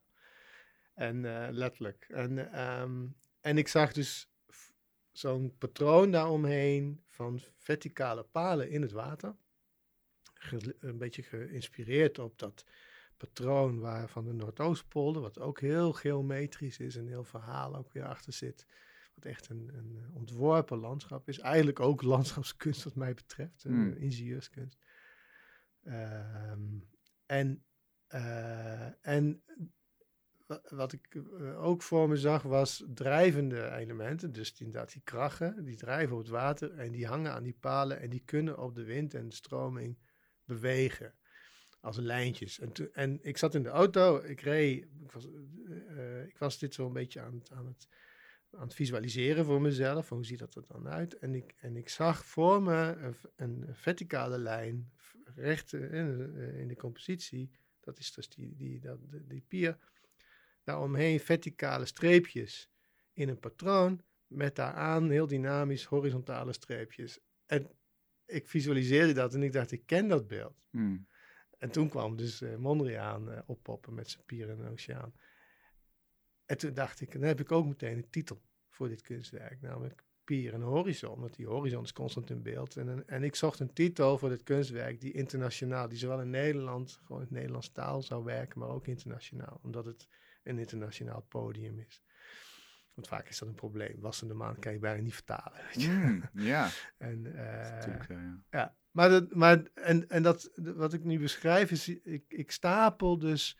En 0.94 1.24
eh, 1.24 1.48
letterlijk. 1.52 2.06
En, 2.08 2.52
ehm, 2.52 3.06
en 3.40 3.58
ik 3.58 3.68
zag 3.68 3.92
dus 3.92 4.30
zo'n 5.12 5.54
patroon 5.58 6.10
daaromheen 6.10 7.02
van 7.08 7.40
verticale 7.58 8.22
palen 8.24 8.70
in 8.70 8.82
het 8.82 8.92
water. 8.92 9.36
Ge- 10.34 10.76
een 10.80 10.98
beetje 10.98 11.22
geïnspireerd 11.22 12.18
op 12.18 12.38
dat 12.38 12.64
patroon 13.16 13.78
waar 13.80 14.08
van 14.08 14.24
de 14.24 14.32
Noordoostpolder, 14.32 15.22
wat 15.22 15.38
ook 15.40 15.60
heel 15.60 15.92
geometrisch 15.92 16.78
is 16.78 16.96
en 16.96 17.06
heel 17.06 17.24
verhaal 17.24 17.76
ook 17.76 17.92
weer 17.92 18.04
achter 18.04 18.32
zit. 18.32 18.66
Wat 19.14 19.24
echt 19.24 19.48
een, 19.48 19.70
een 19.74 19.96
eh, 20.02 20.14
ontworpen 20.16 20.78
landschap 20.78 21.28
is. 21.28 21.38
Eigenlijk 21.38 21.80
ook 21.80 22.02
landschapskunst 22.14 22.84
wat 22.84 22.94
mij 22.94 23.14
betreft, 23.14 23.62
Hmm. 23.62 23.92
ingenieurskunst. 23.92 24.78
Ehm, 25.82 26.78
en, 27.26 27.64
eh, 28.06 29.06
en 29.06 29.42
wa- 30.46 30.62
wat 30.68 30.92
ik 30.92 31.22
ook 31.56 31.82
voor 31.82 32.08
me 32.08 32.16
zag 32.16 32.42
was 32.42 32.84
drijvende 32.94 33.70
elementen. 33.70 34.32
Dus 34.32 34.54
die, 34.54 34.66
inderdaad 34.66 34.92
die 34.92 35.02
krachten, 35.04 35.64
die 35.64 35.76
drijven 35.76 36.12
op 36.16 36.18
het 36.22 36.28
water 36.30 36.78
en 36.78 36.92
die 36.92 37.06
hangen 37.06 37.32
aan 37.32 37.42
die 37.42 37.56
palen 37.60 38.00
en 38.00 38.10
die 38.10 38.22
kunnen 38.24 38.58
op 38.58 38.74
de 38.74 38.84
wind 38.84 39.14
en 39.14 39.28
de 39.28 39.34
stroming 39.34 39.98
bewegen. 40.44 41.14
Als 41.86 41.96
lijntjes. 41.96 42.58
En, 42.58 42.72
en 42.92 43.18
ik 43.22 43.36
zat 43.36 43.54
in 43.54 43.62
de 43.62 43.68
auto, 43.68 44.18
ik 44.18 44.40
reed, 44.40 44.86
ik 45.02 45.12
was, 45.12 45.26
eh, 45.26 46.20
eh, 46.20 46.26
ik 46.26 46.38
was 46.38 46.58
dit 46.58 46.74
zo 46.74 46.86
een 46.86 46.92
beetje 46.92 47.20
aan, 47.20 47.42
aan, 47.52 47.66
het, 47.66 47.88
aan 48.50 48.60
het 48.60 48.74
visualiseren 48.74 49.44
voor 49.44 49.60
mezelf. 49.60 50.08
Hoe 50.08 50.24
ziet 50.24 50.38
dat 50.38 50.54
er 50.54 50.64
dan 50.66 50.88
uit? 50.88 51.18
En 51.18 51.34
ik, 51.34 51.54
en 51.56 51.76
ik 51.76 51.88
zag 51.88 52.24
voor 52.24 52.62
me 52.62 53.14
een, 53.36 53.66
verticale 53.72 54.38
lijn, 54.38 54.92
recht 55.34 55.72
eh, 55.72 55.92
in, 55.92 56.34
in 56.36 56.68
de 56.68 56.76
compositie. 56.76 57.50
Dat 57.80 57.98
is 57.98 58.12
dus 58.12 58.28
die, 58.28 58.56
die, 58.56 58.80
dat, 58.80 58.98
die 59.28 59.44
pier. 59.48 59.78
Daaromheen 60.64 61.20
verticale 61.20 61.84
streepjes 61.84 62.70
in 63.12 63.28
een 63.28 63.40
patroon. 63.40 64.02
Met 64.26 64.56
daaraan 64.56 65.10
heel 65.10 65.26
dynamisch 65.26 65.84
horizontale 65.84 66.52
streepjes. 66.52 67.18
En 67.46 67.70
ik 68.24 68.48
visualiseerde 68.48 69.12
dat 69.12 69.34
en 69.34 69.42
ik 69.42 69.52
dacht, 69.52 69.72
ik 69.72 69.86
ken 69.86 70.08
dat 70.08 70.26
beeld. 70.26 70.66
Hmm. 70.70 71.06
En 71.58 71.70
toen 71.70 71.88
kwam 71.88 72.16
dus 72.16 72.40
eh, 72.40 72.56
Mondriaan 72.56 73.32
eh, 73.32 73.40
oppoppen 73.46 73.94
met 73.94 74.10
zijn 74.10 74.24
pier 74.24 74.46
de 74.46 74.70
oceaan. 74.70 75.14
En 76.46 76.58
toen 76.58 76.74
dacht 76.74 77.00
ik, 77.00 77.12
dan 77.12 77.22
heb 77.22 77.40
ik 77.40 77.52
ook 77.52 77.66
meteen 77.66 77.96
een 77.96 78.10
titel 78.10 78.42
voor 78.70 78.88
dit 78.88 79.02
kunstwerk, 79.02 79.60
namelijk 79.60 80.04
Pier 80.24 80.54
en 80.54 80.60
Horizon. 80.60 81.20
Want 81.20 81.34
die 81.34 81.46
horizon 81.46 81.82
is 81.82 81.92
constant 81.92 82.30
in 82.30 82.42
beeld. 82.42 82.76
En, 82.76 82.88
en, 82.88 83.08
en 83.08 83.22
ik 83.22 83.34
zocht 83.34 83.60
een 83.60 83.72
titel 83.72 84.18
voor 84.18 84.28
dit 84.28 84.42
kunstwerk 84.42 85.00
die 85.00 85.12
internationaal, 85.12 85.88
die 85.88 85.98
zowel 85.98 86.20
in 86.20 86.30
Nederland, 86.30 87.00
gewoon 87.04 87.20
in 87.20 87.26
het 87.26 87.36
Nederlands 87.36 87.72
taal 87.72 88.02
zou 88.02 88.24
werken, 88.24 88.58
maar 88.58 88.68
ook 88.68 88.86
internationaal. 88.86 89.60
Omdat 89.62 89.84
het 89.84 90.08
een 90.42 90.58
internationaal 90.58 91.20
podium 91.20 91.78
is. 91.78 92.02
Want 92.94 93.08
vaak 93.08 93.28
is 93.28 93.38
dat 93.38 93.48
een 93.48 93.54
probleem. 93.54 94.00
Wassende 94.00 94.34
maan 94.34 94.58
kan 94.58 94.72
je 94.72 94.78
bijna 94.78 95.02
niet 95.02 95.14
vertalen. 95.14 95.64
Weet 95.64 95.82
je? 95.82 95.88
Hmm, 95.88 96.22
Ja, 96.32 96.70
En, 96.98 97.22
dat 97.22 97.32
is 97.32 98.06
eh, 98.08 98.16
ja. 98.50 98.76
Maar, 98.96 99.08
dat, 99.08 99.34
maar 99.34 99.62
en, 99.74 100.08
en 100.08 100.22
dat, 100.22 100.50
wat 100.54 100.92
ik 100.92 101.04
nu 101.04 101.18
beschrijf 101.18 101.70
is, 101.70 101.88
ik, 101.88 102.24
ik 102.28 102.50
stapel 102.50 103.18
dus 103.18 103.58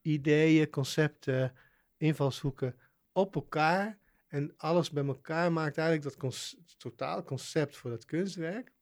ideeën, 0.00 0.70
concepten, 0.70 1.54
invalshoeken 1.96 2.78
op 3.12 3.34
elkaar. 3.34 3.98
En 4.26 4.56
alles 4.56 4.90
bij 4.90 5.06
elkaar 5.06 5.52
maakt 5.52 5.76
eigenlijk 5.76 6.08
dat 6.08 6.16
conce- 6.16 6.56
totaal 6.76 7.24
concept 7.24 7.76
voor 7.76 7.90
dat 7.90 8.04
kunstwerk. 8.04 8.72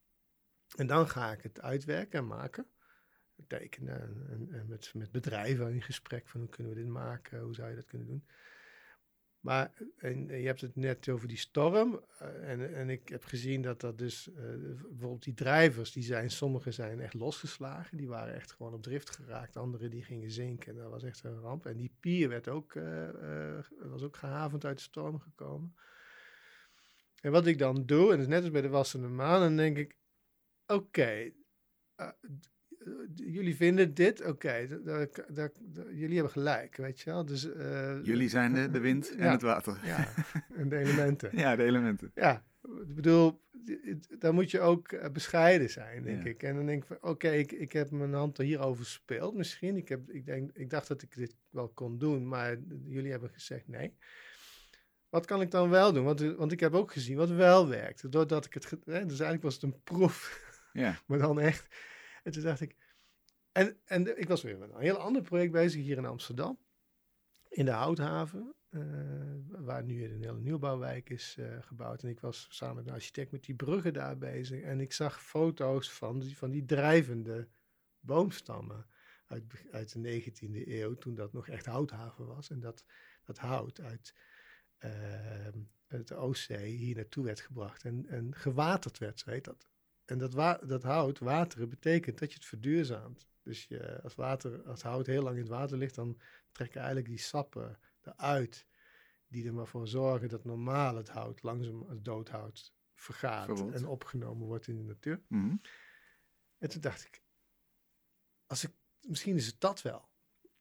En 0.76 0.86
dan 0.86 1.08
ga 1.08 1.32
ik 1.32 1.42
het 1.42 1.60
uitwerken 1.60 2.18
en 2.18 2.26
maken. 2.26 2.66
Tekenen 3.46 4.00
en, 4.00 4.26
en, 4.30 4.48
en 4.52 4.68
met, 4.68 4.94
met 4.94 5.12
bedrijven 5.12 5.72
in 5.72 5.82
gesprek 5.82 6.28
van 6.28 6.40
hoe 6.40 6.48
kunnen 6.48 6.72
we 6.72 6.78
dit 6.78 6.88
maken, 6.88 7.40
hoe 7.40 7.54
zou 7.54 7.68
je 7.70 7.76
dat 7.76 7.86
kunnen 7.86 8.06
doen. 8.06 8.26
Maar 9.46 9.72
en, 9.96 10.26
je 10.26 10.46
hebt 10.46 10.60
het 10.60 10.76
net 10.76 11.08
over 11.08 11.28
die 11.28 11.36
storm. 11.36 12.00
eh, 12.18 12.50
en, 12.50 12.74
en 12.74 12.90
ik 12.90 13.08
heb 13.08 13.24
gezien 13.24 13.62
dat 13.62 13.80
dat 13.80 13.98
dus, 13.98 14.32
eh, 14.32 14.34
bijvoorbeeld 14.88 15.22
die 15.22 15.34
drijvers, 15.34 15.92
die 15.92 16.02
zijn, 16.02 16.30
sommige 16.30 16.70
zijn 16.70 17.00
echt 17.00 17.14
losgeslagen. 17.14 17.96
Die 17.96 18.08
waren 18.08 18.34
echt 18.34 18.52
gewoon 18.52 18.74
op 18.74 18.82
drift 18.82 19.10
geraakt. 19.10 19.56
Anderen 19.56 19.90
die 19.90 20.02
gingen 20.02 20.30
zinken. 20.30 20.72
En 20.72 20.78
dat 20.78 20.90
was 20.90 21.02
echt 21.02 21.24
een 21.24 21.40
ramp. 21.40 21.66
En 21.66 21.76
die 21.76 21.96
pier 22.00 22.28
werd 22.28 22.48
ook, 22.48 22.74
eh, 22.74 23.58
was 23.78 24.02
ook 24.02 24.16
gehavend 24.16 24.64
uit 24.64 24.76
de 24.76 24.82
storm 24.82 25.18
gekomen. 25.18 25.76
En 27.20 27.32
wat 27.32 27.46
ik 27.46 27.58
dan 27.58 27.86
doe, 27.86 28.02
en 28.02 28.10
dat 28.10 28.20
is 28.20 28.26
net 28.26 28.42
als 28.42 28.50
bij 28.50 28.60
de 28.60 28.68
wassende 28.68 29.08
maan, 29.08 29.40
dan 29.40 29.56
denk 29.56 29.76
ik, 29.76 29.96
oké, 30.66 31.32
jullie 33.14 33.56
vinden 33.56 33.94
dit, 33.94 34.24
oké, 34.24 34.66
jullie 35.92 36.14
hebben 36.14 36.30
gelijk, 36.32 36.76
weet 36.76 37.00
je 37.00 37.10
wel. 37.10 37.24
Dus, 37.24 37.52
eh, 37.52 37.98
Jullie 38.02 38.28
zijn 38.28 38.52
de, 38.52 38.70
de 38.70 38.78
wind 38.80 39.10
en 39.14 39.24
Ja. 39.24 39.30
het 39.30 39.42
water. 39.42 39.80
Ja, 39.84 40.08
en 40.56 40.68
de 40.68 40.76
elementen. 40.76 41.30
Ja, 41.38 41.56
de 41.56 41.62
elementen. 41.64 42.10
Ja, 42.14 42.44
ik 42.62 42.94
bedoel, 42.94 43.40
d- 43.64 44.20
dan 44.20 44.34
moet 44.34 44.50
je 44.50 44.60
ook 44.60 44.92
eh, 44.92 45.10
bescheiden 45.10 45.70
zijn, 45.70 46.02
denk 46.02 46.22
Ja. 46.24 46.30
ik. 46.30 46.42
En 46.42 46.54
dan 46.54 46.66
denk 46.66 46.82
ik 46.82 46.88
van, 46.88 47.10
oké, 47.10 47.30
ik, 47.30 47.52
ik 47.52 47.72
heb 47.72 47.90
mijn 47.90 48.12
hand 48.12 48.36
hierover 48.38 48.84
gespeeld 48.84 49.34
misschien. 49.34 49.76
Ik, 49.76 49.88
heb, 49.88 50.10
ik, 50.10 50.26
denk, 50.26 50.50
ik 50.54 50.70
dacht 50.70 50.88
dat 50.88 51.02
ik 51.02 51.14
dit 51.16 51.34
wel 51.50 51.68
kon 51.68 51.98
doen, 51.98 52.28
maar 52.28 52.56
jullie 52.84 53.10
hebben 53.10 53.30
gezegd 53.30 53.68
nee. 53.68 53.96
Wat 55.08 55.26
kan 55.26 55.40
ik 55.40 55.50
dan 55.50 55.70
wel 55.70 55.92
doen? 55.92 56.04
Want, 56.04 56.20
want 56.20 56.52
ik 56.52 56.60
heb 56.60 56.72
ook 56.74 56.92
gezien 56.92 57.16
wat 57.16 57.30
wel 57.30 57.68
werkt. 57.68 58.12
Doordat 58.12 58.44
ik 58.44 58.54
het... 58.54 58.64
Hè, 58.70 58.76
dus 59.00 59.08
eigenlijk 59.20 59.42
was 59.42 59.54
het 59.54 59.62
een 59.62 59.82
proef, 59.84 60.44
Ja, 60.72 60.98
maar 61.06 61.18
dan 61.18 61.40
echt. 61.40 61.66
En 62.26 62.32
toen 62.32 62.42
dacht 62.42 62.60
ik... 62.60 62.76
En, 63.52 63.80
en 63.84 64.20
ik 64.20 64.28
was 64.28 64.42
weer 64.42 64.58
met 64.58 64.70
een 64.70 64.80
heel 64.80 64.96
ander 64.96 65.22
project 65.22 65.52
bezig 65.52 65.82
hier 65.82 65.96
in 65.96 66.04
Amsterdam. 66.04 66.58
In 67.48 67.64
de 67.64 67.70
Houthaven. 67.70 68.54
eh, 68.68 68.80
waar 69.48 69.84
nu 69.84 70.04
een 70.04 70.22
hele 70.22 70.38
nieuwbouwwijk 70.38 71.10
is 71.10 71.36
eh, 71.38 71.56
gebouwd. 71.60 72.02
En 72.02 72.08
ik 72.08 72.20
was 72.20 72.46
samen 72.50 72.76
met 72.76 72.86
een 72.86 72.92
architect 72.92 73.30
met 73.30 73.44
die 73.44 73.54
bruggen 73.54 73.92
daar 73.92 74.18
bezig. 74.18 74.62
En 74.62 74.80
ik 74.80 74.92
zag 74.92 75.22
foto's 75.22 75.92
van 75.92 76.18
die, 76.18 76.36
van 76.36 76.50
die 76.50 76.64
drijvende 76.64 77.48
boomstammen. 78.00 78.86
Uit, 79.26 79.44
uit 79.70 79.92
de 79.92 80.22
19e 80.22 80.68
eeuw, 80.68 80.94
toen 80.94 81.14
dat 81.14 81.32
nog 81.32 81.48
echt 81.48 81.66
houthaven 81.66 82.26
was. 82.26 82.50
En 82.50 82.60
dat, 82.60 82.84
dat 83.24 83.38
hout 83.38 83.80
uit 83.80 84.14
uit 85.88 86.08
de 86.08 86.14
Oostzee 86.14 86.70
hier 86.70 86.94
naartoe 86.94 87.24
werd 87.24 87.40
gebracht. 87.40 87.84
En, 87.84 88.06
en 88.06 88.34
gewaterd 88.34 88.98
werd, 88.98 89.18
zo 89.18 89.30
heet 89.30 89.44
dat. 89.44 89.68
En 90.06 90.18
dat, 90.18 90.32
wa 90.32 90.54
dat 90.54 90.82
hout, 90.82 91.18
wateren, 91.18 91.68
betekent 91.68 92.18
dat 92.18 92.28
je 92.28 92.34
het 92.34 92.46
verduurzaamt. 92.46 93.28
Dus 93.42 93.64
je, 93.64 94.02
als, 94.02 94.14
water, 94.14 94.62
als 94.62 94.82
hout 94.82 95.06
heel 95.06 95.22
lang 95.22 95.34
in 95.34 95.42
het 95.42 95.50
water 95.50 95.78
ligt, 95.78 95.94
dan 95.94 96.20
trekken 96.52 96.78
eigenlijk 96.78 97.08
die 97.08 97.18
sappen 97.18 97.78
eruit. 98.02 98.66
Die 99.28 99.46
er 99.46 99.54
maar 99.54 99.66
voor 99.66 99.88
zorgen 99.88 100.28
dat 100.28 100.44
normaal 100.44 100.96
het 100.96 101.08
hout, 101.08 101.42
langzaam 101.42 101.88
het 101.88 102.04
doodhout, 102.04 102.74
vergaat 102.94 103.70
en 103.70 103.86
opgenomen 103.86 104.46
wordt 104.46 104.66
in 104.66 104.76
de 104.76 104.82
natuur. 104.82 105.22
Mhm. 105.28 105.56
En 106.58 106.68
toen 106.68 106.80
dacht 106.80 107.04
ik, 107.04 107.22
als 108.46 108.64
ik, 108.64 108.72
misschien 109.00 109.36
is 109.36 109.46
het 109.46 109.60
dat 109.60 109.82
wel. 109.82 110.08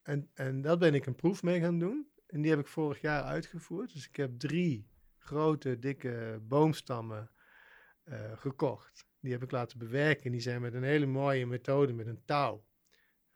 En, 0.02 0.30
en 0.34 0.60
dat 0.60 0.78
ben 0.78 0.94
ik 0.94 1.06
een 1.06 1.14
proef 1.14 1.42
mee 1.42 1.60
gaan 1.60 1.78
doen. 1.78 2.10
En 2.26 2.40
die 2.40 2.50
heb 2.50 2.60
ik 2.60 2.66
vorig 2.66 3.00
jaar 3.00 3.22
uitgevoerd. 3.22 3.92
Dus 3.92 4.08
ik 4.08 4.16
heb 4.16 4.38
drie 4.38 4.90
grote, 5.18 5.78
dikke 5.78 6.40
boomstammen 6.42 7.30
eh, 8.02 8.38
gekocht. 8.38 9.06
Die 9.26 9.34
heb 9.34 9.44
ik 9.44 9.50
laten 9.50 9.78
bewerken. 9.78 10.24
En 10.24 10.30
die 10.30 10.40
zijn 10.40 10.60
met 10.60 10.74
een 10.74 10.82
hele 10.82 11.06
mooie 11.06 11.46
methode, 11.46 11.92
met 11.92 12.06
een 12.06 12.24
touw, 12.24 12.64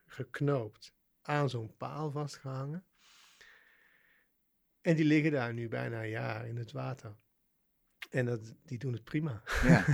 geknoopt, 0.07 0.95
aan 1.23 1.51
zo'n 1.51 1.77
paal 1.77 2.11
vastgehangen. 2.11 2.85
En 4.81 4.97
die 4.97 5.05
liggen 5.05 5.31
daar 5.31 5.55
nu 5.55 5.69
bijna 5.69 6.03
een 6.03 6.09
jaar 6.09 6.47
in 6.47 6.57
het 6.57 6.73
water. 6.73 7.17
En 8.11 8.25
dat, 8.27 8.55
die 8.63 8.79
doen 8.79 8.93
het 8.93 9.05
prima. 9.05 9.43
Ja. 9.63 9.85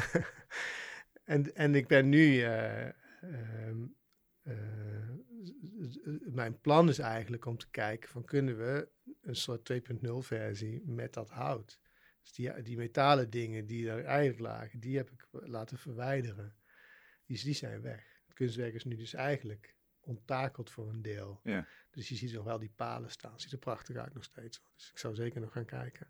en, 1.35 1.55
en 1.55 1.75
ik 1.75 1.87
ben 1.87 2.09
nu. 2.09 2.43
eh, 2.43 2.87
ehm, 2.87 3.87
eh, 4.43 4.55
mijn 6.21 6.61
plan 6.61 6.89
is 6.89 6.99
eigenlijk 6.99 7.45
om 7.45 7.59
te 7.59 7.71
kijken: 7.71 8.09
van 8.09 8.25
kunnen 8.25 8.59
we 8.59 8.89
een 9.23 9.37
soort 9.37 9.73
2.0 9.73 10.13
versie 10.19 10.83
met 10.85 11.13
dat 11.13 11.31
hout? 11.31 11.81
Dus 12.27 12.35
die, 12.35 12.63
die 12.63 12.77
metalen 12.77 13.31
dingen 13.31 13.67
die 13.67 13.91
er 13.91 14.05
eigenlijk 14.05 14.41
lagen, 14.41 14.81
die 14.81 14.97
heb 14.97 15.11
ik 15.11 15.27
laten 15.31 15.79
verwijderen. 15.79 16.57
Die, 17.27 17.43
die 17.43 17.55
zijn 17.55 17.81
weg. 17.81 18.21
Het 18.27 18.35
kunstwerk 18.35 18.75
is 18.75 18.85
nu 18.85 18.97
dus 18.97 19.15
eigenlijk 19.15 19.75
onttakeld 20.01 20.71
voor 20.71 20.89
een 20.89 21.03
deel. 21.03 21.41
Ja. 21.43 21.67
Dus 21.91 22.09
je 22.09 22.15
ziet 22.15 22.33
nog 22.33 22.45
wel 22.45 22.59
die 22.59 22.73
palen 22.77 23.11
staan. 23.11 23.41
Ziet 23.41 23.53
er 23.53 23.59
prachtig 23.59 23.97
uit 23.97 24.15
nog 24.15 24.25
steeds. 24.25 24.63
Dus 24.75 24.91
ik 24.91 24.99
zou 24.99 25.15
zeker 25.15 25.41
nog 25.41 25.53
gaan 25.53 25.65
kijken. 25.65 26.09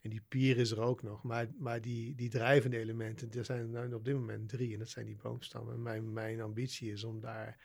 En 0.00 0.10
die 0.10 0.24
pier 0.28 0.56
is 0.56 0.70
er 0.70 0.80
ook 0.80 1.02
nog. 1.02 1.22
Maar, 1.22 1.48
maar 1.58 1.80
die, 1.80 2.14
die 2.14 2.30
drijvende 2.30 2.78
elementen, 2.78 3.32
er 3.32 3.44
zijn 3.44 3.74
er 3.74 3.88
nu 3.88 3.94
op 3.94 4.04
dit 4.04 4.14
moment 4.14 4.48
drie. 4.48 4.72
En 4.72 4.78
dat 4.78 4.88
zijn 4.88 5.06
die 5.06 5.16
boomstammen. 5.16 5.74
En 5.74 5.82
mijn, 5.82 6.12
mijn 6.12 6.40
ambitie 6.40 6.92
is 6.92 7.04
om 7.04 7.20
daar, 7.20 7.58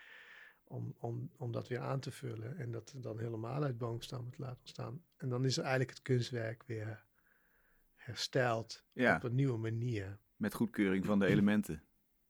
om, 0.64 0.96
om, 0.98 1.32
om 1.38 1.52
dat 1.52 1.68
weer 1.68 1.80
aan 1.80 2.00
te 2.00 2.12
vullen. 2.12 2.58
En 2.58 2.72
dat 2.72 2.94
dan 2.98 3.20
helemaal 3.20 3.64
uit 3.64 3.78
boomstammen 3.78 4.32
te 4.32 4.42
laten 4.42 4.60
ontstaan. 4.60 5.04
En 5.18 5.30
dan 5.30 5.46
is 5.46 5.58
er 5.58 5.64
eigenlijk 5.64 5.92
het 5.92 6.02
kunstwerk 6.02 6.64
weer 6.64 7.10
hersteld 8.04 8.86
ja, 8.94 9.16
op 9.16 9.24
een 9.24 9.36
nieuwe 9.36 9.58
manier. 9.58 10.20
met 10.36 10.54
goedkeuring 10.54 11.06
van 11.06 11.20
de 11.20 11.26
elementen. 11.26 11.84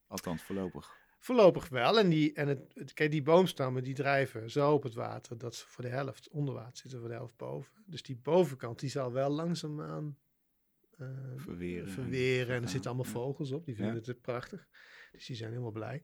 Althans, 0.08 0.42
voorlopig. 0.42 1.00
Voorlopig 1.20 1.70
wel. 1.70 2.00
En, 2.00 2.10
die, 2.10 2.34
en 2.34 2.48
het, 2.48 2.60
het, 2.74 2.94
kijk, 2.94 3.12
die 3.12 3.22
boomstammen 3.22 3.84
die 3.84 3.94
drijven 3.94 4.50
zo 4.52 4.74
op 4.74 4.84
het 4.84 4.94
water 4.94 5.38
dat 5.38 5.56
ze 5.56 5.68
voor 5.68 5.84
de 5.84 5.90
helft 5.90 6.30
onder 6.30 6.54
water 6.54 6.78
zitten, 6.78 7.00
voor 7.00 7.10
de 7.10 7.16
helft 7.16 7.38
boven. 7.38 7.84
Dus 7.86 8.04
die 8.04 8.18
bovenkant 8.18 8.80
die 8.80 8.90
zal 8.90 9.12
wel 9.12 9.30
langzaamaan 9.30 10.18
eh 10.98 11.08
Verweren. 11.36 11.90
verweren. 11.90 12.56
En 12.56 12.62
er 12.64 12.70
zitten 12.70 12.92
allemaal 12.92 13.12
vogels 13.12 13.52
op, 13.52 13.66
die 13.66 13.76
vinden 13.76 13.96
Ja. 13.96 14.02
het 14.06 14.22
prachtig. 14.22 14.68
Dus 15.12 15.26
die 15.26 15.36
zijn 15.36 15.50
helemaal 15.50 15.72
blij. 15.72 16.04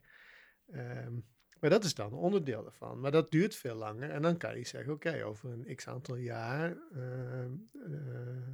Ehm, 0.71 1.13
maar 1.59 1.69
dat 1.69 1.83
is 1.83 1.93
dan 1.93 2.07
een 2.11 2.17
onderdeel 2.19 2.63
daarvan. 2.63 2.99
Maar 2.99 3.11
dat 3.11 3.31
duurt 3.31 3.55
veel 3.55 3.75
langer. 3.75 4.09
En 4.09 4.21
dan 4.21 4.37
kan 4.37 4.57
je 4.57 4.65
zeggen, 4.65 4.93
oké, 4.93 5.23
over 5.25 5.49
een 5.51 5.75
x 5.75 5.87
aantal 5.87 6.15
jaar 6.15 6.77
ehm, 6.93 7.51
eh, 7.73 8.53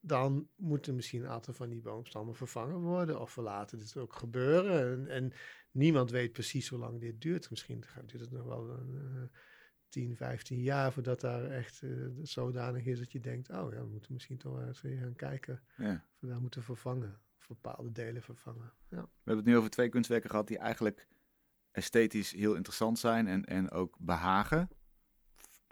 dan 0.00 0.48
moeten 0.56 0.94
misschien 0.94 1.22
een 1.22 1.28
aantal 1.28 1.54
van 1.54 1.68
die 1.68 1.80
boomstammen 1.80 2.34
vervangen 2.34 2.78
worden. 2.80 3.20
Of 3.20 3.34
we 3.34 3.42
laten 3.42 3.78
dit 3.78 3.96
ook 3.96 4.12
gebeuren. 4.14 4.92
En, 4.92 5.08
en 5.08 5.32
niemand 5.70 6.10
weet 6.10 6.32
precies 6.32 6.68
hoe 6.68 6.78
lang 6.78 7.00
dit 7.00 7.20
duurt. 7.20 7.50
Misschien 7.50 7.84
duurt 8.06 8.20
het 8.22 8.30
nog 8.30 8.44
wel 8.44 8.70
een, 8.70 8.94
uh, 8.94 9.22
10, 9.88 10.16
15 10.16 10.62
jaar 10.62 10.92
voordat 10.92 11.20
daar 11.20 11.44
echt 11.44 11.82
uh, 11.82 12.06
zodanig 12.22 12.84
is 12.84 12.98
dat 12.98 13.12
je 13.12 13.20
denkt, 13.20 13.50
oh 13.50 13.72
ja, 13.72 13.80
we 13.80 13.88
moeten 13.88 14.12
misschien 14.12 14.38
toch 14.38 14.60
eens 14.60 14.80
weer 14.80 14.98
gaan 14.98 15.14
kijken 15.14 15.62
Ja. 15.76 16.04
of 16.14 16.20
we 16.20 16.26
daar 16.26 16.40
moeten 16.40 16.62
vervangen. 16.62 17.20
Of 17.38 17.46
bepaalde 17.48 17.92
delen 17.92 18.22
vervangen. 18.22 18.72
Ja. 18.88 19.02
We 19.02 19.08
hebben 19.24 19.36
het 19.44 19.44
nu 19.44 19.56
over 19.56 19.70
twee 19.70 19.88
kunstwerken 19.88 20.30
gehad 20.30 20.48
die 20.48 20.58
eigenlijk 20.58 21.08
esthetisch 21.70 22.32
heel 22.32 22.54
interessant 22.54 22.98
zijn 22.98 23.26
en, 23.26 23.44
en 23.44 23.70
ook 23.70 23.96
behagen. 24.00 24.68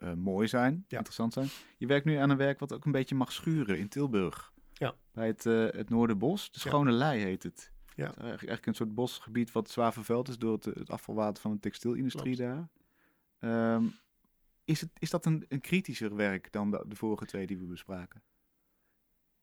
Uh, 0.03 0.13
mooi 0.13 0.49
zijn, 0.49 0.85
Ja. 0.89 0.97
interessant 0.97 1.33
zijn. 1.33 1.49
Je 1.79 1.87
werkt 1.87 2.05
nu 2.07 2.15
aan 2.17 2.31
een 2.31 2.37
werk 2.37 2.59
wat 2.61 2.73
ook 2.73 2.85
een 2.85 2.93
beetje 2.93 3.15
mag 3.15 3.33
schuren 3.33 3.79
in 3.79 3.89
Tilburg. 3.89 4.53
Ja. 4.73 4.95
Bij 5.13 5.27
het, 5.27 5.47
eh, 5.47 5.67
het 5.71 5.89
Noorderbos. 5.91 6.51
De 6.53 6.59
Ja. 6.63 6.69
Schone 6.71 6.91
Lei 6.91 7.23
heet 7.23 7.43
het. 7.43 7.73
Ja. 7.95 8.07
Het 8.07 8.19
eigenlijk, 8.19 8.67
een 8.67 8.75
soort 8.75 8.95
bosgebied 8.95 9.53
wat 9.53 9.71
zwaar 9.71 9.93
vervuild 9.93 10.29
is 10.29 10.39
door 10.39 10.53
het, 10.53 10.65
het 10.65 10.91
afvalwater 10.91 11.43
van 11.43 11.53
de 11.53 11.59
textielindustrie 11.61 12.37
daar. 12.37 12.69
Ehm, 13.39 13.85
is, 14.65 14.81
het, 14.81 14.91
is 14.99 15.11
dat 15.11 15.27
een, 15.27 15.45
een 15.49 15.61
kritischer 15.61 16.15
werk 16.17 16.53
dan 16.53 16.71
de, 16.71 16.85
de 16.89 16.97
vorige 16.97 17.27
twee 17.27 17.47
die 17.47 17.59
we 17.59 17.65
bespraken? 17.65 18.23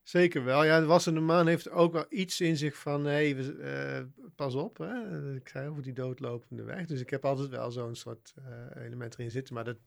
Zeker 0.04 0.44
wel. 0.44 0.64
Ja, 0.64 0.80
de 0.80 0.86
Wassende 0.86 1.20
Maan 1.20 1.48
heeft 1.48 1.70
ook 1.70 1.94
wel 1.94 2.06
iets 2.10 2.42
in 2.42 2.58
zich 2.58 2.78
van, 2.78 3.06
hé, 3.06 3.36
we- 3.36 3.54
eh, 3.58 4.26
pas 4.36 4.56
op. 4.56 4.78
Hè? 4.78 5.36
Ik 5.36 5.48
zei 5.48 5.70
over 5.70 5.84
die 5.84 5.94
doodlopende 5.94 6.64
weg. 6.64 6.86
Dus 6.86 7.02
ik 7.02 7.10
heb 7.10 7.26
altijd 7.26 7.50
wel 7.50 7.72
zo'n 7.72 7.96
soort 7.96 8.34
eh, 8.76 8.84
element 8.86 9.14
erin 9.14 9.32
zitten. 9.32 9.54
Maar 9.54 9.64
dat 9.64 9.78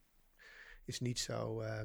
is 0.86 1.00
niet 1.00 1.18
zo... 1.18 1.60
eh, 1.60 1.80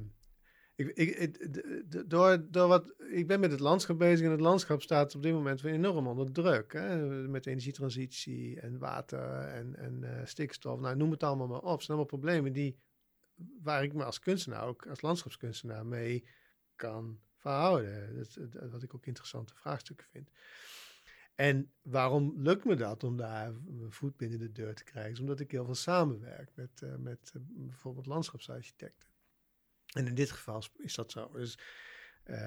ik, 0.75 0.87
ik, 0.95 2.09
door, 2.09 2.45
door 2.51 2.67
wat, 2.67 2.93
ik 3.11 3.27
ben 3.27 3.39
met 3.39 3.51
het 3.51 3.59
landschap 3.59 3.97
bezig 3.97 4.25
en 4.25 4.31
het 4.31 4.39
landschap 4.39 4.81
staat 4.81 5.15
op 5.15 5.23
dit 5.23 5.33
moment 5.33 5.61
weer 5.61 5.73
enorm 5.73 6.07
onder 6.07 6.31
druk. 6.31 6.73
Hè? 6.73 7.05
Met 7.27 7.45
energietransitie 7.45 8.59
en 8.59 8.77
water 8.77 9.47
en, 9.47 9.75
en 9.75 10.03
eh, 10.03 10.25
stikstof. 10.25 10.79
Nou, 10.79 10.95
noem 10.95 11.11
het 11.11 11.23
allemaal 11.23 11.47
maar 11.47 11.59
op. 11.61 11.77
Het 11.77 11.83
zijn 11.85 11.97
allemaal 11.97 12.05
problemen 12.19 12.53
die, 12.53 12.77
waar 13.61 13.83
ik 13.83 13.93
me 13.93 14.03
als 14.03 14.19
kunstenaar, 14.19 14.65
ook 14.67 14.87
als 14.87 15.01
landschapskunstenaar, 15.01 15.85
mee 15.85 16.27
kan 16.75 17.19
verhouden. 17.37 18.15
Dat- 18.17 18.69
wat 18.71 18.83
ik 18.83 18.95
ook 18.95 19.05
interessante 19.05 19.53
vraagstukken 19.55 20.07
vind. 20.11 20.29
En 21.41 21.71
waarom 21.81 22.33
lukt 22.37 22.65
me 22.65 22.75
dat 22.75 23.03
om 23.03 23.17
daar 23.17 23.53
mijn 23.53 23.91
voet 23.91 24.17
binnen 24.17 24.39
de 24.39 24.51
deur 24.51 24.75
te 24.75 24.83
krijgen? 24.83 25.11
Is 25.11 25.19
omdat 25.19 25.39
ik 25.39 25.51
heel 25.51 25.65
veel 25.65 25.75
samenwerk 25.75 26.49
met, 26.55 26.81
eh, 26.81 26.95
met 26.95 27.31
eh, 27.35 27.41
bijvoorbeeld 27.45 28.05
landschapsarchitecten. 28.05 29.09
En 29.93 30.07
in 30.07 30.15
dit 30.15 30.31
geval 30.31 30.63
is 30.77 30.95
dat 30.95 31.11
zo. 31.11 31.31
Dus 31.31 31.57
eh, 32.23 32.37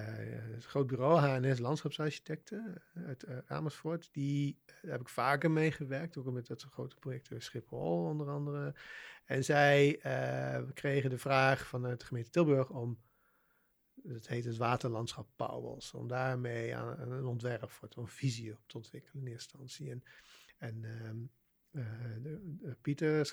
het 0.53 0.65
groot 0.65 0.87
bureau 0.87 1.21
HNS 1.21 1.59
Landschapsarchitecten 1.59 2.83
uit 2.95 3.27
Amersfoort, 3.47 4.09
die 4.13 4.59
daar 4.67 4.93
heb 4.93 5.01
ik 5.01 5.09
vaker 5.09 5.51
meegewerkt, 5.51 6.17
ook 6.17 6.33
met 6.33 6.47
dat 6.47 6.63
grote 6.63 6.97
project 6.97 7.29
Schiphol 7.39 8.05
onder 8.05 8.29
andere. 8.29 8.75
En 9.25 9.45
zij 9.45 9.99
kregen 10.75 11.11
de 11.11 11.19
vraag 11.19 11.67
vanuit 11.67 12.01
de 12.01 12.07
gemeente 12.07 12.31
Tilburg 12.31 12.71
om 12.71 12.99
het 14.09 14.29
heet 14.29 14.45
het 14.45 14.57
waterlandschap 14.57 15.29
Pauwels. 15.37 15.93
Om 15.93 16.09
daarmee 16.09 16.77
aan, 16.77 16.97
aan 16.97 17.11
een 17.13 17.25
ontwerp 17.25 17.71
voor 17.71 17.89
te, 17.89 18.01
een 18.01 18.09
visie 18.09 18.53
op 18.53 18.63
te 18.69 18.77
ontwikkelen 18.77 19.25
in 19.27 19.33
eerste 19.33 19.59
instantie. 19.59 19.91
En, 19.91 20.03
en 20.59 21.31
eh, 21.71 22.23
de- 22.23 22.57
de 22.61 22.77
Pieter 22.81 23.27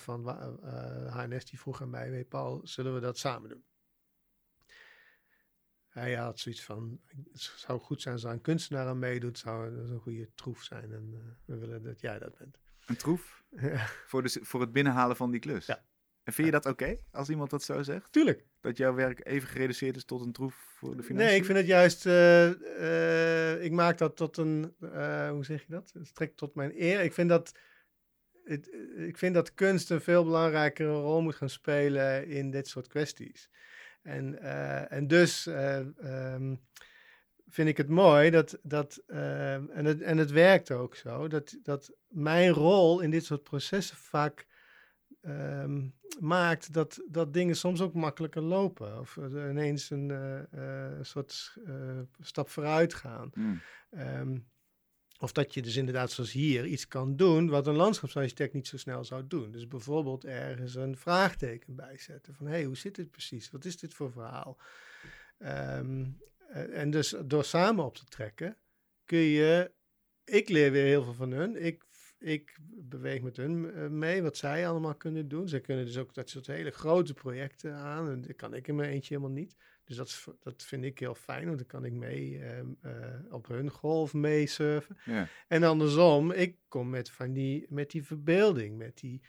van 0.00 0.22
wa- 0.22 0.56
eh, 0.62 1.16
HNS 1.16 1.44
die 1.44 1.58
vroeg 1.58 1.82
aan 1.82 1.90
mij, 1.90 2.10
weet 2.10 2.28
Paul, 2.28 2.60
zullen 2.66 2.94
we 2.94 3.00
dat 3.00 3.18
samen 3.18 3.48
doen? 3.48 3.64
Hij 5.88 6.14
had 6.14 6.38
zoiets 6.38 6.64
van, 6.64 7.00
het 7.32 7.40
zou 7.40 7.80
goed 7.80 8.02
zijn 8.02 8.14
als 8.14 8.24
er 8.24 8.30
een 8.30 8.40
kunstenaar 8.40 8.86
aan 8.86 8.98
meedoet, 8.98 9.38
zou 9.38 9.76
dat 9.76 9.88
een 9.88 10.00
goede 10.00 10.30
troef 10.34 10.62
zijn. 10.62 10.92
En 10.92 11.10
eh, 11.14 11.20
we 11.44 11.56
willen 11.58 11.82
dat 11.82 12.00
jij 12.00 12.18
dat 12.18 12.38
bent. 12.38 12.58
Een 12.86 12.96
troef 12.96 13.44
Ja, 13.60 13.86
voor, 14.06 14.22
de, 14.22 14.38
voor 14.42 14.60
het 14.60 14.72
binnenhalen 14.72 15.16
van 15.16 15.30
die 15.30 15.40
klus. 15.40 15.66
Ja. 15.66 15.84
En 16.26 16.32
vind 16.32 16.46
je 16.46 16.52
dat 16.52 16.66
oké 16.66 16.98
als 17.12 17.28
iemand 17.28 17.50
dat 17.50 17.62
zo 17.62 17.82
zegt? 17.82 18.12
Tuurlijk. 18.12 18.44
Dat 18.60 18.76
jouw 18.76 18.94
werk 18.94 19.26
even 19.26 19.48
gereduceerd 19.48 19.96
is 19.96 20.04
tot 20.04 20.20
een 20.20 20.32
troef 20.32 20.54
voor 20.54 20.96
de 20.96 21.02
financiën? 21.02 21.30
Nee, 21.30 21.36
ik 21.38 21.44
vind 21.44 21.58
het 21.58 21.66
juist. 21.66 22.06
eh, 22.06 23.52
eh, 23.54 23.64
ik 23.64 23.72
maak 23.72 23.98
dat 23.98 24.16
tot 24.16 24.36
een. 24.36 24.74
eh, 24.80 25.30
hoe 25.30 25.44
zeg 25.44 25.60
je 25.60 25.72
dat? 25.72 25.90
Het 25.94 26.06
strekt 26.06 26.36
tot 26.36 26.54
mijn 26.54 26.72
eer. 26.82 27.00
Ik 27.00 27.12
vind 27.12 27.28
dat. 27.28 27.52
Het, 28.44 28.68
ik 28.96 29.18
vind 29.18 29.34
dat 29.34 29.54
kunst 29.54 29.90
een 29.90 30.00
veel 30.00 30.24
belangrijkere 30.24 30.92
rol 30.92 31.20
moet 31.20 31.34
gaan 31.34 31.50
spelen 31.50 32.26
in 32.26 32.50
dit 32.50 32.68
soort 32.68 32.86
kwesties. 32.86 33.50
En, 34.02 34.42
en 34.90 35.06
dus 35.06 35.46
eh, 35.46 35.78
ehm, 35.98 36.54
vind 37.48 37.68
ik 37.68 37.76
het 37.76 37.88
mooi 37.88 38.30
dat. 38.30 38.58
dat 38.62 39.02
en, 39.06 39.84
het, 39.84 40.00
en 40.00 40.18
het 40.18 40.30
werkt 40.30 40.70
ook 40.70 40.94
zo. 40.96 41.28
Dat, 41.28 41.56
dat 41.62 41.92
mijn 42.08 42.50
rol 42.50 43.00
in 43.00 43.10
dit 43.10 43.24
soort 43.24 43.42
processen 43.42 43.96
vaak. 43.96 44.46
Ehm, 45.26 45.86
maakt 46.20 46.72
dat, 46.72 47.00
dat 47.08 47.32
dingen 47.32 47.56
soms 47.56 47.80
ook 47.80 47.94
makkelijker 47.94 48.42
lopen. 48.42 48.98
Of 49.00 49.16
er 49.16 49.50
ineens 49.50 49.90
een 49.90 50.10
eh, 50.10 50.94
eh, 50.94 51.02
soort 51.02 51.56
eh, 51.66 51.98
stap 52.20 52.48
vooruit 52.48 52.94
gaan. 52.94 53.30
Hmm. 53.34 53.60
Ehm, 53.90 54.38
of 55.18 55.32
dat 55.32 55.54
je 55.54 55.62
dus 55.62 55.76
inderdaad 55.76 56.10
zoals 56.10 56.32
hier 56.32 56.66
iets 56.66 56.88
kan 56.88 57.16
doen 57.16 57.48
wat 57.48 57.66
een 57.66 57.74
landschapsarchitect 57.74 58.52
niet 58.52 58.66
zo 58.66 58.76
snel 58.76 59.04
zou 59.04 59.26
doen. 59.26 59.50
Dus 59.50 59.68
bijvoorbeeld 59.68 60.24
ergens 60.24 60.74
een 60.74 60.96
vraagteken 60.96 61.74
bijzetten 61.74 62.34
van 62.34 62.46
hé, 62.46 62.52
hey, 62.52 62.64
hoe 62.64 62.76
zit 62.76 62.94
dit 62.94 63.10
precies? 63.10 63.50
Wat 63.50 63.64
is 63.64 63.78
dit 63.78 63.94
voor 63.94 64.12
verhaal? 64.12 64.58
Ehm, 65.38 66.04
eh, 66.48 66.78
en 66.78 66.90
dus 66.90 67.14
door 67.24 67.44
samen 67.44 67.84
op 67.84 67.94
te 67.96 68.04
trekken 68.04 68.56
kun 69.04 69.18
je, 69.18 69.72
ik 70.24 70.48
leer 70.48 70.72
weer 70.72 70.84
heel 70.84 71.04
veel 71.04 71.14
van 71.14 71.30
hun. 71.30 71.64
Ik, 71.64 71.85
ik 72.26 72.58
beweeg 72.70 73.22
met 73.22 73.36
hun 73.36 73.72
eh, 73.72 73.86
mee 73.88 74.22
wat 74.22 74.36
zij 74.36 74.68
allemaal 74.68 74.94
kunnen 74.94 75.28
doen. 75.28 75.48
Zij 75.48 75.60
kunnen 75.60 75.84
dus 75.84 75.98
ook 75.98 76.14
dat 76.14 76.28
soort 76.30 76.46
hele 76.46 76.70
grote 76.70 77.14
projecten 77.14 77.74
aan. 77.74 78.08
En 78.10 78.20
dat 78.20 78.36
kan 78.36 78.54
ik 78.54 78.68
in 78.68 78.74
mijn 78.74 78.90
eentje 78.90 79.14
helemaal 79.14 79.36
niet. 79.36 79.56
Dus 79.84 79.96
dat, 79.96 80.06
is- 80.06 80.26
dat 80.40 80.62
vind 80.62 80.84
ik 80.84 80.98
heel 80.98 81.14
fijn, 81.14 81.46
want 81.46 81.58
dan 81.58 81.66
kan 81.66 81.84
ik 81.84 81.92
mee 81.92 82.38
ehm, 82.42 82.66
eh, 82.80 82.94
op 83.30 83.46
hun 83.46 83.70
golf 83.70 84.14
meesurfen. 84.14 84.96
Ja. 85.04 85.28
En 85.48 85.62
andersom, 85.62 86.30
ik 86.32 86.56
kom 86.68 86.90
met, 86.90 87.10
van 87.10 87.32
die, 87.32 87.66
met 87.68 87.90
die 87.90 88.04
verbeelding, 88.04 88.76
met 88.76 88.98
die, 88.98 89.20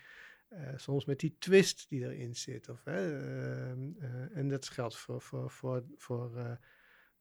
eh, 0.47 0.73
soms 0.75 1.05
met 1.05 1.19
die 1.19 1.35
twist 1.39 1.89
die 1.89 2.03
erin 2.03 2.35
zit. 2.35 2.69
Of, 2.69 2.85
ehm, 2.85 3.89
eh, 3.99 4.37
en 4.37 4.47
dat 4.49 4.67
geldt 4.69 4.97
voor, 4.97 5.21
voor, 5.21 5.49
voor, 5.51 5.83
voor, 5.97 6.57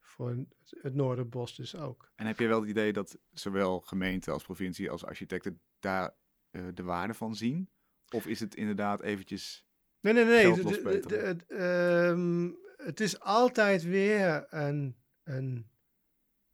voor 0.07 0.47
het 0.83 0.95
Noorderbos 0.95 1.57
dus 1.57 1.77
ook. 1.77 2.13
En 2.15 2.27
heb 2.27 2.39
je 2.39 2.47
wel 2.47 2.61
het 2.61 2.71
idee 2.71 2.93
dat 2.93 3.19
zowel 3.33 3.81
gemeente 3.81 4.31
als 4.31 4.45
provincie 4.45 4.91
als 4.91 5.05
architecten 5.05 5.61
daar 5.81 6.15
eh, 6.51 6.67
de 6.75 6.83
waarde 6.83 7.15
van 7.15 7.35
zien? 7.35 7.71
Of 8.11 8.27
is 8.27 8.41
het 8.41 8.55
inderdaad 8.55 9.03
eventjes... 9.03 9.67
Nee, 10.01 10.13
nee, 10.13 10.25
nee. 10.25 10.55
Geld 10.55 11.09
de- 11.09 11.45
ehm, 11.49 12.51
het 12.87 13.01
is 13.01 13.21
altijd 13.21 13.83
weer 13.83 14.47
een, 14.55 14.97
een, 15.23 15.71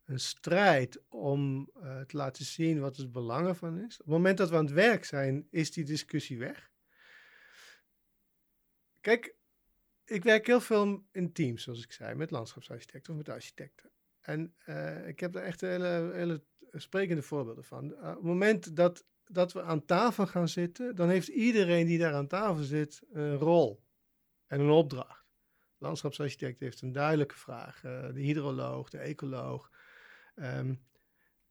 een 0.04 0.20
strijd 0.20 1.02
om 1.08 1.70
eh, 1.82 2.00
te 2.00 2.16
laten 2.16 2.44
zien 2.44 2.80
wat 2.80 2.96
het 2.96 3.12
belang 3.12 3.46
ervan 3.46 3.78
is. 3.78 3.92
Op 3.92 4.04
het 4.04 4.14
moment 4.14 4.38
dat 4.38 4.50
we 4.50 4.56
aan 4.56 4.64
het 4.64 4.74
werk 4.74 5.04
zijn, 5.04 5.46
is 5.50 5.72
die 5.72 5.84
discussie 5.84 6.38
weg. 6.38 6.70
Kijk, 9.00 9.34
ik 10.12 10.24
werk 10.24 10.46
heel 10.46 10.60
veel 10.60 11.06
in 11.12 11.32
teams, 11.32 11.62
zoals 11.62 11.84
ik 11.84 11.92
zei, 11.92 12.14
met 12.14 12.30
landschapsarchitecten 12.30 13.12
of 13.12 13.18
met 13.18 13.28
architecten. 13.28 13.90
En 14.20 14.54
eh, 14.64 15.08
ik 15.08 15.20
heb 15.20 15.32
daar 15.32 15.42
echt 15.42 15.60
hele, 15.60 16.10
hele 16.14 16.44
sprekende 16.72 17.22
voorbeelden 17.22 17.64
van. 17.64 17.94
Eh, 17.94 18.08
op 18.08 18.14
het 18.14 18.22
moment 18.22 18.76
dat, 18.76 19.04
dat 19.24 19.52
we 19.52 19.62
aan 19.62 19.84
tafel 19.84 20.26
gaan 20.26 20.48
zitten, 20.48 20.94
dan 20.94 21.08
heeft 21.08 21.28
iedereen 21.28 21.86
die 21.86 21.98
daar 21.98 22.14
aan 22.14 22.26
tafel 22.26 22.62
zit 22.62 23.02
een 23.12 23.36
rol 23.36 23.84
en 24.46 24.60
een 24.60 24.70
opdracht. 24.70 25.26
De 25.58 25.84
landschapsarchitect 25.84 26.60
heeft 26.60 26.82
een 26.82 26.92
duidelijke 26.92 27.38
vraag, 27.38 27.84
eh, 27.84 28.12
de 28.12 28.20
hydroloog, 28.20 28.90
de 28.90 28.98
ecoloog. 28.98 29.70
Ehm, 30.34 30.74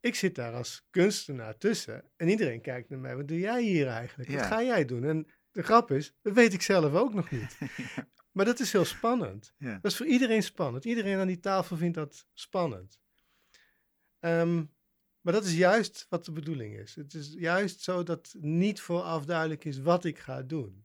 ik 0.00 0.14
zit 0.14 0.34
daar 0.34 0.54
als 0.54 0.86
kunstenaar 0.90 1.58
tussen 1.58 2.10
en 2.16 2.28
iedereen 2.28 2.60
kijkt 2.60 2.88
naar 2.88 2.98
mij. 2.98 3.16
Wat 3.16 3.28
doe 3.28 3.38
jij 3.38 3.62
hier 3.62 3.86
eigenlijk? 3.86 4.30
Wat 4.30 4.42
ga 4.42 4.62
jij 4.62 4.84
doen? 4.84 5.04
En 5.04 5.26
de 5.50 5.62
grap 5.62 5.90
is, 5.90 6.14
dat 6.22 6.34
weet 6.34 6.52
ik 6.52 6.62
zelf 6.62 6.94
ook 6.94 7.14
nog 7.14 7.30
niet. 7.30 7.58
Maar 8.32 8.44
dat 8.44 8.60
is 8.60 8.72
heel 8.72 8.84
spannend. 8.84 9.54
Ja. 9.58 9.72
Dat 9.82 9.90
is 9.90 9.96
voor 9.96 10.06
iedereen 10.06 10.42
spannend. 10.42 10.84
Iedereen 10.84 11.18
aan 11.18 11.26
die 11.26 11.40
tafel 11.40 11.76
vindt 11.76 11.94
dat 11.94 12.26
spannend. 12.34 13.00
Ehm, 14.20 14.64
maar 15.20 15.32
dat 15.32 15.44
is 15.44 15.54
juist 15.54 16.06
wat 16.08 16.24
de 16.24 16.32
bedoeling 16.32 16.76
is. 16.78 16.94
Het 16.94 17.14
is 17.14 17.34
juist 17.38 17.80
zo 17.80 18.02
dat 18.02 18.34
niet 18.40 18.80
vooraf 18.80 19.24
duidelijk 19.24 19.64
is 19.64 19.78
wat 19.80 20.04
ik 20.04 20.18
ga 20.18 20.42
doen. 20.42 20.84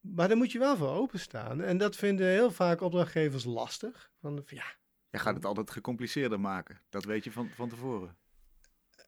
Maar 0.00 0.28
daar 0.28 0.36
moet 0.36 0.52
je 0.52 0.58
wel 0.58 0.76
voor 0.76 0.88
openstaan. 0.88 1.60
En 1.60 1.78
dat 1.78 1.96
vinden 1.96 2.26
heel 2.26 2.50
vaak 2.50 2.80
opdrachtgevers 2.80 3.44
lastig. 3.44 4.10
Van, 4.20 4.42
ja, 4.46 4.64
Jij 5.10 5.20
gaat 5.20 5.34
het 5.34 5.44
altijd 5.44 5.70
gecompliceerder 5.70 6.40
maken. 6.40 6.80
Dat 6.88 7.04
weet 7.04 7.24
je 7.24 7.32
van, 7.32 7.50
van 7.54 7.68
tevoren. 7.68 8.16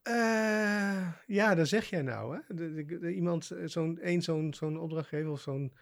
Eh, 0.02 1.12
ja, 1.26 1.54
dat 1.54 1.68
zeg 1.68 1.90
jij 1.90 2.02
nou. 2.02 2.34
Hè? 2.36 2.54
De, 2.54 2.74
de- 2.74 2.98
de- 2.98 3.14
iemand, 3.14 3.50
eh, 3.50 3.66
zo'n 3.66 3.98
een 4.02 4.22
zo'n 4.22 4.54
zo'n 4.54 4.78
opdrachtgever 4.78 5.30
of 5.30 5.40
zo'n 5.40 5.72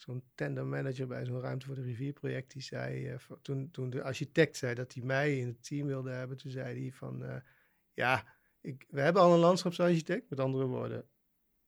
zo'n 0.00 0.22
tendermanager 0.34 1.06
bij 1.06 1.24
zo'n 1.24 1.40
ruimte 1.40 1.66
voor 1.66 1.74
de 1.74 1.82
rivierproject, 1.82 2.52
die 2.52 2.62
zei, 2.62 3.12
uh, 3.12 3.16
toen, 3.42 3.70
toen 3.70 3.90
de 3.90 4.02
architect 4.02 4.56
zei 4.56 4.74
dat 4.74 4.92
hij 4.94 5.02
mij 5.02 5.38
in 5.38 5.46
het 5.46 5.66
team 5.66 5.86
wilde 5.86 6.10
hebben, 6.10 6.36
toen 6.36 6.50
zei 6.50 6.80
hij 6.80 6.92
van, 6.92 7.22
uh, 7.22 7.36
ja, 7.92 8.24
ik, 8.60 8.86
we 8.88 9.00
hebben 9.00 9.22
al 9.22 9.32
een 9.32 9.38
landschapsarchitect, 9.38 10.30
met 10.30 10.40
andere 10.40 10.66
woorden, 10.66 11.08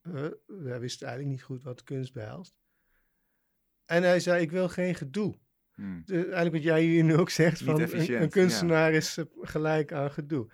uh, 0.03 0.13
we 0.47 0.79
wisten 0.79 1.07
eigenlijk 1.07 1.37
niet 1.37 1.47
goed 1.47 1.63
wat 1.63 1.83
kunst 1.83 2.13
behelst. 2.13 2.55
En 3.85 4.03
hij 4.03 4.21
zei, 4.21 4.43
ik 4.43 4.51
wil 4.51 4.69
geen 4.69 4.95
gedoe. 4.95 5.39
Hmm. 5.75 6.03
De, 6.05 6.23
eigenlijk 6.23 6.53
wat 6.53 6.63
jij 6.63 6.83
hier 6.83 7.05
nu 7.05 7.17
ook 7.17 7.31
zegt, 7.31 7.63
van 7.63 7.81
een, 7.81 8.23
een, 8.23 8.31
kunstenaar 8.31 8.93
is 8.93 9.19
gelijk 9.41 9.93
aan 9.93 10.11
gedoe. 10.11 10.51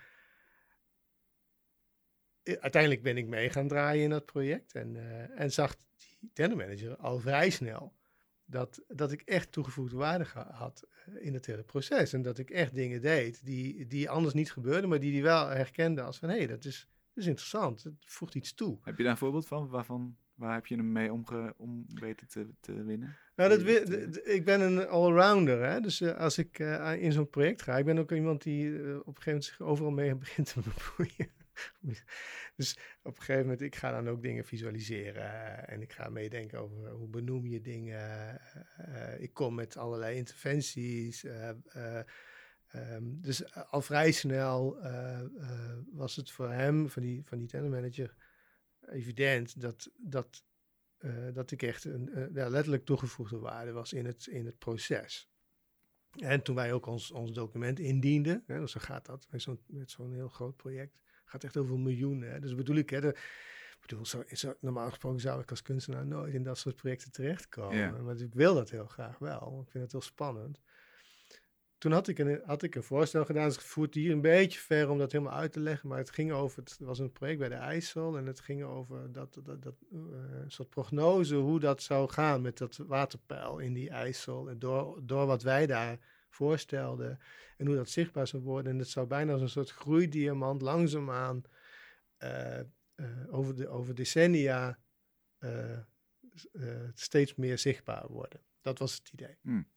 Uiteindelijk 2.43 3.03
ben 3.03 3.16
ik 3.16 3.27
mee 3.27 3.51
gaan 3.51 3.68
draaien 3.68 4.03
in 4.03 4.11
dat 4.11 4.24
project 4.24 4.74
en, 4.74 4.97
en 5.37 5.53
zag 5.53 5.77
die 6.27 6.35
tendermanager 6.35 6.97
al 6.97 7.18
vrij 7.18 7.51
snel 7.51 7.95
dat, 8.45 8.83
dat 8.89 9.12
ik 9.12 9.20
echt 9.20 9.53
toegevoegde 9.53 9.97
waarde 9.97 10.24
had 10.51 10.87
eh, 11.05 11.27
in 11.27 11.35
het 11.35 11.47
hele 11.47 11.62
proces. 11.62 12.12
En 12.12 12.22
dat 12.22 12.39
ik 12.39 12.51
echt 12.51 12.74
dingen 12.74 13.01
deed 13.01 13.45
die, 13.45 13.87
die 13.87 14.11
anders 14.11 14.35
niet 14.35 14.53
gebeurden, 14.53 14.89
maar 14.89 15.01
die 15.01 15.12
hij 15.12 15.22
wel 15.22 15.49
herkende 15.49 16.03
als 16.03 16.18
van 16.18 16.29
hé, 16.29 16.37
hey, 16.37 16.47
dat, 16.47 16.64
is, 16.64 16.89
dat 17.14 17.24
is 17.24 17.31
interessant, 17.31 17.83
het 17.83 17.95
voegt 17.99 18.35
iets 18.35 18.55
toe. 18.55 18.79
Heb 18.83 18.97
je 18.97 19.03
daar 19.03 19.12
een 19.12 19.18
voorbeeld 19.18 19.47
van? 19.47 19.68
Waarvan, 19.68 20.16
waar 20.35 20.55
heb 20.55 20.66
je 20.66 20.77
hem 20.77 20.93
mee 20.93 21.12
omge, 21.12 21.55
om 21.57 21.85
weten 21.95 22.29
te, 22.29 22.49
te 22.61 22.85
winnen? 22.85 23.16
Nou, 23.37 23.59
dat, 23.59 23.61
ik 24.27 24.45
ben 24.45 24.61
een 24.61 24.87
allrounder. 24.87 25.68
Hè? 25.68 25.81
Dus 25.81 26.01
uh, 26.01 26.16
als 26.16 26.39
ik 26.39 26.59
uh, 26.59 27.03
in 27.03 27.12
zo'n 27.12 27.31
project 27.31 27.62
ga, 27.62 27.79
ik 27.79 27.85
ben 27.85 27.99
ook 27.99 28.12
iemand 28.12 28.43
die 28.43 28.64
uh, 28.64 28.99
op 28.99 29.07
een 29.07 29.22
gegeven 29.22 29.24
moment 29.24 29.45
zich 29.45 29.61
overal 29.61 29.91
mee 29.91 30.14
begint 30.14 30.47
te 30.47 30.61
bemoeien. 30.97 31.35
dus 32.57 32.78
op 33.02 33.16
een 33.16 33.22
gegeven 33.22 33.42
moment, 33.42 33.61
ik 33.61 33.76
ga 33.76 33.90
dan 33.90 34.09
ook 34.09 34.22
dingen 34.22 34.44
visualiseren 34.44 35.68
en 35.68 35.82
ik 35.82 35.92
ga 35.92 36.09
meedenken 36.09 36.59
over 36.59 36.90
hoe 36.90 37.09
benoem 37.09 37.46
je 37.46 37.61
dingen. 37.61 38.40
Uh, 38.88 39.20
ik 39.20 39.34
kom 39.34 39.54
met 39.54 39.76
allerlei 39.76 40.16
interventies. 40.16 41.24
Uh, 41.24 41.50
um, 42.74 43.20
dus 43.20 43.54
al 43.54 43.82
vrij 43.82 44.12
snel 44.12 44.78
was 45.90 46.16
het 46.16 46.30
voor 46.30 46.50
hem, 46.50 46.90
van 46.90 47.02
die, 47.02 47.22
van 47.24 47.38
die 47.38 48.11
evident 48.86 49.61
dat, 49.61 49.90
dat, 49.96 50.44
dat 51.32 51.50
ik 51.50 51.62
echt 51.62 51.84
een 51.84 52.30
ja, 52.32 52.48
letterlijk 52.48 52.84
toegevoegde 52.84 53.38
waarde 53.38 53.72
was 53.72 53.92
in 53.92 54.07
het, 54.07 54.26
in 54.26 54.46
het 54.46 54.59
proces. 54.59 55.30
En 56.18 56.42
toen 56.42 56.54
wij 56.54 56.72
ook 56.72 56.86
ons, 56.86 57.11
ons 57.11 57.32
document 57.32 57.78
indienden, 57.78 58.42
hè, 58.46 58.59
dus 58.59 58.72
zo 58.72 58.80
gaat 58.80 59.07
dat 59.07 59.26
met 59.30 59.42
zo'n 59.42 59.61
zo'n 59.84 60.12
heel 60.12 60.28
groot 60.28 60.57
project, 60.57 61.00
gaat 61.27 61.45
echt 61.45 61.57
over 61.57 61.79
miljoenen. 61.79 62.33
Hè. 62.33 62.41
Dus 62.41 62.55
bedoel 62.55 62.77
ik, 62.77 62.91
hè, 62.91 63.01
de, 63.01 63.16
bedoel, 63.81 64.07
zo, 64.07 64.22
zo, 64.33 64.55
normaal 64.61 64.89
gesproken 64.89 65.20
zou 65.20 65.41
ik 65.41 65.51
als 65.51 65.62
kunstenaar 65.62 66.07
nooit 66.07 66.35
in 66.35 66.43
dat 66.43 66.59
soort 66.59 66.77
projecten 66.77 67.12
terechtkomen. 67.12 67.77
Ja. 67.77 67.91
Maar 67.91 68.20
ik 68.20 68.35
wil 68.35 68.55
dat 68.55 68.70
heel 68.70 68.87
graag 68.87 69.18
wel. 69.18 69.61
Ik 69.64 69.70
vind 69.70 69.85
het 69.85 69.93
heel 69.93 70.01
spannend. 70.01 70.61
Toen 71.79 71.93
had 71.93 72.09
ik 72.09 72.18
een, 72.18 72.41
had 72.45 72.62
ik 72.62 72.74
een 72.74 72.83
voorstel 72.83 73.24
gedaan. 73.24 73.45
Dus 73.45 73.57
het 73.57 73.64
voert 73.64 73.95
hier 73.95 74.12
een 74.12 74.20
beetje 74.20 74.61
ver 74.61 74.89
om 74.91 74.99
dat 74.99 75.12
helemaal 75.12 75.39
uit 75.39 75.53
te 75.53 75.61
leggen. 75.61 75.89
Maar 75.89 75.99
het 75.99 76.11
ging 76.11 76.33
over, 76.33 76.62
het 76.62 76.77
was 76.81 76.99
een 76.99 77.12
project 77.12 77.39
bij 77.39 77.49
de 77.49 77.55
IJssel. 77.55 78.16
En 78.16 78.27
het 78.27 78.41
ging 78.41 78.64
over 78.64 79.12
dat, 79.12 79.41
dat, 79.43 79.62
dat 79.62 79.74
uh, 79.93 80.01
een 80.43 80.51
soort 80.51 80.68
prognose 80.68 81.35
hoe 81.35 81.61
dat 81.61 81.83
zou 81.83 82.11
gaan 82.11 82.43
met 82.43 82.59
dat 82.59 82.77
waterpeil 82.77 83.59
in 83.59 83.72
die 83.72 83.91
IJssel. 83.91 84.49
En 84.49 84.59
door, 84.59 85.01
door 85.03 85.27
wat 85.27 85.43
wij 85.43 85.66
daar 85.66 85.99
voorstelde. 86.37 87.18
En 87.57 87.66
hoe 87.66 87.76
dat 87.76 87.89
zichtbaar 87.89 88.26
zou 88.26 88.43
worden. 88.43 88.72
En 88.72 88.78
het 88.78 88.89
zou 88.89 89.07
bijna 89.07 89.32
als 89.32 89.41
een 89.41 89.49
soort 89.49 89.70
groeidiamant 89.70 90.62
langzaamaan 90.62 91.43
uh, 92.18 92.61
uh, 92.97 93.34
over, 93.34 93.57
de, 93.57 93.68
over 93.68 93.95
decennia 93.95 94.78
uh, 95.39 95.78
steeds 96.95 97.34
meer 97.34 97.59
zichtbaar 97.59 98.09
worden. 98.09 98.41
Dat 98.61 98.78
was 98.78 98.95
het 98.95 99.09
idee. 99.12 99.39
Hmm. 99.41 99.70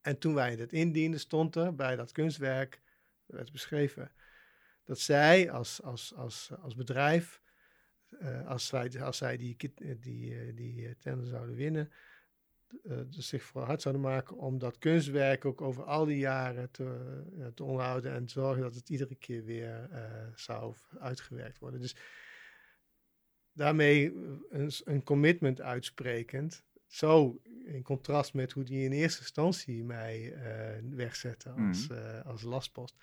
En 0.00 0.18
toen 0.18 0.34
wij 0.34 0.54
het 0.54 0.72
indienden, 0.72 1.20
stond 1.20 1.56
er 1.56 1.74
bij 1.74 1.96
dat 1.96 2.12
kunstwerk, 2.12 2.82
werd 3.26 3.52
beschreven, 3.52 4.12
dat 4.84 4.98
zij 4.98 5.50
als, 5.50 5.82
als, 5.82 6.14
als, 6.14 6.50
als 6.60 6.74
bedrijf, 6.74 7.42
als, 8.46 8.66
zij, 8.66 9.02
als 9.02 9.16
zij 9.16 9.36
die, 9.36 9.56
die, 9.56 9.98
die, 9.98 10.54
die 10.54 10.96
tender 10.98 11.26
zouden 11.26 11.54
winnen, 11.54 11.92
uh, 12.82 12.98
zich 13.08 13.42
voor 13.42 13.62
hard 13.62 13.82
zouden 13.82 14.02
maken 14.02 14.36
om 14.36 14.58
dat 14.58 14.78
kunstwerk 14.78 15.44
ook 15.44 15.60
over 15.60 15.84
al 15.84 16.04
die 16.04 16.18
jaren 16.18 16.70
te, 16.70 17.24
uh, 17.38 17.46
te 17.46 17.64
onderhouden 17.64 18.12
en 18.12 18.28
zorgen 18.28 18.62
dat 18.62 18.74
het 18.74 18.88
iedere 18.88 19.14
keer 19.14 19.44
weer 19.44 19.88
uh, 19.92 19.98
zou 20.34 20.74
uitgewerkt 20.98 21.58
worden. 21.58 21.80
Dus 21.80 21.96
daarmee 23.52 24.14
een, 24.50 24.72
een, 24.84 25.02
commitment 25.02 25.60
uitsprekend, 25.60 26.64
zo 26.86 27.40
in 27.64 27.82
contrast 27.82 28.34
met 28.34 28.52
hoe 28.52 28.64
die 28.64 28.84
in 28.84 28.92
eerste 28.92 29.20
instantie 29.20 29.84
mij 29.84 30.36
wegzette 30.90 31.50
als, 31.50 31.88
mm. 31.88 31.96
als 32.24 32.42
lastpost 32.42 32.96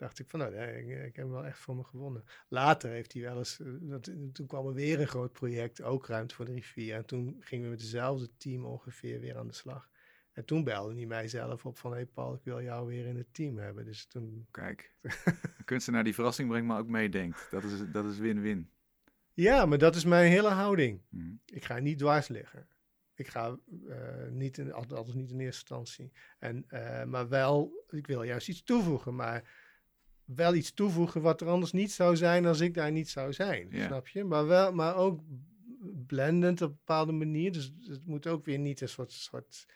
dacht 0.00 0.18
ik 0.18 0.30
van, 0.30 0.38
nou, 0.38 0.54
ik, 0.54 0.88
ik, 0.88 1.16
heb 1.16 1.24
hem 1.24 1.30
wel 1.30 1.44
echt 1.44 1.58
voor 1.58 1.76
me 1.76 1.84
gewonnen. 1.84 2.24
Later 2.48 2.90
heeft 2.90 3.12
hij 3.12 3.22
wel 3.22 3.38
eens, 3.38 3.60
eh, 3.60 3.66
dat, 3.80 4.10
toen 4.32 4.46
kwam 4.46 4.66
er 4.66 4.74
weer 4.74 5.00
een 5.00 5.08
groot 5.08 5.32
project, 5.32 5.82
ook 5.82 6.06
Ruimte 6.06 6.34
voor 6.34 6.44
de 6.44 6.52
Rivier. 6.52 6.94
En 6.94 7.06
toen 7.06 7.36
gingen 7.40 7.64
we 7.64 7.70
met 7.70 7.80
dezelfde 7.80 8.36
team 8.36 8.64
ongeveer 8.64 9.20
weer 9.20 9.36
aan 9.36 9.46
de 9.46 9.54
slag. 9.54 9.90
En 10.32 10.44
toen 10.44 10.64
belde 10.64 10.94
hij 10.94 11.06
mij 11.06 11.28
zelf 11.28 11.66
op 11.66 11.78
van, 11.78 11.90
hé 11.90 11.96
hey 11.96 12.06
Paul, 12.06 12.34
ik 12.34 12.44
wil 12.44 12.62
jou 12.62 12.86
weer 12.86 13.06
in 13.06 13.16
het 13.16 13.34
team 13.34 13.58
hebben. 13.58 13.84
Dus 13.84 14.06
toen... 14.06 14.46
Kijk, 14.50 14.94
een 15.02 15.64
kunstenaar 15.64 16.04
die 16.04 16.14
verrassing 16.14 16.48
brengt, 16.48 16.66
maar 16.66 16.78
ook 16.78 16.88
meedenkt. 16.88 17.46
Dat 17.50 17.64
is 17.64 17.90
dat 17.92 18.04
is 18.04 18.18
win-win. 18.18 18.70
Ja, 19.32 19.66
maar 19.66 19.78
dat 19.78 19.96
is 19.96 20.04
mijn 20.04 20.30
hele 20.30 20.48
houding. 20.48 21.00
Mhm. 21.08 21.32
Ik 21.44 21.64
ga 21.64 21.78
niet 21.78 21.98
dwars 21.98 22.28
liggen. 22.28 22.68
Ik 23.14 23.28
ga 23.28 23.58
uh, 23.86 24.28
niet, 24.30 24.58
in, 24.58 24.72
altijd 24.72 25.14
niet 25.14 25.30
in 25.30 25.40
eerste 25.40 25.60
instantie. 25.60 26.12
En, 26.38 26.64
uh, 26.68 27.04
maar 27.04 27.28
wel, 27.28 27.84
ik 27.90 28.06
wil 28.06 28.22
juist 28.22 28.48
iets 28.48 28.62
toevoegen. 28.62 29.14
Maar 29.14 29.59
wel 30.34 30.54
iets 30.54 30.72
toevoegen 30.72 31.22
wat 31.22 31.40
er 31.40 31.48
anders 31.48 31.72
niet 31.72 31.92
zou 31.92 32.16
zijn 32.16 32.46
als 32.46 32.60
ik 32.60 32.74
daar 32.74 32.92
niet 32.92 33.08
zou 33.08 33.32
zijn. 33.32 33.68
Snap 33.72 34.08
je? 34.08 34.24
Maar, 34.24 34.46
wel, 34.46 34.72
maar 34.72 34.96
ook 34.96 35.20
blendend 36.06 36.62
op 36.62 36.70
een 36.70 36.76
bepaalde 36.76 37.12
manier. 37.12 37.52
Dus 37.52 37.72
het 37.82 38.06
moet 38.06 38.26
ook 38.26 38.44
weer 38.44 38.58
niet 38.58 38.80
een 38.80 38.88
soort, 38.88 39.12
soort 39.12 39.66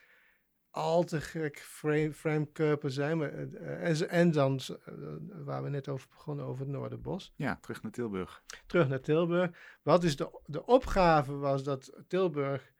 al 0.70 1.04
te 1.04 1.20
gek 1.20 1.58
frame, 1.58 2.12
frame 2.12 2.78
zijn. 2.82 3.18
Maar, 3.18 3.32
uh, 3.34 3.88
en, 3.88 4.08
en 4.08 4.30
dan, 4.30 4.60
uh, 4.68 5.44
waar 5.44 5.62
we 5.62 5.68
net 5.68 5.88
over 5.88 6.08
begonnen, 6.08 6.44
over 6.44 6.60
het 6.60 6.74
Noorderbos. 6.74 7.32
Ja, 7.36 7.58
terug 7.60 7.82
naar 7.82 7.92
Tilburg. 7.92 8.42
Terug 8.66 8.88
naar 8.88 9.00
Tilburg. 9.00 9.78
Wat 9.82 10.04
is 10.04 10.16
de, 10.16 10.40
de 10.46 10.66
opgave 10.66 11.36
was 11.36 11.62
dat 11.62 12.02
Tilburg 12.08 12.72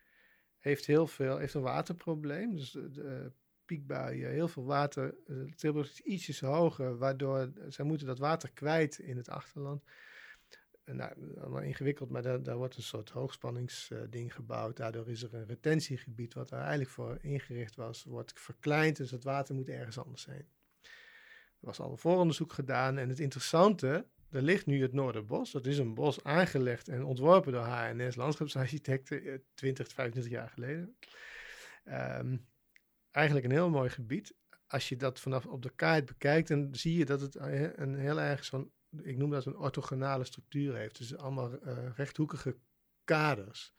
heeft 0.59 0.87
heel 0.87 1.07
veel, 1.07 1.39
heeft 1.39 1.55
een 1.55 1.63
waterprobleem. 1.63 2.57
Dus 2.57 2.71
de, 2.71 3.33
piekbuien, 3.65 4.31
heel 4.31 4.49
veel 4.49 4.65
water. 4.65 5.15
Uh, 5.27 5.53
Tilburg 5.53 5.91
is 5.91 6.01
ietsjes 6.01 6.41
hoger, 6.41 6.99
waardoor 6.99 7.53
zij 7.69 7.85
moeten 7.85 8.07
dat 8.07 8.19
water 8.19 8.53
kwijt 8.53 8.99
in 8.99 9.17
het 9.17 9.29
achterland. 9.29 9.83
Uh, 10.85 10.95
nou, 10.95 11.13
allemaal 11.41 11.63
ingewikkeld, 11.63 12.11
maar 12.11 12.23
daar, 12.23 12.43
daar 12.43 12.57
wordt 12.57 12.77
een 12.77 12.83
soort 12.83 13.11
hoogspanningsding 13.11 14.35
gebouwd. 14.35 14.77
Daardoor 14.77 15.09
is 15.09 15.23
er 15.23 15.35
een 15.35 15.47
retentiegebied, 15.47 16.35
wat 16.35 16.51
er 16.51 16.59
eigenlijk 16.59 16.91
voor 16.91 17.19
ingericht 17.21 17.77
was, 17.77 18.05
wordt 18.05 18.33
verkleind. 18.41 18.97
Dus 18.97 19.11
het 19.11 19.25
water 19.25 19.55
moet 19.55 19.69
ergens 19.69 19.99
anders 19.99 20.27
heen. 20.27 20.49
Er 21.61 21.71
was 21.71 21.81
al 21.81 21.91
een 21.91 21.99
vooronderzoek 21.99 22.53
gedaan. 22.53 22.99
En 22.99 23.09
het 23.09 23.21
interessante, 23.21 24.07
er 24.31 24.43
ligt 24.43 24.67
nu 24.67 24.83
het 24.83 24.93
Noorderbos. 24.93 25.51
Dat 25.51 25.67
is 25.67 25.79
een 25.79 25.95
bos 25.95 26.25
aangelegd 26.25 26.89
en 26.89 27.05
ontworpen 27.05 27.53
door 27.53 27.65
HNS 27.65 28.17
landschapsarchitecten 28.17 29.43
20, 29.55 29.89
25 29.89 30.33
jaar 30.33 30.49
geleden. 30.49 30.97
Um, 31.85 32.47
eigenlijk 33.15 33.47
een 33.47 33.53
heel 33.53 33.71
mooi 33.71 33.91
gebied. 33.91 34.35
Als 34.67 34.89
je 34.89 34.97
dat 34.97 35.21
vanaf 35.21 35.47
op 35.47 35.63
de 35.63 35.75
kaart 35.75 36.05
bekijkt, 36.05 36.49
dan 36.49 36.75
zie 36.75 36.99
je 36.99 37.05
dat 37.05 37.21
het 37.21 37.35
een 37.35 37.95
heel 37.95 38.21
erg 38.21 38.45
zo'n, 38.45 38.73
ik 39.03 39.17
noem 39.17 39.31
dat 39.31 39.47
een 39.47 39.57
orthogonale 39.57 40.25
structuur 40.25 40.75
heeft. 40.77 40.99
Dus 40.99 41.17
allemaal 41.17 41.67
uh, 41.67 41.89
rechthoekige 41.95 42.57
kaders. 43.05 43.75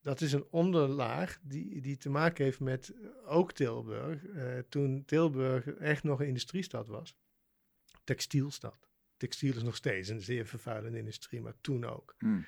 Dat 0.00 0.20
is 0.20 0.32
een 0.32 0.46
onderlaag 0.50 1.38
die, 1.42 1.80
die 1.80 1.96
te 1.96 2.10
maken 2.10 2.44
heeft 2.44 2.60
met 2.60 2.94
ook 3.24 3.52
Tilburg. 3.52 4.22
Toen 4.68 5.04
Tilburg 5.04 5.66
echt 5.66 6.02
nog 6.02 6.20
een 6.20 6.26
industriestad 6.26 6.88
was. 6.88 7.16
Textielstad. 8.04 8.88
Textiel 9.16 9.56
is 9.56 9.62
nog 9.62 9.76
steeds 9.76 10.08
een 10.08 10.20
zeer 10.20 10.46
vervuilende 10.46 10.98
industrie, 10.98 11.40
maar 11.40 11.60
toen 11.60 11.84
ook. 11.84 12.14
Hmm 12.18 12.46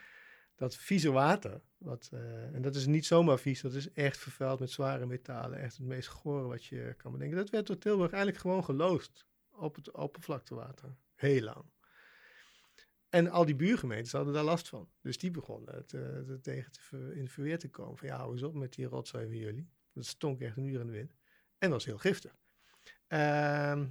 dat 0.58 0.76
vieze 0.76 1.10
water, 1.10 1.60
wat, 1.76 2.10
uh, 2.14 2.54
en 2.54 2.62
dat 2.62 2.74
is 2.74 2.86
niet 2.86 3.06
zomaar 3.06 3.38
vies, 3.38 3.60
dat 3.60 3.74
is 3.74 3.92
echt 3.92 4.18
vervuild 4.18 4.60
met 4.60 4.70
zware 4.70 5.06
metalen. 5.06 5.58
Echt 5.58 5.76
het 5.76 5.86
meest 5.86 6.08
gore 6.08 6.46
wat 6.46 6.64
je 6.64 6.94
kan 6.96 7.12
bedenken. 7.12 7.36
Dat 7.36 7.50
werd 7.50 7.66
door 7.66 7.78
Tilburg 7.78 8.10
eigenlijk 8.10 8.40
gewoon 8.40 8.64
geloosd 8.64 9.26
op 9.50 9.74
het 9.74 9.90
oppervlaktewater. 9.90 10.96
Heel 11.14 11.42
lang. 11.42 11.64
En 13.08 13.30
al 13.30 13.44
die 13.44 13.56
buurgemeentes 13.56 14.12
hadden 14.12 14.34
daar 14.34 14.44
last 14.44 14.68
van. 14.68 14.90
Dus 15.00 15.18
die 15.18 15.30
begonnen 15.30 15.86
te, 15.86 16.38
tegen 16.42 16.72
te 16.72 17.14
in 17.14 17.28
verweer 17.28 17.58
te 17.58 17.70
komen. 17.70 17.98
Van 17.98 18.08
ja, 18.08 18.16
hou 18.16 18.32
eens 18.32 18.42
op 18.42 18.54
met 18.54 18.72
die 18.72 18.86
rotzooi 18.86 19.26
van 19.26 19.36
jullie. 19.36 19.68
Dat 19.92 20.06
stonk 20.06 20.40
echt 20.40 20.56
een 20.56 20.66
uur 20.66 20.80
in 20.80 20.86
de 20.86 20.92
wind. 20.92 21.14
En 21.58 21.70
was 21.70 21.84
heel 21.84 21.98
giftig. 21.98 22.36
Uh, 23.08 23.82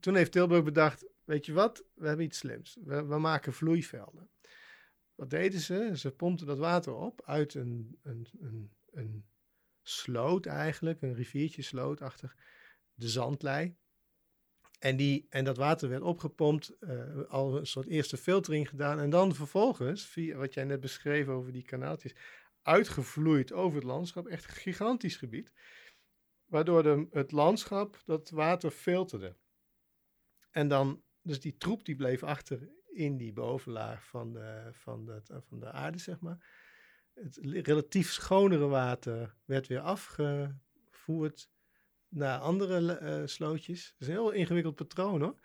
toen 0.00 0.14
heeft 0.14 0.32
Tilburg 0.32 0.64
bedacht, 0.64 1.06
weet 1.24 1.46
je 1.46 1.52
wat, 1.52 1.84
we 1.94 2.06
hebben 2.06 2.24
iets 2.24 2.38
slims. 2.38 2.78
We, 2.84 3.04
we 3.04 3.18
maken 3.18 3.52
vloeivelden. 3.52 4.30
Wat 5.14 5.30
deden 5.30 5.60
ze? 5.60 5.90
Ze 5.94 6.10
pompten 6.10 6.46
dat 6.46 6.58
water 6.58 6.94
op 6.94 7.22
uit 7.24 7.54
een, 7.54 7.98
een, 8.02 8.26
een, 8.40 8.70
een 8.90 9.24
sloot 9.82 10.46
eigenlijk, 10.46 11.02
een 11.02 11.14
riviertje 11.14 11.62
slootachtig, 11.62 12.36
de 12.94 13.08
zandlei. 13.08 13.76
En, 14.78 14.96
die, 14.96 15.26
en 15.28 15.44
dat 15.44 15.56
water 15.56 15.88
werd 15.88 16.02
opgepompt, 16.02 16.74
uh, 16.80 17.24
al 17.28 17.56
een 17.56 17.66
soort 17.66 17.86
eerste 17.86 18.16
filtering 18.16 18.68
gedaan. 18.68 19.00
En 19.00 19.10
dan 19.10 19.34
vervolgens, 19.34 20.06
via 20.06 20.36
wat 20.36 20.54
jij 20.54 20.64
net 20.64 20.80
beschreef 20.80 21.28
over 21.28 21.52
die 21.52 21.62
kanaaltjes, 21.62 22.14
uitgevloeid 22.62 23.52
over 23.52 23.76
het 23.76 23.86
landschap. 23.86 24.26
Echt 24.26 24.44
een 24.44 24.50
gigantisch 24.50 25.16
gebied. 25.16 25.52
Waardoor 26.44 26.82
de, 26.82 27.06
het 27.10 27.32
landschap 27.32 28.02
dat 28.04 28.30
water 28.30 28.70
filterde. 28.70 29.36
En 30.50 30.68
dan, 30.68 31.02
dus 31.20 31.40
die 31.40 31.56
troep 31.56 31.84
die 31.84 31.96
bleef 31.96 32.22
achter 32.22 32.68
in 32.92 33.16
die 33.16 33.32
bovenlaag 33.32 34.06
van 34.06 34.32
de, 34.32 34.68
van 34.72 35.04
de, 35.04 35.22
van 35.48 35.60
de 35.60 35.70
aarde, 35.70 35.98
zeg 35.98 36.20
maar. 36.20 36.46
Het 37.14 37.38
relatief 37.42 38.12
schonere 38.12 38.66
water 38.66 39.34
werd 39.44 39.66
weer 39.66 39.80
afgevoerd 39.80 41.50
naar 42.08 42.38
andere 42.38 43.00
uh, 43.00 43.26
slootjes. 43.26 43.84
Dat 43.84 44.00
is 44.00 44.06
een 44.06 44.12
heel 44.12 44.30
ingewikkeld 44.30 44.74
patroon 44.74 45.20
hoor. 45.20 45.40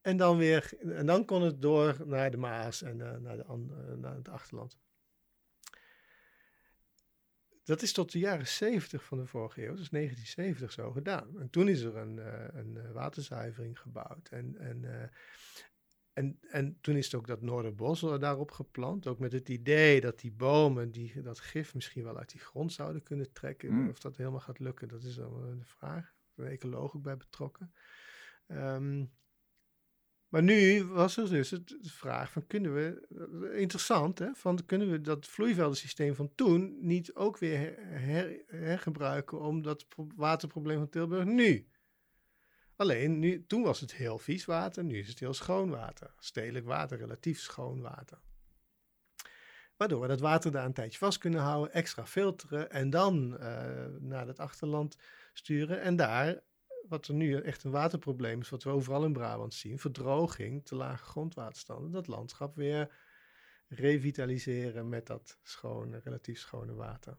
En 0.00 0.16
dan, 0.16 0.36
weer, 0.36 0.78
en 0.78 1.06
dan 1.06 1.24
kon 1.24 1.42
het 1.42 1.62
door 1.62 1.96
naar 2.06 2.30
de 2.30 2.36
Maas 2.36 2.82
en 2.82 2.98
uh, 2.98 3.16
naar, 3.16 3.36
de, 3.36 3.44
uh, 3.48 3.96
naar 3.96 4.14
het 4.14 4.28
achterland. 4.28 4.78
Dat 7.64 7.82
is 7.82 7.92
tot 7.92 8.12
de 8.12 8.18
jaren 8.18 8.46
70 8.46 9.04
van 9.04 9.18
de 9.18 9.26
vorige 9.26 9.60
eeuw, 9.60 9.74
dus 9.74 9.88
1970 9.88 10.72
zo 10.72 10.90
gedaan. 10.92 11.38
En 11.40 11.50
toen 11.50 11.68
is 11.68 11.80
er 11.80 11.96
een, 11.96 12.16
een 12.58 12.92
waterzuivering 12.92 13.80
gebouwd. 13.80 14.28
En, 14.28 14.56
en, 14.58 15.10
en, 16.12 16.38
en 16.40 16.78
toen 16.80 16.96
is 16.96 17.04
het 17.04 17.14
ook 17.14 17.26
dat 17.26 17.42
Noorderbos 17.42 18.00
daarop 18.00 18.50
geplant. 18.50 19.06
Ook 19.06 19.18
met 19.18 19.32
het 19.32 19.48
idee 19.48 20.00
dat 20.00 20.20
die 20.20 20.32
bomen 20.32 20.90
die, 20.90 21.22
dat 21.22 21.40
gif 21.40 21.74
misschien 21.74 22.04
wel 22.04 22.18
uit 22.18 22.30
die 22.30 22.40
grond 22.40 22.72
zouden 22.72 23.02
kunnen 23.02 23.32
trekken. 23.32 23.72
Mm. 23.74 23.88
Of 23.88 23.98
dat 23.98 24.16
helemaal 24.16 24.40
gaat 24.40 24.58
lukken, 24.58 24.88
dat 24.88 25.02
is 25.02 25.14
dan 25.14 25.42
een 25.42 25.64
vraag. 25.64 26.14
Er 26.34 26.44
een 26.44 26.50
ecoloog 26.50 26.96
ook 26.96 27.02
bij 27.02 27.16
betrokken. 27.16 27.72
Um, 28.46 29.12
maar 30.28 30.42
nu 30.42 30.84
was 30.84 31.16
er 31.16 31.28
dus 31.28 31.48
de 31.48 31.78
vraag 31.82 32.32
van 32.32 32.46
kunnen 32.46 32.74
we, 32.74 33.08
interessant 33.56 34.18
hè, 34.18 34.34
van 34.34 34.64
kunnen 34.66 34.90
we 34.90 35.00
dat 35.00 35.26
vloeiveldensysteem 35.26 36.14
van 36.14 36.34
toen 36.34 36.76
niet 36.80 37.14
ook 37.14 37.38
weer 37.38 37.58
her, 37.78 38.42
hergebruiken 38.46 39.40
om 39.40 39.62
dat 39.62 39.86
waterprobleem 40.16 40.78
van 40.78 40.88
Tilburg 40.88 41.24
nu 41.24 41.66
Alleen, 42.82 43.18
nu, 43.18 43.46
toen 43.46 43.62
was 43.62 43.80
het 43.80 43.94
heel 43.94 44.18
vies 44.18 44.44
water, 44.44 44.84
nu 44.84 44.98
is 44.98 45.08
het 45.08 45.18
heel 45.18 45.34
schoon 45.34 45.70
water. 45.70 46.14
Stedelijk 46.18 46.66
water, 46.66 46.98
relatief 46.98 47.40
schoon 47.40 47.80
water. 47.80 48.20
Waardoor 49.76 50.00
we 50.00 50.06
dat 50.06 50.20
water 50.20 50.50
daar 50.50 50.64
een 50.64 50.72
tijdje 50.72 50.98
vast 50.98 51.18
kunnen 51.18 51.40
houden, 51.40 51.72
extra 51.72 52.06
filteren 52.06 52.70
en 52.70 52.90
dan 52.90 53.36
uh, 53.40 53.86
naar 53.98 54.26
het 54.26 54.38
achterland 54.38 54.96
sturen. 55.32 55.80
En 55.80 55.96
daar, 55.96 56.42
wat 56.88 57.06
er 57.06 57.14
nu 57.14 57.40
echt 57.40 57.64
een 57.64 57.70
waterprobleem 57.70 58.40
is, 58.40 58.48
wat 58.48 58.62
we 58.62 58.70
overal 58.70 59.04
in 59.04 59.12
Brabant 59.12 59.54
zien, 59.54 59.78
verdroging, 59.78 60.66
te 60.66 60.74
lage 60.74 61.04
grondwaterstanden, 61.04 61.90
dat 61.90 62.06
landschap 62.06 62.56
weer 62.56 62.94
revitaliseren 63.68 64.88
met 64.88 65.06
dat 65.06 65.38
schone, 65.42 66.00
relatief 66.04 66.38
schone 66.38 66.74
water. 66.74 67.18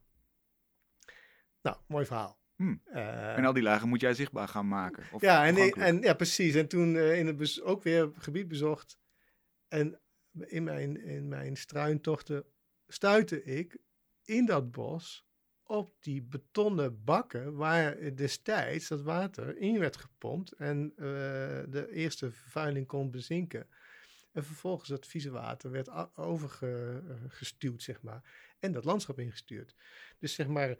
Nou, 1.62 1.78
mooi 1.88 2.06
verhaal. 2.06 2.43
Hmm. 2.56 2.82
Uh, 2.86 3.38
en 3.38 3.46
al 3.46 3.54
die 3.54 3.64
lagen 3.64 3.90
moet 3.90 4.02
jij 4.02 4.14
zichtbaar 4.14 4.48
gaan 4.48 4.68
maken. 4.68 5.04
Of 5.12 5.22
ja, 5.22 5.46
en, 5.46 5.72
en, 5.72 6.02
ja, 6.02 6.14
precies. 6.14 6.56
En 6.56 6.68
toen 6.68 6.96
uh, 6.96 7.20
in 7.20 7.28
het 7.28 7.62
ook 7.62 7.84
weer 7.84 8.12
gebied 8.18 8.48
bezocht. 8.48 8.98
En 9.68 10.00
in 10.46 10.64
mijn, 10.64 11.04
in 11.04 11.28
mijn 11.28 11.58
struintochten 11.58 12.46
stuitte 12.88 13.44
ik 13.44 13.78
in 14.24 14.46
dat 14.46 14.72
bos 14.72 15.26
op 15.64 15.96
die 16.00 16.22
betonnen 16.22 17.04
bakken 17.04 17.56
waar 17.56 18.16
destijds 18.16 18.88
dat 18.88 19.02
water 19.02 19.58
in 19.58 19.80
werd 19.80 19.98
gepompt 19.98 20.52
en 20.52 20.94
uh, 20.96 21.06
de 21.70 21.88
eerste 21.92 22.32
vervuiling 22.32 22.88
kon 22.88 23.12
bezinken. 23.12 23.68
En 24.32 24.44
vervolgens 24.44 24.90
dat 24.90 25.08
vieze 25.08 25.32
water 25.32 25.72
werd 25.72 26.16
overgestuwd, 26.16 27.82
zeg 27.82 28.02
maar, 28.02 28.22
en 28.60 28.72
dat 28.72 28.86
landschap 28.86 29.20
ingestuurd. 29.20 29.76
Dus 30.20 30.34
zeg 30.34 30.48
maar, 30.48 30.78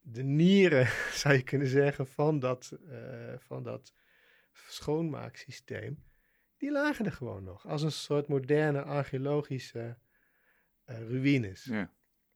de 0.00 0.22
nieren, 0.22 0.86
zou 1.22 1.34
je 1.34 1.42
kunnen 1.42 1.68
zeggen, 1.68 2.06
van 2.06 2.38
dat, 2.38 2.78
uh, 2.88 3.34
van 3.38 3.62
dat 3.62 3.94
schoonmaaksysteem, 4.52 6.04
die 6.56 6.72
lagen 6.72 7.04
er 7.04 7.12
gewoon 7.12 7.44
nog. 7.44 7.66
Als 7.66 7.82
een 7.82 7.92
soort 7.92 8.28
moderne 8.28 8.82
archeologische 8.82 9.98
uh, 10.86 10.98
ruïnes. 10.98 11.64
Ja. 11.64 11.92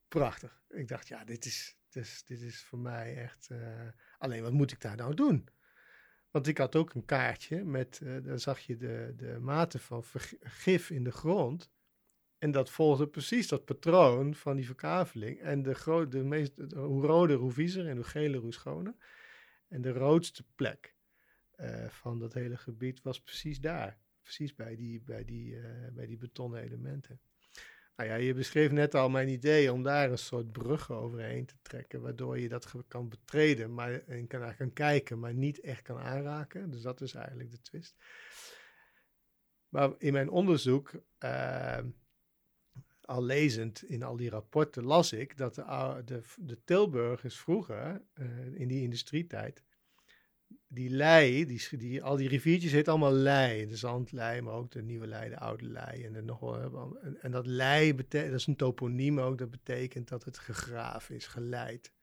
Prachtig. 0.07 0.61
Ik 0.69 0.87
dacht, 0.87 1.07
ja, 1.07 1.23
dit 1.23 1.45
is, 1.45 1.77
dit 1.89 2.03
is, 2.03 2.23
dit 2.23 2.41
is 2.41 2.63
voor 2.63 2.79
mij 2.79 3.15
echt... 3.15 3.49
Uh, 3.51 3.87
alleen, 4.17 4.41
wat 4.41 4.51
moet 4.51 4.71
ik 4.71 4.81
daar 4.81 4.95
nou 4.95 5.13
doen? 5.13 5.49
Want 6.31 6.47
ik 6.47 6.57
had 6.57 6.75
ook 6.75 6.93
een 6.93 7.05
kaartje 7.05 7.63
met, 7.63 8.01
daar 8.03 8.39
zag 8.39 8.59
je 8.59 8.77
de, 8.77 9.13
de 9.15 9.39
mate 9.39 9.79
van 9.79 10.03
gif 10.39 10.89
in 10.89 11.03
de 11.03 11.11
grond. 11.11 11.71
En 12.39 12.51
dat 12.51 12.69
volgde 12.69 13.07
precies 13.07 13.47
dat 13.47 13.65
patroon 13.65 14.35
van 14.35 14.55
die 14.55 14.65
verkaveling. 14.65 15.39
En 15.39 15.63
de, 15.63 15.73
groot, 15.73 16.11
de 16.11 16.23
meest, 16.23 16.61
hoe 16.75 17.05
roder, 17.05 17.37
hoe 17.37 17.51
viezer 17.51 17.87
en 17.87 17.95
hoe 17.95 18.05
geler, 18.05 18.39
hoe 18.39 18.53
schoner. 18.53 18.95
En 19.67 19.81
de 19.81 19.91
roodste 19.91 20.43
plek 20.55 20.95
uh, 21.59 21.87
van 21.89 22.19
dat 22.19 22.33
hele 22.33 22.57
gebied 22.57 23.01
was 23.01 23.21
precies 23.21 23.59
daar. 23.59 23.99
Precies 24.21 24.55
bij 24.55 24.75
die, 24.75 25.01
bij 25.01 25.25
die, 25.25 25.53
uh, 25.53 25.63
bij 25.93 26.05
die 26.05 26.17
betonnen 26.17 26.61
elementen. 26.61 27.19
Nou 27.95 28.09
ja, 28.11 28.15
je 28.15 28.33
beschreef 28.33 28.71
net 28.71 28.95
al 28.95 29.09
mijn 29.09 29.29
idee 29.29 29.73
om 29.73 29.83
daar 29.83 30.11
een 30.11 30.17
soort 30.17 30.51
brug 30.51 30.91
overheen 30.91 31.45
te 31.45 31.55
trekken, 31.61 32.01
waardoor 32.01 32.39
je 32.39 32.49
dat 32.49 32.73
kan 32.87 33.09
betreden 33.09 33.73
maar, 33.73 34.03
en 34.07 34.27
kan, 34.27 34.55
kan 34.55 34.73
kijken, 34.73 35.19
maar 35.19 35.33
niet 35.33 35.59
echt 35.59 35.81
kan 35.81 35.97
aanraken. 35.97 36.71
Dus 36.71 36.81
dat 36.81 37.01
is 37.01 37.13
eigenlijk 37.13 37.51
de 37.51 37.61
twist. 37.61 37.95
Maar 39.69 39.91
in 39.97 40.13
mijn 40.13 40.29
onderzoek 40.29 40.91
uh, 41.23 41.77
al 43.09 43.23
lezend 43.23 43.83
in 43.83 44.03
al 44.03 44.15
die 44.15 44.29
rapporten 44.29 44.83
las 44.83 45.13
ik 45.13 45.37
dat 45.37 45.55
de, 45.55 46.01
de, 46.05 46.21
de 46.37 46.63
Tilburgers 46.63 47.37
vroeger, 47.37 48.01
uh, 48.19 48.25
in 48.53 48.67
die 48.67 48.81
industrietijd, 48.81 49.63
die 50.67 50.89
lei, 50.89 51.45
die, 51.45 51.77
die, 51.77 52.03
al 52.03 52.15
die 52.15 52.27
riviertjes 52.27 52.71
heet 52.71 52.87
allemaal 52.87 53.13
lei. 53.13 53.65
De 53.67 53.75
zandlei, 53.75 54.41
maar 54.41 54.53
ook 54.53 54.71
de 54.71 54.81
nieuwe 54.81 55.07
lei, 55.07 55.29
de 55.29 55.39
oude 55.39 55.65
lei. 55.65 56.03
En, 56.03 56.13
de 56.13 56.21
nog, 56.21 56.57
en, 57.21 57.31
dat 57.31 57.45
lei, 57.45 57.95
betekent, 57.95 58.31
dat 58.31 58.39
is 58.39 58.47
een 58.47 58.55
toponiem 58.55 59.19
ook, 59.19 59.37
dat 59.37 59.49
betekent 59.49 60.07
dat 60.07 60.23
het 60.23 60.37
gegraven 60.37 61.15
is, 61.15 61.27
geleid. 61.27 61.93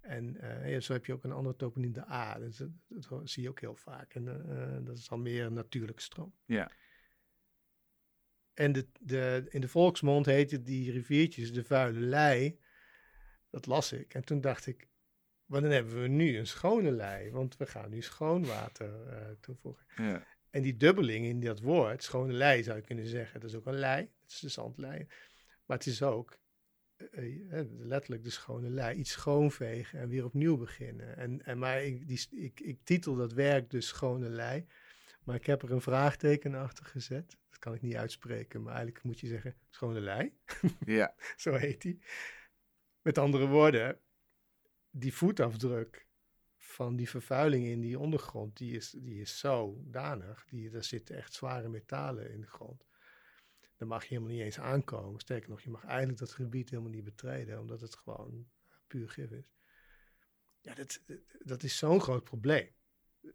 En 0.00 0.36
uh, 0.66 0.80
zo 0.80 0.92
heb 0.92 1.06
je 1.06 1.12
ook 1.12 1.24
een 1.24 1.32
andere 1.32 1.56
toponiem, 1.56 1.92
de 1.92 2.10
A. 2.10 2.38
Dat, 2.38 2.68
zie 3.24 3.42
je 3.42 3.48
ook 3.48 3.60
heel 3.60 3.76
vaak. 3.76 4.14
En 4.14 4.24
uh, 4.24 4.86
dat 4.86 4.96
is 4.96 5.08
dan 5.08 5.22
meer 5.22 5.44
een 5.44 5.52
natuurlijke 5.52 6.02
stroom. 6.02 6.34
Ja. 6.44 6.70
En 8.54 8.72
de, 8.72 8.86
de, 9.00 9.46
in 9.48 9.60
de 9.60 9.68
volksmond 9.68 10.26
heette 10.26 10.62
die 10.62 10.92
riviertjes 10.92 11.52
de 11.52 11.64
vuile 11.64 12.00
lei. 12.00 12.58
Dat 13.50 13.66
las 13.66 13.92
ik. 13.92 14.14
En 14.14 14.24
toen 14.24 14.40
dacht 14.40 14.66
ik, 14.66 14.88
maar 15.46 15.60
dan 15.60 15.70
hebben 15.70 16.02
we 16.02 16.08
nu 16.08 16.38
een 16.38 16.46
schone 16.46 16.90
lei. 16.90 17.30
Want 17.30 17.56
we 17.56 17.66
gaan 17.66 17.90
nu 17.90 18.02
schoon 18.02 18.46
water 18.46 19.06
uh, 19.06 19.16
toevoegen. 19.40 19.86
Ja. 19.96 20.26
En 20.50 20.62
die 20.62 20.76
dubbeling 20.76 21.26
in 21.26 21.40
dat 21.40 21.60
woord, 21.60 22.02
schone 22.02 22.32
lei 22.32 22.62
zou 22.62 22.76
je 22.76 22.82
kunnen 22.84 23.06
zeggen. 23.06 23.40
Dat 23.40 23.50
is 23.50 23.56
ook 23.56 23.66
een 23.66 23.78
lei. 23.78 24.10
Dat 24.20 24.30
is 24.30 24.40
de 24.40 24.48
zandlei. 24.48 25.06
Maar 25.66 25.76
het 25.76 25.86
is 25.86 26.02
ook 26.02 26.38
uh, 26.96 27.24
uh, 27.24 27.60
letterlijk 27.78 28.24
de 28.24 28.30
schone 28.30 28.70
lei. 28.70 28.98
Iets 28.98 29.10
schoonvegen 29.10 29.98
en 29.98 30.08
weer 30.08 30.24
opnieuw 30.24 30.56
beginnen. 30.56 31.16
En, 31.16 31.44
en 31.44 31.58
maar 31.58 31.84
ik, 31.84 32.08
die, 32.08 32.26
ik, 32.30 32.60
ik 32.60 32.78
titel 32.84 33.16
dat 33.16 33.32
werk 33.32 33.70
dus 33.70 33.86
schone 33.86 34.28
lei. 34.28 34.66
Maar 35.24 35.36
ik 35.36 35.46
heb 35.46 35.62
er 35.62 35.72
een 35.72 35.80
vraagteken 35.80 36.54
achter 36.54 36.84
gezet 36.84 37.36
kan 37.62 37.74
ik 37.74 37.82
niet 37.82 37.96
uitspreken, 37.96 38.62
maar 38.62 38.74
eigenlijk 38.74 39.04
moet 39.04 39.20
je 39.20 39.26
zeggen 39.26 39.56
schone 39.70 40.00
lei. 40.00 40.32
Ja. 40.84 41.14
Zo 41.36 41.54
heet 41.54 41.82
die. 41.82 42.02
Met 43.02 43.18
andere 43.18 43.46
woorden, 43.46 44.00
die 44.90 45.14
voetafdruk 45.14 46.06
van 46.56 46.96
die 46.96 47.08
vervuiling 47.08 47.66
in 47.66 47.80
die 47.80 47.98
ondergrond, 47.98 48.56
die 48.56 48.76
is, 48.76 48.90
die 48.90 49.20
is 49.20 49.38
zodanig. 49.38 50.44
Die, 50.44 50.70
er 50.70 50.84
zitten 50.84 51.16
echt 51.16 51.32
zware 51.32 51.68
metalen 51.68 52.30
in 52.30 52.40
de 52.40 52.46
grond. 52.46 52.86
Daar 53.76 53.88
mag 53.88 54.02
je 54.02 54.08
helemaal 54.08 54.30
niet 54.30 54.44
eens 54.44 54.60
aankomen. 54.60 55.20
Sterker 55.20 55.50
nog, 55.50 55.60
je 55.60 55.70
mag 55.70 55.84
eigenlijk 55.84 56.18
dat 56.18 56.32
gebied 56.32 56.70
helemaal 56.70 56.92
niet 56.92 57.04
betreden, 57.04 57.60
omdat 57.60 57.80
het 57.80 57.96
gewoon 57.96 58.46
puur 58.86 59.10
gif 59.10 59.30
is. 59.30 59.52
Ja, 60.60 60.74
dat, 60.74 61.02
dat 61.38 61.62
is 61.62 61.78
zo'n 61.78 62.00
groot 62.00 62.24
probleem 62.24 62.68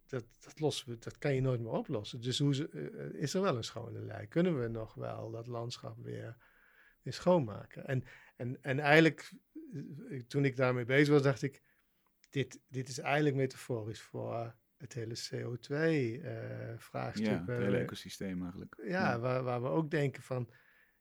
dat, 0.08 0.26
dat, 0.40 0.60
lossen 0.60 0.90
we, 0.90 0.98
dat 0.98 1.18
kan 1.18 1.36
je 1.36 1.42
nooit 1.42 1.60
meer 1.60 1.72
oplossen. 1.72 2.22
Dus 2.22 2.40
hoe 2.40 2.70
uh, 2.74 3.22
is 3.22 3.34
er 3.34 3.42
wel 3.42 3.58
een 3.58 3.64
schone 3.64 4.00
lei? 4.00 4.28
Kunnen 4.28 4.62
we 4.62 4.68
nog 4.68 4.94
wel 4.94 5.32
dat 5.32 5.48
landschap 5.48 5.98
weer, 6.04 6.38
weer 7.02 7.14
schoonmaken? 7.14 7.86
En, 7.86 8.04
en, 8.36 8.58
en 8.62 8.80
eigenlijk, 8.80 9.32
uh, 9.74 10.22
toen 10.28 10.46
ik 10.46 10.56
daarmee 10.56 10.86
bezig 10.86 11.14
was, 11.14 11.24
dacht 11.24 11.42
ik, 11.42 11.64
dit, 12.30 12.60
dit 12.68 12.88
is 12.88 13.00
eigenlijk 13.00 13.36
metaforisch 13.36 14.02
voor 14.02 14.56
het 14.78 14.94
hele 14.94 15.16
CO2-vraagstuk. 15.16 17.26
ja, 17.26 17.46
het 17.46 17.48
hele 17.48 17.78
ecosysteem 17.78 18.42
eigenlijk. 18.42 18.82
Ja, 18.84 19.20
Waar, 19.20 19.44
waar 19.44 19.62
we 19.62 19.68
ook 19.68 19.92
denken 19.92 20.24
van, 20.24 20.50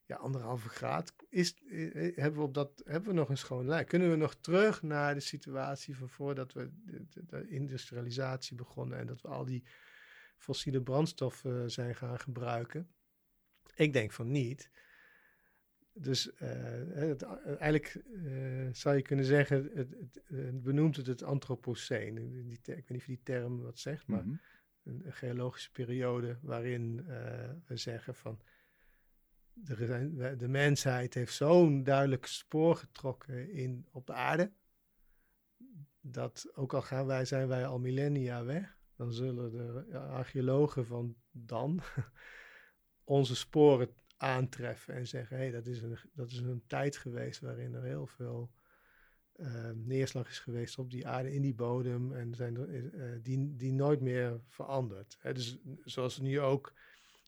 ja, 0.07 0.15
anderhalve 0.15 0.69
graad, 0.69 1.15
is, 1.29 1.55
eh, 1.69 2.15
hebben, 2.15 2.39
we 2.39 2.41
op 2.41 2.53
dat, 2.53 2.81
hebben 2.85 3.09
we 3.09 3.15
nog 3.15 3.29
een 3.29 3.37
schoon 3.37 3.67
lijn? 3.67 3.85
Kunnen 3.85 4.09
we 4.09 4.15
nog 4.15 4.35
terug 4.35 4.81
naar 4.81 5.13
de 5.13 5.19
situatie 5.19 5.97
van 5.97 6.09
voordat 6.09 6.53
we 6.53 6.69
de, 6.85 7.05
de, 7.09 7.25
de 7.25 7.47
industrialisatie 7.47 8.55
begonnen 8.55 8.97
en 8.97 9.07
dat 9.07 9.21
we 9.21 9.27
al 9.27 9.45
die 9.45 9.63
fossiele 10.37 10.81
brandstoffen 10.81 11.71
zijn 11.71 11.95
gaan 11.95 12.19
gebruiken? 12.19 12.89
Ik 13.75 13.93
denk 13.93 14.11
van 14.11 14.31
niet. 14.31 14.69
Dus 15.93 16.27
uh, 16.27 16.49
het, 16.93 17.23
eigenlijk 17.23 18.01
uh, 18.05 18.69
zou 18.71 18.95
je 18.95 19.01
kunnen 19.01 19.25
zeggen, 19.25 19.71
het, 19.73 19.89
het, 19.89 20.21
het, 20.27 20.61
benoemt 20.61 20.95
het 20.95 21.07
het 21.07 21.23
Anthropoceen. 21.23 22.15
Die, 22.15 22.53
ik 22.53 22.65
weet 22.65 22.89
niet 22.89 22.99
of 22.99 23.05
die 23.05 23.23
term 23.23 23.61
wat 23.61 23.79
zegt, 23.79 24.07
maar 24.07 24.23
mm 24.23 24.39
-hmm. 24.83 25.01
een, 25.05 25.13
geologische 25.13 25.71
periode 25.71 26.37
waarin 26.41 27.05
uh, 27.07 27.13
we 27.65 27.77
zeggen 27.77 28.15
van 28.15 28.41
de, 29.63 30.35
de 30.37 30.47
mensheid 30.47 31.13
heeft 31.13 31.33
zo'n 31.33 31.83
duidelijk 31.83 32.25
spoor 32.25 32.75
getrokken 32.75 33.51
in, 33.51 33.87
op 33.91 34.05
de 34.07 34.13
aarde, 34.13 34.51
dat 36.01 36.51
ook 36.53 36.73
al 36.73 36.81
gaan 36.81 37.05
wij, 37.05 37.25
zijn 37.25 37.47
wij 37.47 37.65
al 37.65 37.79
millennia 37.79 38.43
weg, 38.43 38.77
dan 38.95 39.13
zullen 39.13 39.51
de 39.51 39.97
archeologen 39.97 40.85
van 40.85 41.15
dan 41.31 41.79
onze 43.03 43.35
sporen 43.35 43.89
aantreffen 44.17 44.93
en 44.93 45.07
zeggen: 45.07 45.37
hé, 45.37 45.43
hey, 45.43 45.51
dat, 45.51 45.67
is 45.67 45.81
een, 45.81 45.97
dat 46.13 46.31
is 46.31 46.37
een 46.37 46.63
tijd 46.67 46.97
geweest 46.97 47.39
waarin 47.39 47.73
er 47.73 47.83
heel 47.83 48.07
veel 48.07 48.51
uh, 49.35 49.69
neerslag 49.73 50.29
is 50.29 50.39
geweest 50.39 50.77
op 50.77 50.91
die 50.91 51.07
aarde, 51.07 51.33
in 51.33 51.41
die 51.41 51.53
bodem, 51.53 52.13
en 52.13 52.35
zijn 52.35 52.55
uh, 52.57 53.17
die, 53.21 53.55
die 53.55 53.73
nooit 53.73 54.01
meer 54.01 54.41
verandert. 54.47 55.17
Hè, 55.19 55.33
dus 55.33 55.57
zoals 55.83 56.19
nu 56.19 56.39
ook 56.39 56.73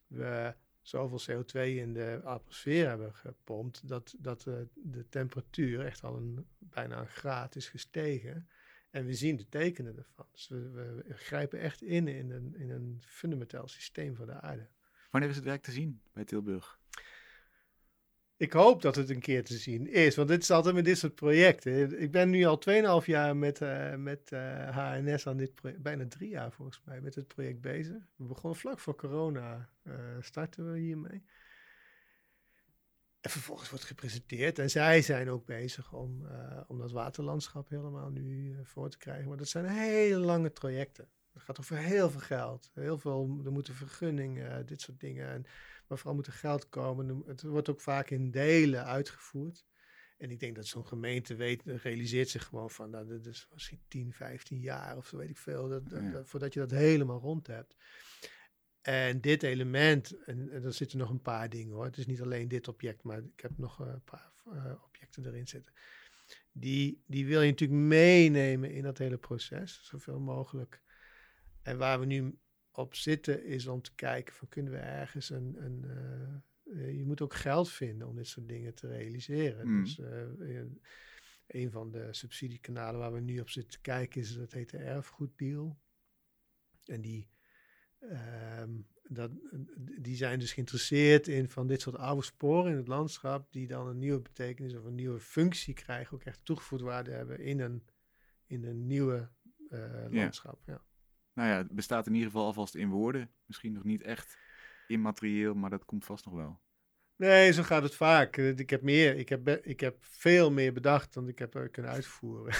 we 0.08 0.56
zoveel 0.82 1.44
CO2 1.44 1.60
in 1.60 1.94
de 1.94 2.22
atmosfeer 2.24 2.88
hebben 2.88 3.14
gepompt, 3.14 3.88
dat, 3.88 4.16
dat 4.18 4.46
uh, 4.46 4.56
de 4.76 5.10
temperatuur 5.10 5.86
echt 5.86 6.04
al 6.04 6.18
een, 6.18 6.46
bijna 6.58 7.00
een 7.00 7.08
graad 7.08 7.56
is 7.56 7.70
gestegen. 7.70 8.48
En 8.90 9.06
we 9.06 9.14
zien 9.14 9.36
de 9.36 9.50
tekenen 9.50 9.98
ervan. 9.98 10.26
Dus 10.32 10.48
we, 10.48 10.70
we 10.70 11.14
grijpen 11.14 11.60
echt 11.60 11.82
in 11.82 12.08
in 12.08 12.32
een, 12.32 12.56
in 12.56 12.70
een 12.70 13.02
fundamenteel 13.06 13.68
systeem 13.68 14.16
van 14.16 14.26
de 14.26 14.42
aarde. 14.42 14.68
Wanneer 15.10 15.30
is 15.30 15.36
het 15.36 15.46
werk 15.46 15.62
te 15.62 15.72
zien 15.72 16.02
bij 16.14 16.26
Tilburg? 16.26 16.79
Ik 18.40 18.54
hoop 18.54 18.82
dat 18.82 18.96
het 18.96 19.10
een 19.10 19.20
keer 19.20 19.44
te 19.44 19.58
zien 19.58 19.88
is, 19.88 20.16
want 20.16 20.28
dit 20.28 20.42
is 20.42 20.52
altijd 20.52 20.76
met 20.76 20.86
dit 20.86 20.98
soort 20.98 21.16
projecten. 21.16 22.02
Ik 22.02 22.12
ben 22.12 22.30
nu 22.30 22.46
al 22.46 22.62
2,5 23.02 23.06
jaar 23.06 23.38
met, 23.38 23.62
uh, 23.62 23.96
met 23.96 24.30
HNS 24.72 25.28
aan 25.28 25.38
dit 25.38 25.56
project, 25.56 25.82
bijna 25.82 26.08
drie 26.08 26.30
jaar 26.30 26.52
volgens 26.52 26.82
mij, 26.86 27.02
met 27.02 27.16
het 27.16 27.28
project 27.28 27.62
bezig. 27.62 28.08
We 28.16 28.26
begonnen 28.26 28.60
vlak 28.60 28.80
voor 28.80 28.96
corona, 28.96 29.70
uh, 29.84 29.94
starten 30.20 30.72
we 30.72 30.80
hiermee. 30.80 31.24
En 33.22 33.30
vervolgens 33.30 33.70
wordt 33.70 33.86
gepresenteerd 33.86 34.60
en 34.60 34.70
zij 34.70 35.02
zijn 35.02 35.30
ook 35.30 35.46
bezig 35.46 35.94
om, 35.94 36.28
om 36.68 36.78
dat 36.78 36.92
waterlandschap 36.92 37.70
helemaal 37.70 38.10
nu 38.10 38.56
voor 38.64 38.90
te 38.90 38.98
krijgen. 38.98 39.28
Maar 39.28 39.38
dat 39.38 39.48
zijn 39.48 39.66
hele 39.66 40.18
lange 40.18 40.52
trajecten. 40.52 41.08
Het 41.34 41.44
gaat 41.44 41.60
over 41.60 41.78
heel 41.78 42.10
veel 42.10 42.20
geld. 42.20 42.72
Heel 42.74 42.98
veel, 42.98 43.42
er 43.46 43.52
moeten 43.52 43.76
vergunningen, 43.76 44.66
dit 44.66 44.82
soort 44.82 45.00
dingen. 45.00 45.28
En 45.30 45.46
maar 45.90 45.98
vooral 45.98 46.16
moet 46.16 46.28
er 46.28 46.34
geld 46.34 46.70
komen. 46.70 47.24
Het 47.26 47.42
wordt 47.42 47.70
ook 47.70 47.82
vaak 47.82 48.10
in 48.10 48.32
delen 48.32 48.86
uitgevoerd. 48.86 49.66
En 50.18 50.32
ik 50.32 50.40
denk 50.40 50.56
dat 50.56 50.66
zo'n 50.66 50.88
gemeente 50.88 51.36
weet, 51.36 51.62
realiseert 51.66 52.30
zich 52.30 52.46
gewoon 52.46 52.70
van, 52.70 52.90
nou, 52.90 53.08
dat 53.08 53.26
is 53.26 53.48
misschien 53.54 53.82
10, 53.88 54.14
15 54.14 54.60
jaar 54.60 54.98
of 54.98 55.08
zo 55.08 55.18
weet 55.18 55.30
ik 55.30 55.38
veel, 55.38 55.68
dat, 55.68 55.84
voordat 56.24 56.54
je 56.54 56.60
dat 56.60 56.72
helemaal 56.72 57.20
rond 57.20 57.48
hebt. 57.48 57.76
En 58.82 59.22
dit 59.22 59.44
element, 59.44 60.24
en, 60.24 60.50
en 60.50 60.64
er 60.64 60.74
zitten 60.74 60.98
nog 60.98 61.10
een 61.10 61.22
paar 61.22 61.50
dingen 61.50 61.74
hoor, 61.76 61.86
het 61.86 61.98
is 61.98 62.06
niet 62.06 62.22
alleen 62.22 62.48
dit 62.48 62.68
object, 62.68 63.04
maar 63.04 63.18
ik 63.18 63.40
heb 63.40 63.58
nog 63.58 63.80
een 63.80 64.04
paar 64.04 64.32
uh, 64.54 64.74
objecten 64.84 65.26
erin 65.26 65.48
zitten. 65.48 65.74
Die, 66.52 67.04
die 67.08 67.26
wil 67.26 67.42
je 67.42 67.50
natuurlijk 67.50 67.80
meenemen 67.80 68.72
in 68.72 68.84
dat 68.84 68.98
hele 68.98 69.18
proces, 69.18 69.80
zoveel 69.84 70.20
mogelijk. 70.20 70.82
En 71.62 71.78
waar 71.78 72.00
we 72.00 72.06
nu 72.06 72.40
op 72.80 72.96
zitten 72.96 73.46
is 73.46 73.68
om 73.68 73.82
te 73.82 73.96
kijken 73.96 74.36
van 74.36 74.48
kunnen 74.48 74.72
we 74.72 74.78
ergens 74.78 75.30
een, 75.30 75.56
een 75.64 75.86
uh, 76.64 76.98
je 76.98 77.06
moet 77.06 77.22
ook 77.22 77.34
geld 77.34 77.72
vinden 77.72 78.08
om 78.08 78.16
dit 78.16 78.28
soort 78.28 78.48
dingen 78.48 78.74
te 78.74 78.88
realiseren. 78.88 79.68
Mm. 79.68 79.84
Dus 79.84 79.98
uh, 79.98 80.62
een 81.48 81.72
van 81.72 81.92
de 81.92 82.08
subsidiekanalen 82.14 83.00
waar 83.00 83.14
we 83.14 83.20
nu 83.20 83.40
op 83.40 83.50
zitten 83.50 83.72
te 83.72 83.82
kijken 83.82 84.22
is, 84.22 84.36
dat 84.36 84.52
heet 84.52 84.70
de 84.70 84.78
erfgoeddeal. 84.78 85.80
En 86.86 87.02
die, 87.02 87.30
uh, 88.00 88.64
dat, 89.04 89.32
die 90.00 90.16
zijn 90.16 90.40
dus 90.40 90.54
geïnteresseerd 90.54 91.28
in 91.28 91.50
van 91.50 91.68
dit 91.68 91.82
soort 91.82 91.96
oude 91.96 92.24
sporen 92.24 92.72
in 92.72 92.78
het 92.78 92.88
landschap, 92.88 93.52
die 93.52 93.68
dan 93.68 93.88
een 93.88 94.00
nieuwe 94.00 94.22
betekenis 94.22 94.76
of 94.76 94.84
een 94.84 94.96
nieuwe 94.96 95.20
functie 95.20 95.74
krijgen, 95.74 96.14
ook 96.14 96.24
echt 96.24 96.46
toegevoegd 96.46 96.84
waarde 96.84 97.12
hebben 97.12 97.40
in 97.40 97.60
een, 97.60 97.84
in 98.46 98.64
een 98.64 98.88
nieuwe 98.88 99.30
landschap. 100.10 100.62
Ja 100.66 100.88
nou 101.40 101.52
ja, 101.52 101.58
het 101.58 101.72
bestaat 101.72 102.08
in 102.08 102.14
ieder 102.14 102.30
geval 102.30 102.46
alvast 102.46 102.76
in 102.76 102.90
woorden. 102.90 103.30
Misschien 103.46 103.74
nog 103.74 103.84
niet 103.84 104.02
echt 104.02 104.38
immaterieel, 104.88 105.54
maar 105.54 105.70
dat 105.70 105.86
komt 105.86 106.06
vast 106.06 106.26
nog 106.26 106.34
wel. 106.34 106.60
Nee, 107.16 107.52
zo 107.52 107.64
gaat 107.64 107.84
het 107.84 107.96
vaak. 107.96 108.38
Eh, 108.38 108.58
ik 108.58 108.70
heb, 108.70 108.82
meer, 108.82 109.16
ik 109.16 109.30
heb, 109.30 109.50
ik 109.50 109.80
heb 109.80 109.98
veel 110.00 110.52
meer 110.52 110.74
bedacht 110.74 111.14
dan 111.14 111.28
ik 111.28 111.40
heb 111.40 111.56
er 111.56 111.70
kunnen 111.70 111.92
uitvoeren. 111.92 112.54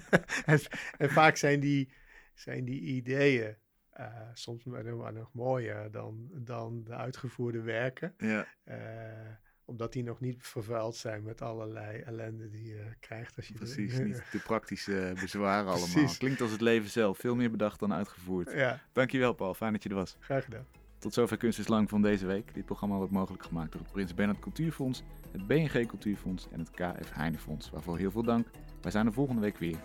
en, 0.46 0.60
en, 0.98 1.10
vaak 1.10 1.36
zijn 1.36 1.60
die, 1.60 1.92
zijn 2.34 2.64
die 2.64 2.80
ideeën 2.80 3.56
uh, 3.98 4.28
soms 4.32 4.64
maar 4.64 5.12
nog 5.12 5.32
mooier 5.32 5.90
dan, 5.90 6.28
dan 6.32 6.84
de 6.84 6.94
uitgevoerde 6.94 7.60
werken. 7.60 8.14
Ja. 8.18 8.46
Uh, 8.64 9.45
omdat 9.66 9.92
die 9.92 10.02
nog 10.02 10.20
niet 10.20 10.36
vervuild 10.38 10.96
zijn 10.96 11.22
met 11.22 11.42
allerlei 11.42 11.98
ellende 11.98 12.50
die 12.50 12.66
je 12.66 12.84
krijgt. 13.00 13.36
Als 13.36 13.48
je 13.48 13.54
Precies, 13.54 13.98
niet 13.98 14.22
de 14.32 14.38
praktische 14.38 15.12
bezwaren 15.20 15.72
allemaal. 15.72 16.14
Klinkt 16.18 16.40
als 16.40 16.50
het 16.50 16.60
leven 16.60 16.90
zelf. 16.90 17.18
Veel 17.18 17.34
meer 17.34 17.50
bedacht 17.50 17.80
dan 17.80 17.92
uitgevoerd. 17.92 18.52
Ja. 18.52 18.80
Dankjewel 18.92 19.32
Paul, 19.32 19.54
fijn 19.54 19.72
dat 19.72 19.82
je 19.82 19.88
er 19.88 19.94
was. 19.94 20.16
Graag 20.20 20.44
gedaan. 20.44 20.66
Tot 20.98 21.14
zover 21.14 21.36
Kunst 21.36 21.58
is 21.58 21.68
Lang 21.68 21.88
van 21.88 22.02
deze 22.02 22.26
week. 22.26 22.54
Dit 22.54 22.64
programma 22.64 22.96
wordt 22.96 23.12
mogelijk 23.12 23.42
gemaakt 23.42 23.72
door 23.72 23.80
het 23.80 23.92
Prins 23.92 24.14
Bernhard 24.14 24.40
Cultuurfonds, 24.40 25.02
het 25.32 25.46
BNG 25.46 25.86
Cultuurfonds 25.86 26.48
en 26.50 26.58
het 26.58 26.70
KF 26.70 27.12
Heinefonds. 27.12 27.70
Waarvoor 27.70 27.98
heel 27.98 28.10
veel 28.10 28.22
dank. 28.22 28.46
Wij 28.80 28.90
zijn 28.90 29.06
er 29.06 29.12
volgende 29.12 29.40
week 29.40 29.58
weer. 29.58 29.78